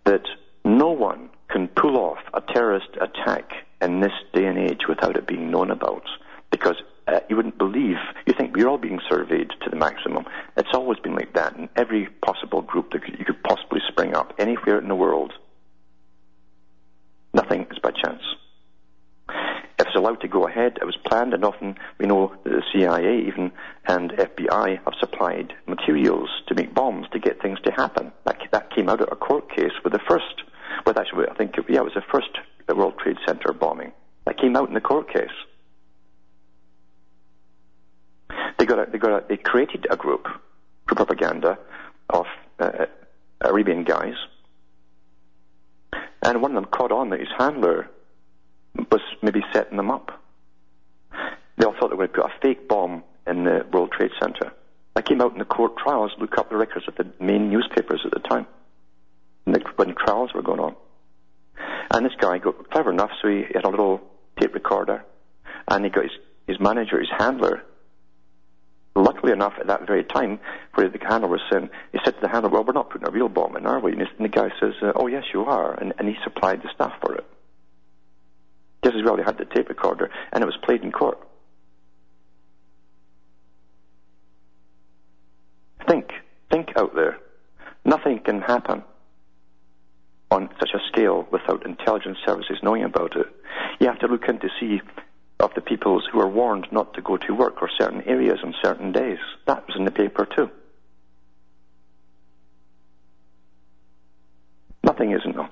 that 0.04 0.24
no 0.64 0.90
one 0.90 1.30
can 1.48 1.68
pull 1.68 1.96
off 1.96 2.18
a 2.32 2.40
terrorist 2.40 2.88
attack 3.00 3.50
in 3.80 4.00
this 4.00 4.12
day 4.32 4.46
and 4.46 4.58
age 4.58 4.86
without 4.88 5.16
it 5.16 5.26
being 5.26 5.50
known 5.50 5.70
about. 5.70 6.04
Because 6.50 6.76
uh, 7.08 7.20
you 7.28 7.36
wouldn't 7.36 7.58
believe, 7.58 7.96
you 8.26 8.34
think 8.34 8.54
we're 8.54 8.68
all 8.68 8.78
being 8.78 9.00
surveyed 9.08 9.50
to 9.62 9.70
the 9.70 9.76
maximum. 9.76 10.24
It's 10.56 10.74
always 10.74 10.98
been 11.00 11.14
like 11.14 11.34
that 11.34 11.56
in 11.56 11.68
every 11.76 12.08
possible 12.24 12.62
group 12.62 12.92
that 12.92 13.02
you 13.18 13.24
could 13.24 13.42
possibly 13.42 13.80
spring 13.88 14.14
up 14.14 14.34
anywhere 14.38 14.78
in 14.78 14.88
the 14.88 14.94
world. 14.94 15.32
Nothing 17.34 17.66
is 17.70 17.78
by 17.78 17.90
chance. 17.90 18.22
If 19.78 19.86
it's 19.88 19.96
allowed 19.96 20.20
to 20.20 20.28
go 20.28 20.46
ahead, 20.46 20.78
it 20.80 20.84
was 20.84 20.96
planned, 21.06 21.34
and 21.34 21.44
often 21.44 21.76
we 21.98 22.06
know 22.06 22.34
that 22.44 22.50
the 22.50 22.62
CIA 22.72 23.26
even 23.26 23.50
and 23.86 24.12
FBI 24.12 24.84
have 24.84 24.94
supplied 25.00 25.54
materials 25.66 26.28
to 26.48 26.54
make 26.54 26.74
bombs 26.74 27.06
to 27.12 27.18
get 27.18 27.40
things 27.40 27.58
to 27.64 27.72
happen. 27.72 28.12
That, 28.24 28.38
that 28.52 28.74
came 28.74 28.88
out 28.88 29.00
of 29.00 29.08
a 29.10 29.16
court 29.16 29.50
case 29.50 29.72
with 29.82 29.92
the 29.92 30.00
first, 30.08 30.42
well, 30.86 30.98
actually, 30.98 31.26
I 31.28 31.34
think, 31.34 31.54
yeah, 31.68 31.80
it 31.80 31.84
was 31.84 31.94
the 31.94 32.02
first 32.12 32.30
World 32.74 32.94
Trade 32.98 33.18
Center 33.26 33.52
bombing. 33.52 33.92
That 34.26 34.38
came 34.38 34.56
out 34.56 34.68
in 34.68 34.74
the 34.74 34.80
court 34.80 35.12
case. 35.12 35.30
They 38.58 38.66
got 38.66 38.88
a, 38.88 38.90
they 38.90 38.98
got 38.98 39.24
a, 39.24 39.24
they 39.28 39.36
created 39.36 39.86
a 39.90 39.96
group 39.96 40.26
for 40.86 40.94
propaganda 40.94 41.58
of 42.10 42.26
uh, 42.58 42.86
Arabian 43.40 43.84
guys, 43.84 44.14
and 46.22 46.40
one 46.40 46.52
of 46.52 46.62
them 46.62 46.70
caught 46.70 46.92
on 46.92 47.10
that 47.10 47.20
his 47.20 47.28
handler 47.38 47.88
was 48.90 49.00
maybe 49.22 49.42
setting 49.52 49.76
them 49.76 49.90
up. 49.90 50.20
They 51.56 51.64
all 51.66 51.74
thought 51.78 51.90
they 51.90 51.96
were 51.96 52.06
going 52.06 52.08
to 52.08 52.22
put 52.22 52.30
a 52.30 52.40
fake 52.40 52.68
bomb 52.68 53.04
in 53.26 53.44
the 53.44 53.66
World 53.72 53.92
Trade 53.92 54.12
Center. 54.20 54.52
I 54.94 55.02
came 55.02 55.20
out 55.20 55.32
in 55.32 55.38
the 55.38 55.44
court 55.44 55.76
trials, 55.76 56.12
look 56.18 56.38
up 56.38 56.50
the 56.50 56.56
records 56.56 56.86
of 56.88 56.96
the 56.96 57.06
main 57.18 57.50
newspapers 57.50 58.02
at 58.04 58.12
the 58.12 58.20
time, 58.20 58.46
when 59.44 59.88
the 59.88 59.94
trials 59.94 60.32
were 60.34 60.42
going 60.42 60.60
on. 60.60 60.76
And 61.90 62.06
this 62.06 62.12
guy 62.18 62.38
got 62.38 62.70
clever 62.70 62.90
enough, 62.90 63.10
so 63.20 63.28
he 63.28 63.44
had 63.54 63.64
a 63.64 63.68
little 63.68 64.00
tape 64.40 64.54
recorder, 64.54 65.04
and 65.68 65.84
he 65.84 65.90
got 65.90 66.04
his, 66.04 66.12
his 66.46 66.60
manager, 66.60 66.98
his 66.98 67.10
handler. 67.18 67.62
Luckily 68.94 69.32
enough, 69.32 69.54
at 69.58 69.68
that 69.68 69.86
very 69.86 70.04
time, 70.04 70.38
where 70.74 70.88
the 70.88 70.98
handler 70.98 71.28
was 71.28 71.40
saying, 71.50 71.70
he 71.92 71.98
said 72.04 72.14
to 72.14 72.20
the 72.20 72.28
handler, 72.28 72.50
"Well, 72.50 72.64
we're 72.64 72.74
not 72.74 72.90
putting 72.90 73.08
a 73.08 73.10
real 73.10 73.28
bomb 73.28 73.56
in, 73.56 73.66
are 73.66 73.80
we?" 73.80 73.92
And 73.92 74.06
the 74.18 74.28
guy 74.28 74.50
says, 74.60 74.74
uh, 74.82 74.92
"Oh, 74.94 75.06
yes, 75.06 75.24
you 75.32 75.44
are," 75.44 75.72
and, 75.72 75.94
and 75.98 76.08
he 76.08 76.16
supplied 76.22 76.62
the 76.62 76.68
stuff 76.74 76.92
for 77.00 77.14
it. 77.14 77.24
Just 78.84 78.96
as 78.96 79.02
well, 79.02 79.16
he 79.16 79.22
had 79.22 79.38
the 79.38 79.46
tape 79.46 79.68
recorder, 79.68 80.10
and 80.32 80.42
it 80.42 80.46
was 80.46 80.58
played 80.62 80.82
in 80.82 80.92
court. 80.92 81.18
Think, 85.88 86.12
think 86.50 86.72
out 86.76 86.94
there. 86.94 87.18
Nothing 87.84 88.18
can 88.20 88.42
happen 88.42 88.82
on 90.30 90.48
such 90.58 90.70
a 90.74 90.80
scale 90.88 91.26
without 91.30 91.66
intelligence 91.66 92.18
services 92.24 92.58
knowing 92.62 92.84
about 92.84 93.16
it. 93.16 93.26
You 93.80 93.86
have 93.88 93.98
to 94.00 94.06
look 94.06 94.28
in 94.28 94.38
to 94.40 94.48
see 94.60 94.80
of 95.42 95.52
the 95.54 95.60
peoples 95.60 96.04
who 96.10 96.20
are 96.20 96.28
warned 96.28 96.68
not 96.70 96.94
to 96.94 97.02
go 97.02 97.16
to 97.16 97.34
work 97.34 97.60
or 97.60 97.68
certain 97.76 98.02
areas 98.02 98.38
on 98.44 98.54
certain 98.62 98.92
days. 98.92 99.18
That 99.46 99.66
was 99.66 99.76
in 99.76 99.84
the 99.84 99.90
paper 99.90 100.24
too. 100.24 100.48
Nothing 104.84 105.10
isn't 105.10 105.34
though. 105.34 105.48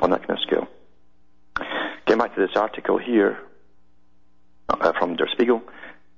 On 0.00 0.10
that 0.10 0.26
kind 0.26 0.38
of 0.38 0.42
scale. 0.42 0.66
Getting 2.06 2.18
back 2.18 2.34
to 2.34 2.40
this 2.40 2.56
article 2.56 2.98
here 2.98 3.38
uh, 4.68 4.92
from 4.98 5.16
Der 5.16 5.28
Spiegel, 5.32 5.62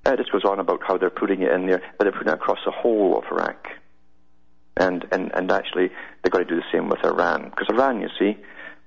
uh, 0.05 0.15
this 0.15 0.27
goes 0.31 0.45
on 0.45 0.59
about 0.59 0.81
how 0.87 0.97
they're 0.97 1.09
putting 1.09 1.41
it 1.41 1.51
in 1.51 1.67
there, 1.67 1.81
but 1.97 2.05
they're 2.05 2.13
putting 2.13 2.29
it 2.31 2.35
across 2.35 2.59
the 2.65 2.71
whole 2.71 3.17
of 3.17 3.25
Iraq. 3.31 3.67
And, 4.77 5.05
and, 5.11 5.31
and 5.33 5.51
actually, 5.51 5.89
they've 6.21 6.31
got 6.31 6.39
to 6.39 6.45
do 6.45 6.55
the 6.55 6.65
same 6.71 6.89
with 6.89 7.03
Iran. 7.03 7.49
Because 7.49 7.67
Iran, 7.69 8.01
you 8.01 8.09
see, 8.19 8.37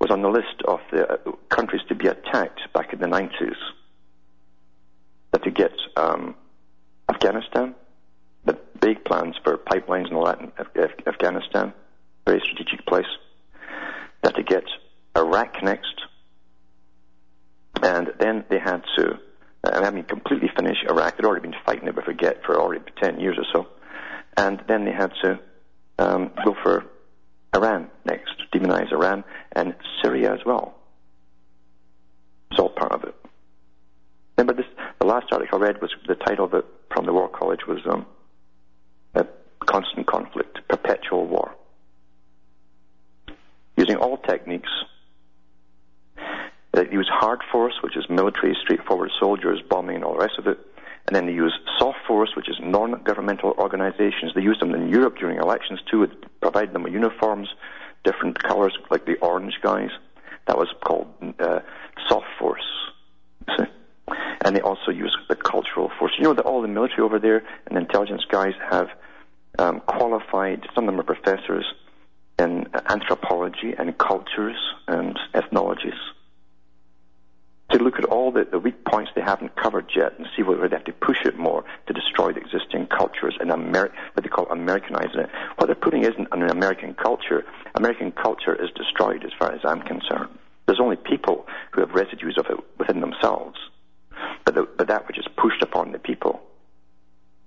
was 0.01 0.11
on 0.11 0.23
the 0.23 0.29
list 0.29 0.63
of 0.67 0.81
the 0.93 1.13
uh, 1.13 1.33
countries 1.49 1.83
to 1.89 1.95
be 1.95 2.07
attacked 2.07 2.61
back 2.73 2.93
in 2.93 3.01
the 3.01 3.07
90s. 3.07 3.57
That 5.33 5.43
to 5.43 5.51
get 5.51 5.73
um, 5.97 6.35
Afghanistan, 7.09 7.75
the 8.45 8.59
big 8.81 9.05
plans 9.05 9.37
for 9.43 9.59
pipelines 9.59 10.07
and 10.07 10.15
all 10.15 10.27
that 10.27 10.41
in 10.41 10.53
Af- 10.59 11.07
Afghanistan, 11.07 11.73
very 12.27 12.41
strategic 12.41 12.87
place. 12.87 13.07
That 14.23 14.37
to 14.37 14.43
get 14.43 14.65
Iraq 15.17 15.63
next. 15.63 16.03
And 17.83 18.13
then 18.19 18.45
they 18.49 18.59
had 18.59 18.83
to, 18.97 19.19
uh, 19.65 19.71
I 19.85 19.91
mean, 19.91 20.05
completely 20.05 20.51
finish 20.57 20.79
Iraq. 20.89 21.17
They'd 21.17 21.27
already 21.27 21.49
been 21.49 21.59
fighting 21.65 21.89
it, 21.89 21.95
but 21.95 22.05
forget, 22.05 22.45
for 22.45 22.59
already 22.59 22.85
10 23.01 23.21
years 23.21 23.37
or 23.39 23.45
so. 23.53 23.69
And 24.37 24.63
then 24.69 24.85
they 24.85 24.93
had 24.93 25.13
to 25.23 25.39
um, 25.99 26.31
go 26.45 26.57
for 26.63 26.85
Iran 27.55 27.89
next, 28.05 28.35
demonize 28.53 28.93
Iran, 28.93 29.25
and 29.53 29.75
Syria 30.03 30.35
as 30.35 30.41
well. 30.45 30.75
It's 32.51 32.61
all 32.61 32.71
part 32.71 32.93
of 32.93 33.05
it. 33.05 33.15
Remember 34.37 34.63
this, 34.63 34.71
the 35.01 35.07
last 35.07 35.27
article 35.33 35.59
I 35.59 35.63
read 35.63 35.81
was, 35.83 35.91
the 36.07 36.15
title 36.15 36.45
of 36.45 36.55
it 36.55 36.65
from 36.95 37.07
the 37.07 37.13
War 37.13 37.29
College 37.29 37.67
was 37.67 37.81
um, 37.87 38.07
Constant 39.69 40.07
Conflict, 40.07 40.61
Perpetual 40.69 41.27
War. 41.27 41.55
Using 43.77 43.97
all 43.97 44.17
techniques, 44.17 44.71
they 46.73 46.89
use 46.91 47.09
hard 47.13 47.41
force, 47.53 47.75
which 47.83 47.97
is 47.97 48.07
military, 48.09 48.57
straightforward 48.63 49.11
soldiers, 49.21 49.61
bombing 49.69 49.97
and 49.97 50.05
all 50.05 50.15
the 50.15 50.21
rest 50.21 50.39
of 50.39 50.47
it, 50.47 50.59
and 51.09 51.17
then 51.17 51.25
they 51.25 51.33
use 51.33 51.59
soft 51.79 51.97
force, 52.07 52.37
which 52.37 52.51
is 52.51 52.57
non-governmental 52.61 53.55
organizations. 53.57 54.33
They 54.35 54.43
use 54.43 54.59
them 54.61 54.75
in 54.75 54.91
Europe 54.91 55.17
during 55.17 55.39
elections 55.39 55.81
too, 55.91 56.07
provide 56.43 56.75
them 56.75 56.83
with 56.83 56.93
uniforms, 56.93 57.49
different 58.05 58.43
colors, 58.43 58.77
like 58.91 59.07
the 59.07 59.17
orange 59.23 59.55
guys. 59.63 59.89
That 60.47 60.59
was 60.59 60.69
called 60.85 61.09
uh, 61.41 61.61
soft 62.11 62.27
force. 62.39 62.67
See? 63.57 63.65
And 64.45 64.55
they 64.55 64.61
also 64.61 64.91
use 64.91 65.17
the 65.31 65.37
cultural 65.37 65.91
force. 65.99 66.13
You 66.19 66.25
know 66.25 66.35
that 66.35 66.45
all 66.45 66.61
the 66.61 66.69
military 66.69 67.01
over 67.01 67.19
there 67.19 67.43
and 67.67 67.75
the 67.75 67.81
intelligence 67.81 68.27
guys 68.31 68.53
have 68.71 68.89
um, 69.59 69.81
qualified, 69.81 70.67
some 70.75 70.85
of 70.85 70.93
them 70.93 71.01
are 71.01 71.05
professors 71.05 71.65
in 72.39 72.67
anthropology 72.91 73.73
and 73.79 73.97
cultures 73.97 74.59
and 74.87 75.19
ethnologies 75.33 75.95
to 77.71 77.79
look 77.79 77.99
at 77.99 78.05
all 78.07 78.33
the, 78.33 78.47
the 78.51 78.59
weak 78.59 78.85
points 78.85 79.11
they 79.15 79.21
haven't 79.21 79.55
covered 79.57 79.91
yet 79.95 80.15
and 80.19 80.27
see 80.35 80.43
whether 80.43 80.67
they 80.69 80.77
have 80.77 80.85
to 80.85 80.93
push 80.93 81.25
it 81.25 81.37
more 81.37 81.65
to 81.87 81.93
destroy 81.93 82.33
the 82.33 82.41
existing 82.41 82.87
cultures 82.87 83.37
and 83.41 83.51
Amer- 83.51 83.93
what 84.15 84.23
they 84.23 84.29
call 84.29 84.47
Americanizing 84.47 85.21
it. 85.21 85.31
What 85.57 85.67
they're 85.67 85.75
putting 85.75 86.03
isn't 86.03 86.29
an 86.33 86.43
American 86.51 86.95
culture. 86.95 87.45
American 87.75 88.13
culture 88.13 88.55
is 88.55 88.71
destroyed 88.75 89.25
as 89.25 89.33
far 89.39 89.53
as 89.53 89.61
I'm 89.65 89.83
concerned. 89.83 90.39
There's 90.67 90.81
only 90.81 90.97
people 90.97 91.47
who 91.73 91.81
have 91.83 91.91
residues 91.91 92.39
of 92.39 92.47
it 92.47 92.59
within 92.79 93.01
themselves. 93.01 93.59
But, 94.45 94.55
the, 94.55 94.63
but 94.63 94.89
that 94.89 95.07
which 95.07 95.19
is 95.19 95.27
pushed 95.37 95.63
upon 95.63 95.93
the 95.93 95.99
people 95.99 96.41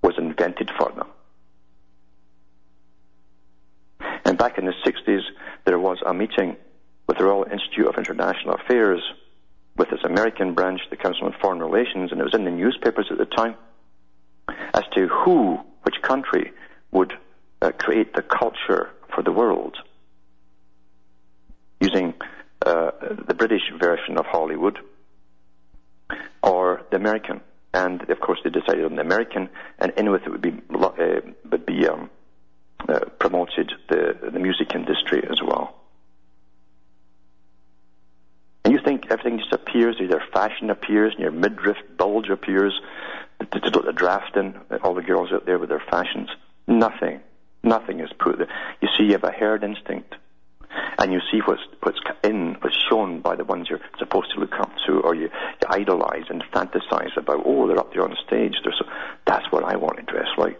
was 0.02 0.14
invented 0.18 0.70
for 0.78 0.92
them. 0.92 1.08
And 4.24 4.38
back 4.38 4.56
in 4.56 4.66
the 4.66 4.74
60s, 4.84 5.22
there 5.64 5.78
was 5.78 5.98
a 6.06 6.14
meeting 6.14 6.56
with 7.08 7.18
the 7.18 7.24
Royal 7.24 7.44
Institute 7.44 7.86
of 7.86 7.96
International 7.96 8.54
Affairs 8.54 9.02
with 9.76 9.92
its 9.92 10.04
American 10.04 10.54
branch, 10.54 10.80
the 10.90 10.96
Council 10.96 11.24
on 11.24 11.34
Foreign 11.40 11.60
Relations, 11.60 12.12
and 12.12 12.20
it 12.20 12.24
was 12.24 12.34
in 12.34 12.44
the 12.44 12.50
newspapers 12.50 13.06
at 13.10 13.18
the 13.18 13.24
time, 13.24 13.54
as 14.74 14.84
to 14.94 15.08
who, 15.08 15.58
which 15.82 15.96
country, 16.02 16.52
would 16.90 17.12
uh, 17.62 17.70
create 17.78 18.14
the 18.14 18.22
culture 18.22 18.90
for 19.14 19.22
the 19.22 19.32
world 19.32 19.76
using 21.80 22.14
uh, 22.64 22.90
the 23.26 23.34
British 23.34 23.62
version 23.78 24.18
of 24.18 24.26
Hollywood 24.26 24.78
or 26.42 26.82
the 26.90 26.96
American. 26.96 27.40
And 27.74 28.08
of 28.10 28.20
course, 28.20 28.40
they 28.44 28.50
decided 28.50 28.84
on 28.84 28.96
the 28.96 29.00
American, 29.00 29.48
and 29.78 29.92
in 29.96 30.10
with 30.10 30.22
it 30.22 30.30
would 30.30 30.42
be 30.42 30.52
uh, 30.74 31.20
would 31.50 31.66
be 31.66 31.88
um, 31.88 32.10
uh, 32.88 33.00
promoted 33.18 33.72
the 33.88 34.30
the 34.30 34.38
music 34.38 34.74
industry 34.74 35.24
as 35.28 35.40
well. 35.42 35.74
And 38.64 38.74
you 38.74 38.80
think 38.84 39.01
everything 39.12 39.38
just 39.38 39.52
appears, 39.52 39.96
either 40.00 40.22
fashion 40.32 40.70
appears, 40.70 41.12
and 41.12 41.22
your 41.22 41.32
midriff 41.32 41.76
bulge 41.96 42.30
appears, 42.30 42.80
The 43.38 43.46
to, 43.60 43.70
to 43.70 43.92
draft 43.92 44.36
in 44.36 44.54
all 44.82 44.94
the 44.94 45.02
girls 45.02 45.30
out 45.32 45.46
there 45.46 45.58
with 45.58 45.68
their 45.68 45.82
fashions. 45.90 46.28
Nothing. 46.66 47.20
Nothing 47.62 48.00
is 48.00 48.10
put 48.18 48.38
there. 48.38 48.48
You 48.80 48.88
see, 48.96 49.04
you 49.04 49.12
have 49.12 49.24
a 49.24 49.30
herd 49.30 49.62
instinct. 49.62 50.14
And 50.98 51.12
you 51.12 51.20
see 51.30 51.40
what's, 51.44 51.60
what's 51.82 52.00
in, 52.24 52.56
what's 52.60 52.76
shown 52.88 53.20
by 53.20 53.36
the 53.36 53.44
ones 53.44 53.68
you're 53.68 53.80
supposed 53.98 54.32
to 54.34 54.40
look 54.40 54.54
up 54.58 54.70
to, 54.86 55.00
or 55.00 55.14
you, 55.14 55.24
you 55.24 55.68
idolize 55.68 56.24
and 56.30 56.42
fantasize 56.52 57.14
about. 57.16 57.42
Oh, 57.44 57.68
they're 57.68 57.78
up 57.78 57.92
there 57.92 58.02
on 58.02 58.16
stage. 58.26 58.54
They're 58.64 58.74
so, 58.78 58.86
that's 59.26 59.50
what 59.52 59.64
I 59.64 59.76
want 59.76 59.98
to 59.98 60.02
dress 60.02 60.28
like. 60.38 60.58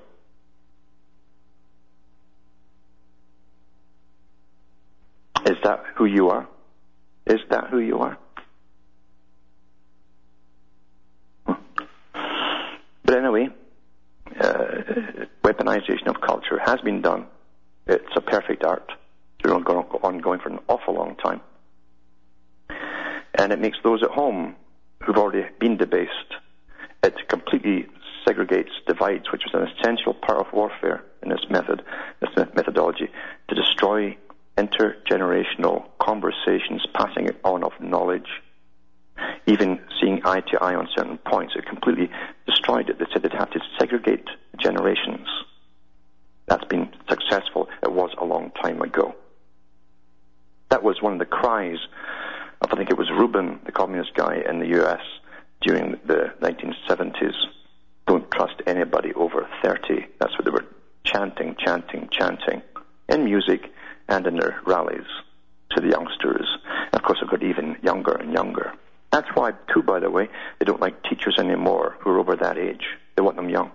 Is 5.47 5.57
that 5.65 5.85
who 5.97 6.05
you 6.05 6.29
are? 6.29 6.47
Is 7.27 7.41
that 7.51 7.69
who 7.71 7.79
you 7.79 7.99
are? 7.99 8.19
But 13.13 13.19
anyway, 13.19 13.49
uh, 14.41 15.27
weaponization 15.45 16.07
of 16.07 16.23
culture 16.23 16.59
has 16.65 16.81
been 16.81 17.03
done. 17.03 17.27
It's 17.87 18.17
a 18.17 18.23
perfect 18.23 18.65
art. 18.65 18.91
It's 18.91 19.43
been 19.43 19.53
ongoing 19.53 20.41
for 20.41 20.49
an 20.49 20.61
awful 20.67 20.95
long 20.95 21.17
time. 21.17 21.43
And 23.35 23.53
it 23.53 23.61
makes 23.61 23.77
those 23.85 24.03
at 24.03 24.09
home 24.09 24.57
who've 25.03 25.19
already 25.19 25.47
been 25.61 25.77
debased, 25.77 26.11
it 27.03 27.15
completely 27.29 27.85
segregates, 28.27 28.71
divides, 28.87 29.31
which 29.31 29.43
was 29.45 29.53
an 29.53 29.69
essential 29.69 30.15
part 30.15 30.47
of 30.47 30.51
warfare 30.55 31.05
in 31.23 31.29
this 31.29 31.45
method, 31.51 31.83
this 32.23 32.31
methodology, 32.55 33.11
to 33.49 33.55
destroy 33.55 34.17
intergenerational 34.57 35.85
conversations, 36.01 36.87
passing 36.95 37.29
on 37.45 37.63
of 37.63 37.73
knowledge, 37.79 38.41
even 39.47 39.81
seeing 40.01 40.23
eye 40.25 40.41
to 40.41 40.59
eye 40.63 40.75
on 40.75 40.89
certain 40.97 41.19
points. 41.19 41.55
It 41.57 41.67
completely 41.67 42.11
destroyed 42.63 42.89
it. 42.89 42.99
They 42.99 43.07
said 43.13 43.23
they'd 43.23 43.33
have 43.33 43.51
to 43.51 43.61
segregate 43.79 44.27
generations. 44.59 45.27
That's 46.47 46.65
been 46.65 46.89
successful. 47.09 47.69
It 47.83 47.93
was 47.93 48.11
a 48.19 48.25
long 48.25 48.53
time 48.63 48.81
ago. 48.83 49.15
That 50.71 50.83
was 50.83 51.03
one 51.03 51.15
of 51.15 51.19
the 51.19 51.27
cries 51.27 51.79
of, 52.61 52.73
I 52.73 52.77
think 52.77 52.91
it 52.91 52.99
was 52.99 53.11
Rubin, 53.11 53.61
the 53.65 53.73
communist 53.73 54.15
guy 54.15 54.43
in 54.49 54.61
the 54.61 54.81
US 54.81 55.01
during 55.61 55.93
the 56.07 56.33
1970s. 56.41 57.35
Don't 58.07 58.31
trust 58.31 58.63
anybody 58.67 59.13
over 59.15 59.49
30. 59.63 60.07
That's 60.19 60.33
what 60.33 60.45
they 60.45 60.51
were 60.51 60.67
chanting, 61.05 61.57
chanting, 61.59 62.09
chanting 62.11 62.63
in 63.09 63.25
music 63.25 63.73
and 64.09 64.27
in 64.27 64.37
their 64.37 64.61
rallies 64.67 65.07
to 65.71 65.81
the 65.81 65.89
youngsters. 65.89 66.47
And 66.67 66.95
of 66.95 67.03
course, 67.03 67.19
they've 67.21 67.31
got 67.31 67.43
even 67.43 67.77
younger 67.83 68.13
and 68.13 68.33
younger. 68.33 68.73
That's 69.13 69.29
why, 69.35 69.53
too, 69.73 69.83
by 69.83 70.01
the 70.01 70.11
way, 70.11 70.29
they 70.59 70.65
don't 70.65 70.81
like 70.81 71.03
teachers 71.05 71.37
anymore 71.39 71.97
who 72.01 72.11
are 72.11 72.19
over 72.19 72.35
that 72.35 72.57
age. 72.57 72.87
They 73.15 73.23
want 73.23 73.37
them 73.37 73.51
young. 73.51 73.71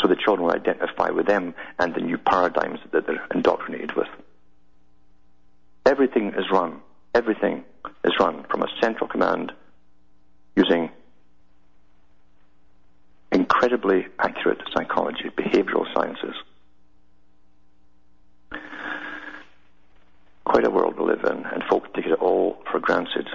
So 0.00 0.08
the 0.08 0.16
children 0.16 0.46
will 0.46 0.54
identify 0.54 1.10
with 1.10 1.26
them 1.26 1.54
and 1.78 1.94
the 1.94 2.00
new 2.00 2.16
paradigms 2.16 2.80
that 2.92 3.06
they're 3.06 3.26
indoctrinated 3.34 3.94
with. 3.94 4.08
Everything 5.84 6.28
is 6.28 6.50
run. 6.50 6.80
Everything 7.14 7.64
is 8.02 8.12
run 8.18 8.44
from 8.50 8.62
a 8.62 8.68
central 8.80 9.08
command 9.08 9.52
using 10.56 10.88
incredibly 13.30 14.06
accurate 14.18 14.62
psychology, 14.74 15.30
behavioral 15.36 15.84
sciences. 15.94 16.34
Quite 20.44 20.66
a 20.66 20.70
world 20.70 20.98
we 20.98 21.04
live 21.04 21.24
in, 21.24 21.44
and 21.44 21.62
folk 21.68 21.92
take 21.94 22.06
it 22.06 22.14
all 22.14 22.62
for 22.70 22.80
granted. 22.80 23.28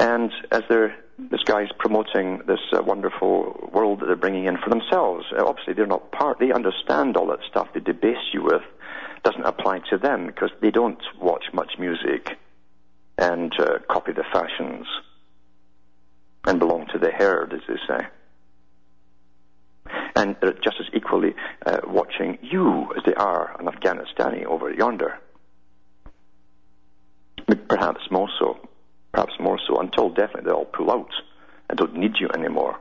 And 0.00 0.32
as 0.50 0.62
this 1.18 1.42
guy's 1.44 1.68
promoting 1.78 2.40
this 2.46 2.58
uh, 2.72 2.82
wonderful 2.82 3.68
world 3.70 4.00
that 4.00 4.06
they're 4.06 4.16
bringing 4.16 4.46
in 4.46 4.56
for 4.56 4.70
themselves, 4.70 5.26
uh, 5.38 5.44
obviously 5.44 5.74
they're 5.74 5.86
not 5.86 6.10
part, 6.10 6.38
they 6.38 6.52
understand 6.52 7.18
all 7.18 7.26
that 7.26 7.40
stuff 7.50 7.68
they 7.74 7.80
debase 7.80 8.32
you 8.32 8.42
with 8.42 8.62
doesn't 9.22 9.44
apply 9.44 9.80
to 9.90 9.98
them 9.98 10.26
because 10.26 10.48
they 10.62 10.70
don't 10.70 11.02
watch 11.20 11.44
much 11.52 11.72
music 11.78 12.38
and 13.18 13.52
uh, 13.60 13.78
copy 13.90 14.12
the 14.12 14.24
fashions 14.32 14.86
and 16.46 16.58
belong 16.58 16.86
to 16.90 16.98
the 16.98 17.10
herd, 17.10 17.52
as 17.52 17.60
they 17.68 17.76
say. 17.86 18.06
And 20.16 20.34
they're 20.40 20.52
just 20.52 20.76
as 20.80 20.86
equally 20.94 21.34
uh, 21.66 21.80
watching 21.86 22.38
you 22.40 22.90
as 22.96 23.02
they 23.04 23.12
are 23.12 23.54
an 23.60 23.66
Afghanistani 23.66 24.46
over 24.46 24.72
yonder. 24.72 25.18
Perhaps 27.68 28.00
more 28.10 28.30
so. 28.38 28.69
Perhaps 29.12 29.34
more 29.40 29.58
so, 29.66 29.80
until 29.80 30.08
definitely 30.08 30.44
they 30.44 30.52
all 30.52 30.64
pull 30.64 30.90
out 30.90 31.10
and 31.68 31.78
don't 31.78 31.94
need 31.96 32.16
you 32.18 32.28
anymore. 32.34 32.78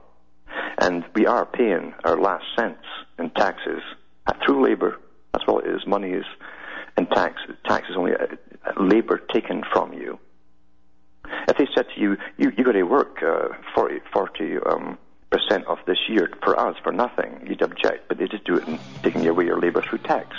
And 0.79 1.03
we 1.15 1.25
are 1.25 1.45
paying 1.45 1.93
our 2.03 2.17
last 2.19 2.45
cents 2.57 2.85
in 3.17 3.29
taxes 3.31 3.81
through 4.45 4.63
labor. 4.65 4.99
That's 5.33 5.45
all 5.47 5.59
it 5.59 5.67
is. 5.67 5.85
Money 5.85 6.11
is, 6.11 6.25
and 6.97 7.09
tax. 7.09 7.41
Tax 7.65 7.89
is 7.89 7.95
only 7.97 8.11
a, 8.11 8.37
a 8.65 8.81
labor 8.81 9.21
taken 9.33 9.63
from 9.71 9.93
you. 9.93 10.19
If 11.47 11.57
they 11.57 11.67
said 11.75 11.85
to 11.95 12.01
you, 12.01 12.17
you, 12.37 12.51
you 12.57 12.63
got 12.63 12.71
to 12.73 12.83
work 12.83 13.21
uh, 13.21 13.49
40, 13.75 13.99
40 14.11 14.57
um, 14.65 14.97
percent 15.29 15.65
of 15.65 15.77
this 15.85 15.97
year 16.07 16.31
for 16.43 16.59
us 16.59 16.75
for 16.83 16.91
nothing, 16.91 17.45
you'd 17.47 17.61
object, 17.61 18.07
but 18.07 18.17
they 18.17 18.27
just 18.27 18.43
do 18.45 18.55
it 18.55 18.67
in 18.67 18.79
taking 19.03 19.27
away 19.27 19.45
your 19.45 19.59
labor 19.59 19.81
through 19.81 19.99
tax. 19.99 20.35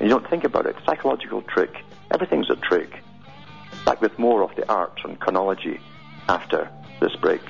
And 0.00 0.08
you 0.08 0.08
don't 0.08 0.28
think 0.28 0.44
about 0.44 0.66
it. 0.66 0.74
Psychological 0.84 1.42
trick. 1.42 1.72
Everything's 2.12 2.50
a 2.50 2.56
trick. 2.56 3.02
Back 3.84 4.00
with 4.00 4.18
more 4.18 4.42
of 4.42 4.54
the 4.54 4.68
art 4.70 5.00
and 5.04 5.18
chronology 5.18 5.80
after 6.28 6.70
this 7.00 7.16
break. 7.16 7.42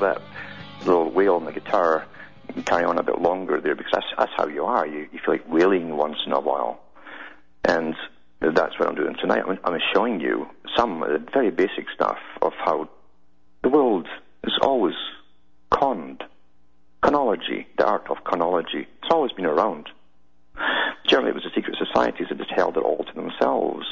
That 0.00 0.20
little 0.84 1.10
wail 1.10 1.34
on 1.34 1.44
the 1.44 1.52
guitar 1.52 2.06
carry 2.64 2.84
on 2.84 2.98
a 2.98 3.02
bit 3.02 3.20
longer 3.20 3.60
there 3.60 3.74
because 3.74 3.92
that's, 3.92 4.06
that's 4.18 4.32
how 4.36 4.46
you 4.46 4.64
are. 4.64 4.86
You, 4.86 5.08
you 5.12 5.20
feel 5.24 5.34
like 5.34 5.48
wailing 5.48 5.96
once 5.96 6.16
in 6.26 6.32
a 6.32 6.40
while. 6.40 6.80
And 7.64 7.94
that's 8.40 8.78
what 8.78 8.88
I'm 8.88 8.94
doing 8.94 9.14
tonight. 9.20 9.44
I'm, 9.46 9.58
I'm 9.64 9.80
showing 9.94 10.20
you 10.20 10.48
some 10.76 11.02
uh, 11.02 11.18
very 11.32 11.50
basic 11.50 11.86
stuff 11.94 12.18
of 12.42 12.52
how 12.54 12.88
the 13.62 13.68
world 13.68 14.08
is 14.42 14.54
always 14.62 14.94
conned. 15.70 16.24
Chronology, 17.02 17.66
the 17.78 17.86
art 17.86 18.10
of 18.10 18.24
chronology, 18.24 18.88
it's 19.02 19.12
always 19.12 19.32
been 19.32 19.46
around. 19.46 19.88
Generally, 21.06 21.30
it 21.30 21.34
was 21.34 21.44
the 21.44 21.50
secret 21.54 21.76
societies 21.78 22.26
that 22.28 22.38
just 22.38 22.50
held 22.50 22.76
it 22.76 22.82
all 22.82 23.04
to 23.04 23.14
themselves 23.14 23.86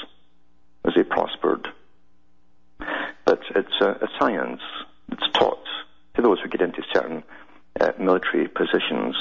as 0.85 0.95
they 0.95 1.05
prospered 1.05 1.69
but 3.29 3.43
it's 3.55 3.81
a, 3.83 3.91
a 3.91 4.09
science 4.19 4.63
that's 5.11 5.31
taught 5.35 5.68
to 6.19 6.23
those 6.23 6.41
who 6.41 6.49
get 6.49 6.61
into 6.61 6.83
certain 6.93 7.23
uh, 7.81 7.93
military 7.99 8.49
positions, 8.49 9.15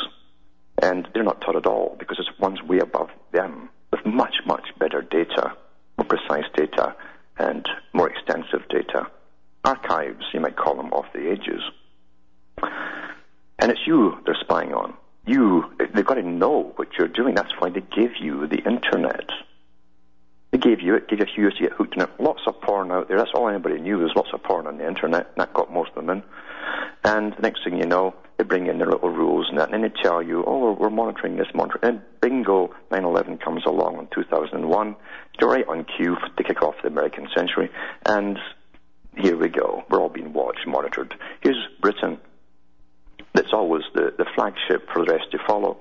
and 0.82 1.08
they're 1.14 1.24
not 1.24 1.40
taught 1.42 1.56
at 1.56 1.68
all 1.68 1.96
because 2.00 2.18
it's 2.20 2.40
one's 2.40 2.62
way 2.64 2.80
above 2.80 3.10
them 3.32 3.70
with 3.92 4.06
much, 4.06 4.36
much 4.46 4.68
better 4.80 5.02
data, 5.02 5.54
more 5.98 6.06
precise 6.06 6.50
data, 6.56 6.96
and 7.38 7.68
more 7.94 8.10
extensive 8.10 8.68
data. 8.70 9.08
Archives, 9.64 10.26
you 10.34 10.40
might 10.40 10.56
call 10.56 10.76
them, 10.76 10.92
of 10.92 11.06
the 11.14 11.32
ages. 11.32 11.62
And 13.60 13.72
it's 13.72 13.86
you 13.86 14.18
they're 14.26 14.38
spying 14.42 14.74
on. 14.74 14.96
You, 15.26 15.66
they've 15.94 16.06
got 16.06 16.16
to 16.16 16.24
know 16.24 16.74
what 16.78 16.90
you're 16.98 17.08
doing. 17.08 17.36
That's 17.36 17.52
why 17.60 17.70
they 17.70 17.82
give 17.82 18.12
you 18.20 18.48
the 18.48 18.58
internet. 18.58 19.30
They 20.52 20.58
gave 20.58 20.82
you 20.82 20.96
it, 20.96 21.10
gave 21.10 21.20
you 21.20 21.26
a 21.26 21.36
fuse 21.36 21.56
to 21.58 21.64
get 21.64 21.74
hooked 21.74 21.96
on 21.98 22.04
it. 22.04 22.10
Lots 22.20 22.42
of 22.48 22.60
porn 22.62 22.92
out 22.92 23.08
there. 23.08 23.18
That's 23.18 23.32
all 23.36 23.50
anybody 23.50 23.80
knew. 23.80 24.00
There's 24.00 24.16
lots 24.16 24.30
of 24.34 24.42
porn 24.42 24.66
on 24.66 24.78
the 24.78 24.88
internet, 24.88 25.28
and 25.28 25.42
that 25.42 25.54
got 25.54 25.72
most 25.72 25.90
of 25.90 25.96
them 25.96 26.10
in. 26.10 26.24
And 27.04 27.34
the 27.34 27.42
next 27.42 27.64
thing 27.64 27.78
you 27.78 27.86
know, 27.86 28.14
they 28.38 28.44
bring 28.44 28.68
in 28.68 28.78
their 28.78 28.90
little 28.90 29.10
rules 29.10 29.48
and 29.50 29.58
that, 29.58 29.72
and 29.72 29.74
then 29.74 29.82
they 29.90 30.02
tell 30.04 30.22
you, 30.22 30.44
oh, 30.46 30.74
we're, 30.74 30.90
monitoring 30.90 31.38
this, 31.38 31.48
monitoring. 31.54 31.84
And 31.84 32.02
bingo, 32.22 32.74
9/11 32.92 33.42
comes 33.42 33.66
along 33.66 33.98
in 33.98 34.08
2001. 34.14 34.96
You're 35.40 35.50
right 35.50 35.68
on 35.68 35.86
cue 35.98 36.18
to 36.36 36.44
kick 36.44 36.62
off 36.62 36.76
the 36.82 36.90
American 36.90 37.28
century, 37.36 37.72
and 38.06 38.38
here 39.16 39.38
we 39.38 39.50
go. 39.50 39.84
We're 39.90 40.02
all 40.02 40.10
being 40.10 40.34
watched, 40.34 40.68
monitored. 40.68 41.16
Here's 41.42 41.68
Britain. 41.82 42.20
That's 43.34 43.54
always 43.54 43.84
the, 43.94 44.14
the 44.18 44.26
flagship 44.36 44.88
for 44.92 45.04
the 45.06 45.14
rest 45.14 45.32
to 45.32 45.40
follow. 45.48 45.78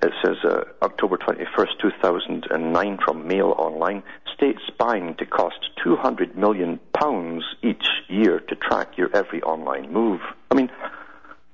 It 0.00 0.12
says 0.24 0.36
uh, 0.44 0.64
October 0.80 1.16
21st, 1.18 1.78
2009 1.80 2.98
from 3.04 3.26
Mail 3.28 3.54
Online. 3.58 4.02
State 4.34 4.56
spying 4.66 5.14
to 5.16 5.26
cost 5.26 5.70
200 5.84 6.36
million 6.36 6.80
pounds 6.98 7.44
each 7.62 7.84
year 8.08 8.40
to 8.40 8.56
track 8.56 8.96
your 8.96 9.14
every 9.14 9.42
online 9.42 9.92
move. 9.92 10.20
I 10.50 10.54
mean, 10.54 10.70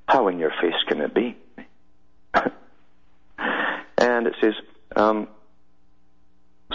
how 0.07 0.29
in 0.29 0.39
your 0.39 0.53
face 0.61 0.81
can 0.87 1.01
it 1.01 1.15
be? 1.15 1.37
and 3.99 4.27
it 4.27 4.35
says 4.41 4.55
um, 4.97 5.29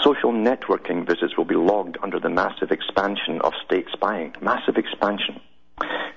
social 0.03 0.31
networking 0.31 1.07
visits 1.07 1.37
will 1.37 1.45
be 1.45 1.55
logged 1.55 1.97
under 2.03 2.19
the 2.19 2.29
massive 2.29 2.71
expansion 2.71 3.41
of 3.41 3.53
state 3.65 3.87
spying. 3.93 4.35
Massive 4.41 4.77
expansion. 4.77 5.39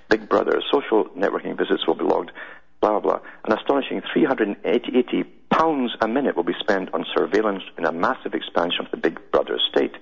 Big 0.09 0.29
Brother, 0.29 0.61
social 0.71 1.05
networking 1.17 1.57
visits 1.57 1.87
will 1.87 1.95
be 1.95 2.05
logged 2.05 2.33
blah, 2.81 3.01
blah, 3.01 3.19
blah. 3.19 3.21
An 3.45 3.53
astonishing 3.53 4.03
380 4.13 5.25
pounds 5.51 5.93
a 6.01 6.09
minute 6.09 6.37
will 6.37 6.45
be 6.45 6.55
spent 6.61 6.93
on 6.95 7.05
surveillance 7.17 7.63
in 7.79 7.87
a 7.87 7.93
massive 7.93 8.35
expansion 8.35 8.85
of 8.85 8.91
the 8.91 8.97
Big 8.97 9.19
Brother 9.31 9.59
state. 9.71 9.95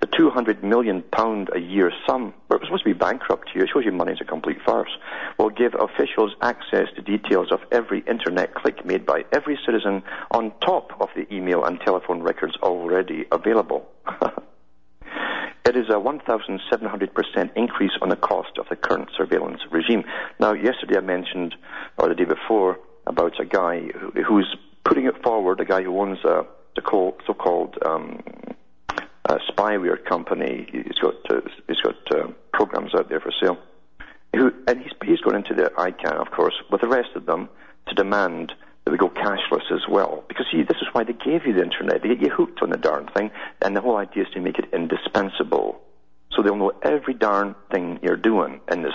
The 0.00 0.06
200 0.06 0.62
million 0.62 1.02
pound 1.02 1.48
a 1.54 1.58
year 1.58 1.90
sum, 2.06 2.34
we're 2.48 2.62
supposed 2.64 2.84
to 2.84 2.92
be 2.92 2.98
bankrupt 2.98 3.48
here, 3.52 3.64
it 3.64 3.70
shows 3.72 3.84
you 3.84 3.92
money's 3.92 4.20
a 4.20 4.24
complete 4.24 4.58
farce, 4.64 4.90
will 5.38 5.50
give 5.50 5.74
officials 5.74 6.34
access 6.42 6.88
to 6.96 7.02
details 7.02 7.50
of 7.50 7.60
every 7.72 8.00
internet 8.00 8.54
click 8.54 8.84
made 8.84 9.06
by 9.06 9.24
every 9.32 9.58
citizen 9.64 10.02
on 10.32 10.52
top 10.60 10.92
of 11.00 11.08
the 11.16 11.32
email 11.34 11.64
and 11.64 11.80
telephone 11.80 12.22
records 12.22 12.54
already 12.62 13.24
available. 13.32 13.86
It 15.66 15.74
is 15.76 15.88
a 15.88 15.98
1,700% 15.98 17.50
increase 17.56 17.90
on 18.00 18.08
the 18.08 18.14
cost 18.14 18.56
of 18.56 18.68
the 18.70 18.76
current 18.76 19.08
surveillance 19.16 19.60
regime. 19.72 20.04
Now, 20.38 20.52
yesterday 20.52 20.96
I 20.96 21.00
mentioned, 21.00 21.56
or 21.98 22.08
the 22.08 22.14
day 22.14 22.24
before, 22.24 22.78
about 23.04 23.40
a 23.40 23.44
guy 23.44 23.88
who's 24.28 24.56
putting 24.86 25.06
it 25.06 25.22
forward, 25.22 25.60
a 25.60 25.64
guy 25.64 25.82
who 25.82 25.98
owns 26.00 26.18
a, 26.24 26.46
a 26.78 26.82
so-called 27.26 27.76
um, 27.84 28.22
spyware 29.50 30.02
company. 30.04 30.66
He's 30.70 30.98
got 31.00 31.14
uh, 31.30 31.40
he's 31.66 31.80
got 31.80 31.96
uh, 32.12 32.28
programs 32.52 32.94
out 32.94 33.08
there 33.08 33.20
for 33.20 33.32
sale, 33.40 33.58
who, 34.34 34.52
and 34.66 34.80
he's 34.80 34.92
he's 35.04 35.20
going 35.20 35.36
into 35.36 35.54
the 35.54 35.70
ICANN, 35.76 36.20
of 36.20 36.30
course, 36.30 36.54
with 36.70 36.80
the 36.80 36.88
rest 36.88 37.10
of 37.16 37.26
them 37.26 37.48
to 37.88 37.94
demand 37.94 38.52
that 38.84 38.92
we 38.92 38.98
go 38.98 39.08
cashless 39.08 39.70
as 39.72 39.82
well. 39.88 40.24
Because 40.28 40.46
see, 40.50 40.62
this 40.62 40.78
is 40.80 40.88
why 40.92 41.04
they 41.04 41.12
gave 41.12 41.46
you 41.46 41.54
the 41.54 41.62
internet. 41.62 42.02
They 42.02 42.08
get 42.08 42.20
you 42.20 42.30
hooked 42.30 42.62
on 42.62 42.70
the 42.70 42.76
darn 42.76 43.08
thing, 43.16 43.30
and 43.62 43.76
the 43.76 43.80
whole 43.80 43.96
idea 43.96 44.24
is 44.24 44.30
to 44.34 44.40
make 44.40 44.58
it 44.58 44.66
indispensable. 44.72 45.80
So 46.32 46.42
they'll 46.42 46.56
know 46.56 46.72
every 46.82 47.14
darn 47.14 47.54
thing 47.72 47.98
you're 48.02 48.16
doing 48.16 48.60
in 48.70 48.82
this 48.82 48.94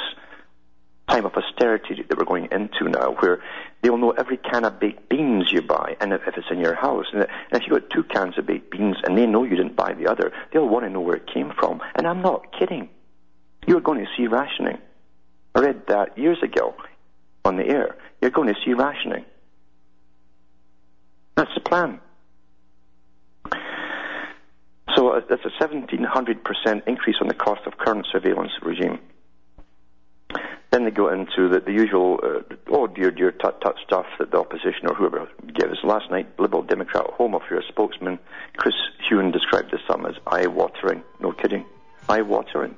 time 1.11 1.25
of 1.25 1.35
austerity 1.35 2.03
that 2.07 2.17
we're 2.17 2.25
going 2.25 2.47
into 2.51 2.89
now, 2.89 3.11
where 3.19 3.43
they'll 3.81 3.97
know 3.97 4.11
every 4.11 4.37
can 4.37 4.63
of 4.63 4.79
baked 4.79 5.09
beans 5.09 5.51
you 5.51 5.61
buy, 5.61 5.95
and 5.99 6.13
if, 6.13 6.21
if 6.27 6.37
it's 6.37 6.47
in 6.49 6.59
your 6.59 6.75
house, 6.75 7.07
and, 7.13 7.27
if 7.51 7.63
you've 7.67 7.81
got 7.81 7.89
two 7.89 8.03
cans 8.03 8.37
of 8.37 8.45
baked 8.45 8.71
beans 8.71 8.97
and 9.03 9.17
they 9.17 9.25
know 9.25 9.43
you 9.43 9.55
didn't 9.55 9.75
buy 9.75 9.93
the 9.93 10.07
other, 10.07 10.31
they'll 10.51 10.67
want 10.67 10.85
to 10.85 10.89
know 10.89 11.01
where 11.01 11.17
it 11.17 11.27
came 11.27 11.51
from. 11.51 11.81
And 11.95 12.07
I'm 12.07 12.21
not 12.21 12.57
kidding. 12.57 12.89
You're 13.67 13.81
going 13.81 13.99
to 13.99 14.07
see 14.17 14.27
rationing. 14.27 14.77
I 15.53 15.59
read 15.59 15.87
that 15.87 16.17
years 16.17 16.41
ago 16.41 16.75
on 17.43 17.57
the 17.57 17.67
air. 17.67 17.97
You're 18.21 18.31
going 18.31 18.47
to 18.47 18.55
see 18.65 18.73
rationing. 18.73 19.25
That's 21.35 21.53
the 21.53 21.61
plan. 21.61 21.99
So 24.95 25.09
uh, 25.09 25.21
that's 25.29 25.43
a 25.45 25.63
1700% 25.63 26.87
increase 26.87 27.15
on 27.21 27.27
the 27.27 27.33
cost 27.33 27.61
of 27.65 27.77
current 27.77 28.07
surveillance 28.11 28.51
regime. 28.61 28.99
Then 30.71 30.85
they 30.85 30.91
go 30.91 31.09
into 31.09 31.49
the, 31.49 31.59
the 31.59 31.73
usual, 31.73 32.17
uh, 32.23 32.55
oh 32.69 32.87
dear, 32.87 33.11
dear, 33.11 33.31
tut 33.33 33.59
tut 33.59 33.75
stuff 33.85 34.05
that 34.19 34.31
the 34.31 34.37
opposition 34.37 34.87
or 34.87 34.95
whoever 34.95 35.27
gives. 35.53 35.83
Last 35.83 36.09
night, 36.09 36.27
Liberal 36.39 36.63
Democrat 36.63 37.05
Home 37.17 37.35
Affairs 37.35 37.65
spokesman 37.67 38.17
Chris 38.55 38.75
Huhne 39.09 39.33
described 39.33 39.71
the 39.71 39.79
sum 39.85 40.05
as 40.05 40.15
eye 40.25 40.47
watering. 40.47 41.03
No 41.19 41.33
kidding. 41.33 41.65
Eye 42.07 42.21
watering. 42.21 42.77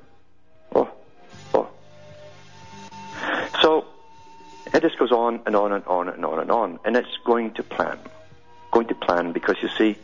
Oh, 0.74 0.90
oh. 1.54 1.68
So, 3.62 3.86
it 4.72 4.82
just 4.82 4.98
goes 4.98 5.12
on 5.12 5.40
and 5.46 5.54
on 5.54 5.70
and 5.70 5.84
on 5.84 6.08
and 6.08 6.24
on 6.24 6.40
and 6.40 6.50
on. 6.50 6.80
And 6.84 6.96
it's 6.96 7.16
going 7.24 7.52
to 7.52 7.62
plan. 7.62 8.00
Going 8.72 8.88
to 8.88 8.96
plan 8.96 9.30
because 9.30 9.56
you 9.62 9.68
see, 9.68 9.96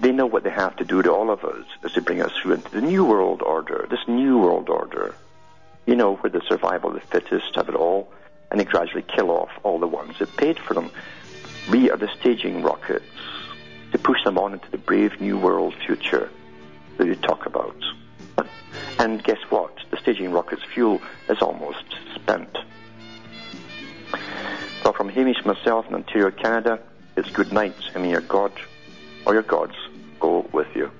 they 0.00 0.10
know 0.10 0.26
what 0.26 0.42
they 0.42 0.50
have 0.50 0.74
to 0.78 0.84
do 0.84 1.02
to 1.02 1.12
all 1.12 1.30
of 1.30 1.44
us 1.44 1.66
as 1.84 1.94
they 1.94 2.00
bring 2.00 2.20
us 2.20 2.32
through 2.42 2.54
into 2.54 2.70
the 2.72 2.80
new 2.80 3.04
world 3.04 3.42
order, 3.42 3.86
this 3.88 4.08
new 4.08 4.38
world 4.38 4.68
order 4.68 5.14
you 5.86 5.96
know, 5.96 6.16
where 6.16 6.30
the 6.30 6.42
survival 6.48 6.90
of 6.90 7.00
the 7.00 7.06
fittest 7.08 7.54
have 7.54 7.68
it 7.68 7.74
all, 7.74 8.12
and 8.50 8.60
they 8.60 8.64
gradually 8.64 9.02
kill 9.02 9.30
off 9.30 9.50
all 9.62 9.78
the 9.78 9.86
ones 9.86 10.18
that 10.18 10.36
paid 10.36 10.58
for 10.58 10.74
them. 10.74 10.90
We 11.70 11.90
are 11.90 11.96
the 11.96 12.08
staging 12.20 12.62
rockets 12.62 13.04
to 13.92 13.98
push 13.98 14.22
them 14.24 14.38
on 14.38 14.52
into 14.52 14.70
the 14.70 14.78
brave 14.78 15.20
new 15.20 15.38
world 15.38 15.74
future 15.86 16.30
that 16.96 17.06
you 17.06 17.14
talk 17.16 17.46
about. 17.46 17.76
And 18.98 19.22
guess 19.22 19.38
what? 19.48 19.72
The 19.90 19.96
staging 19.98 20.32
rocket's 20.32 20.62
fuel 20.74 21.00
is 21.28 21.40
almost 21.40 21.84
spent. 22.14 22.56
So 24.82 24.92
from 24.92 25.08
Hamish 25.08 25.44
myself 25.44 25.86
in 25.88 25.94
Ontario, 25.94 26.30
Canada, 26.30 26.80
it's 27.16 27.30
good 27.30 27.52
night, 27.52 27.76
and 27.94 28.02
may 28.02 28.10
your 28.10 28.20
God 28.20 28.52
or 29.24 29.34
your 29.34 29.42
gods 29.42 29.74
go 30.20 30.48
with 30.52 30.68
you. 30.74 30.90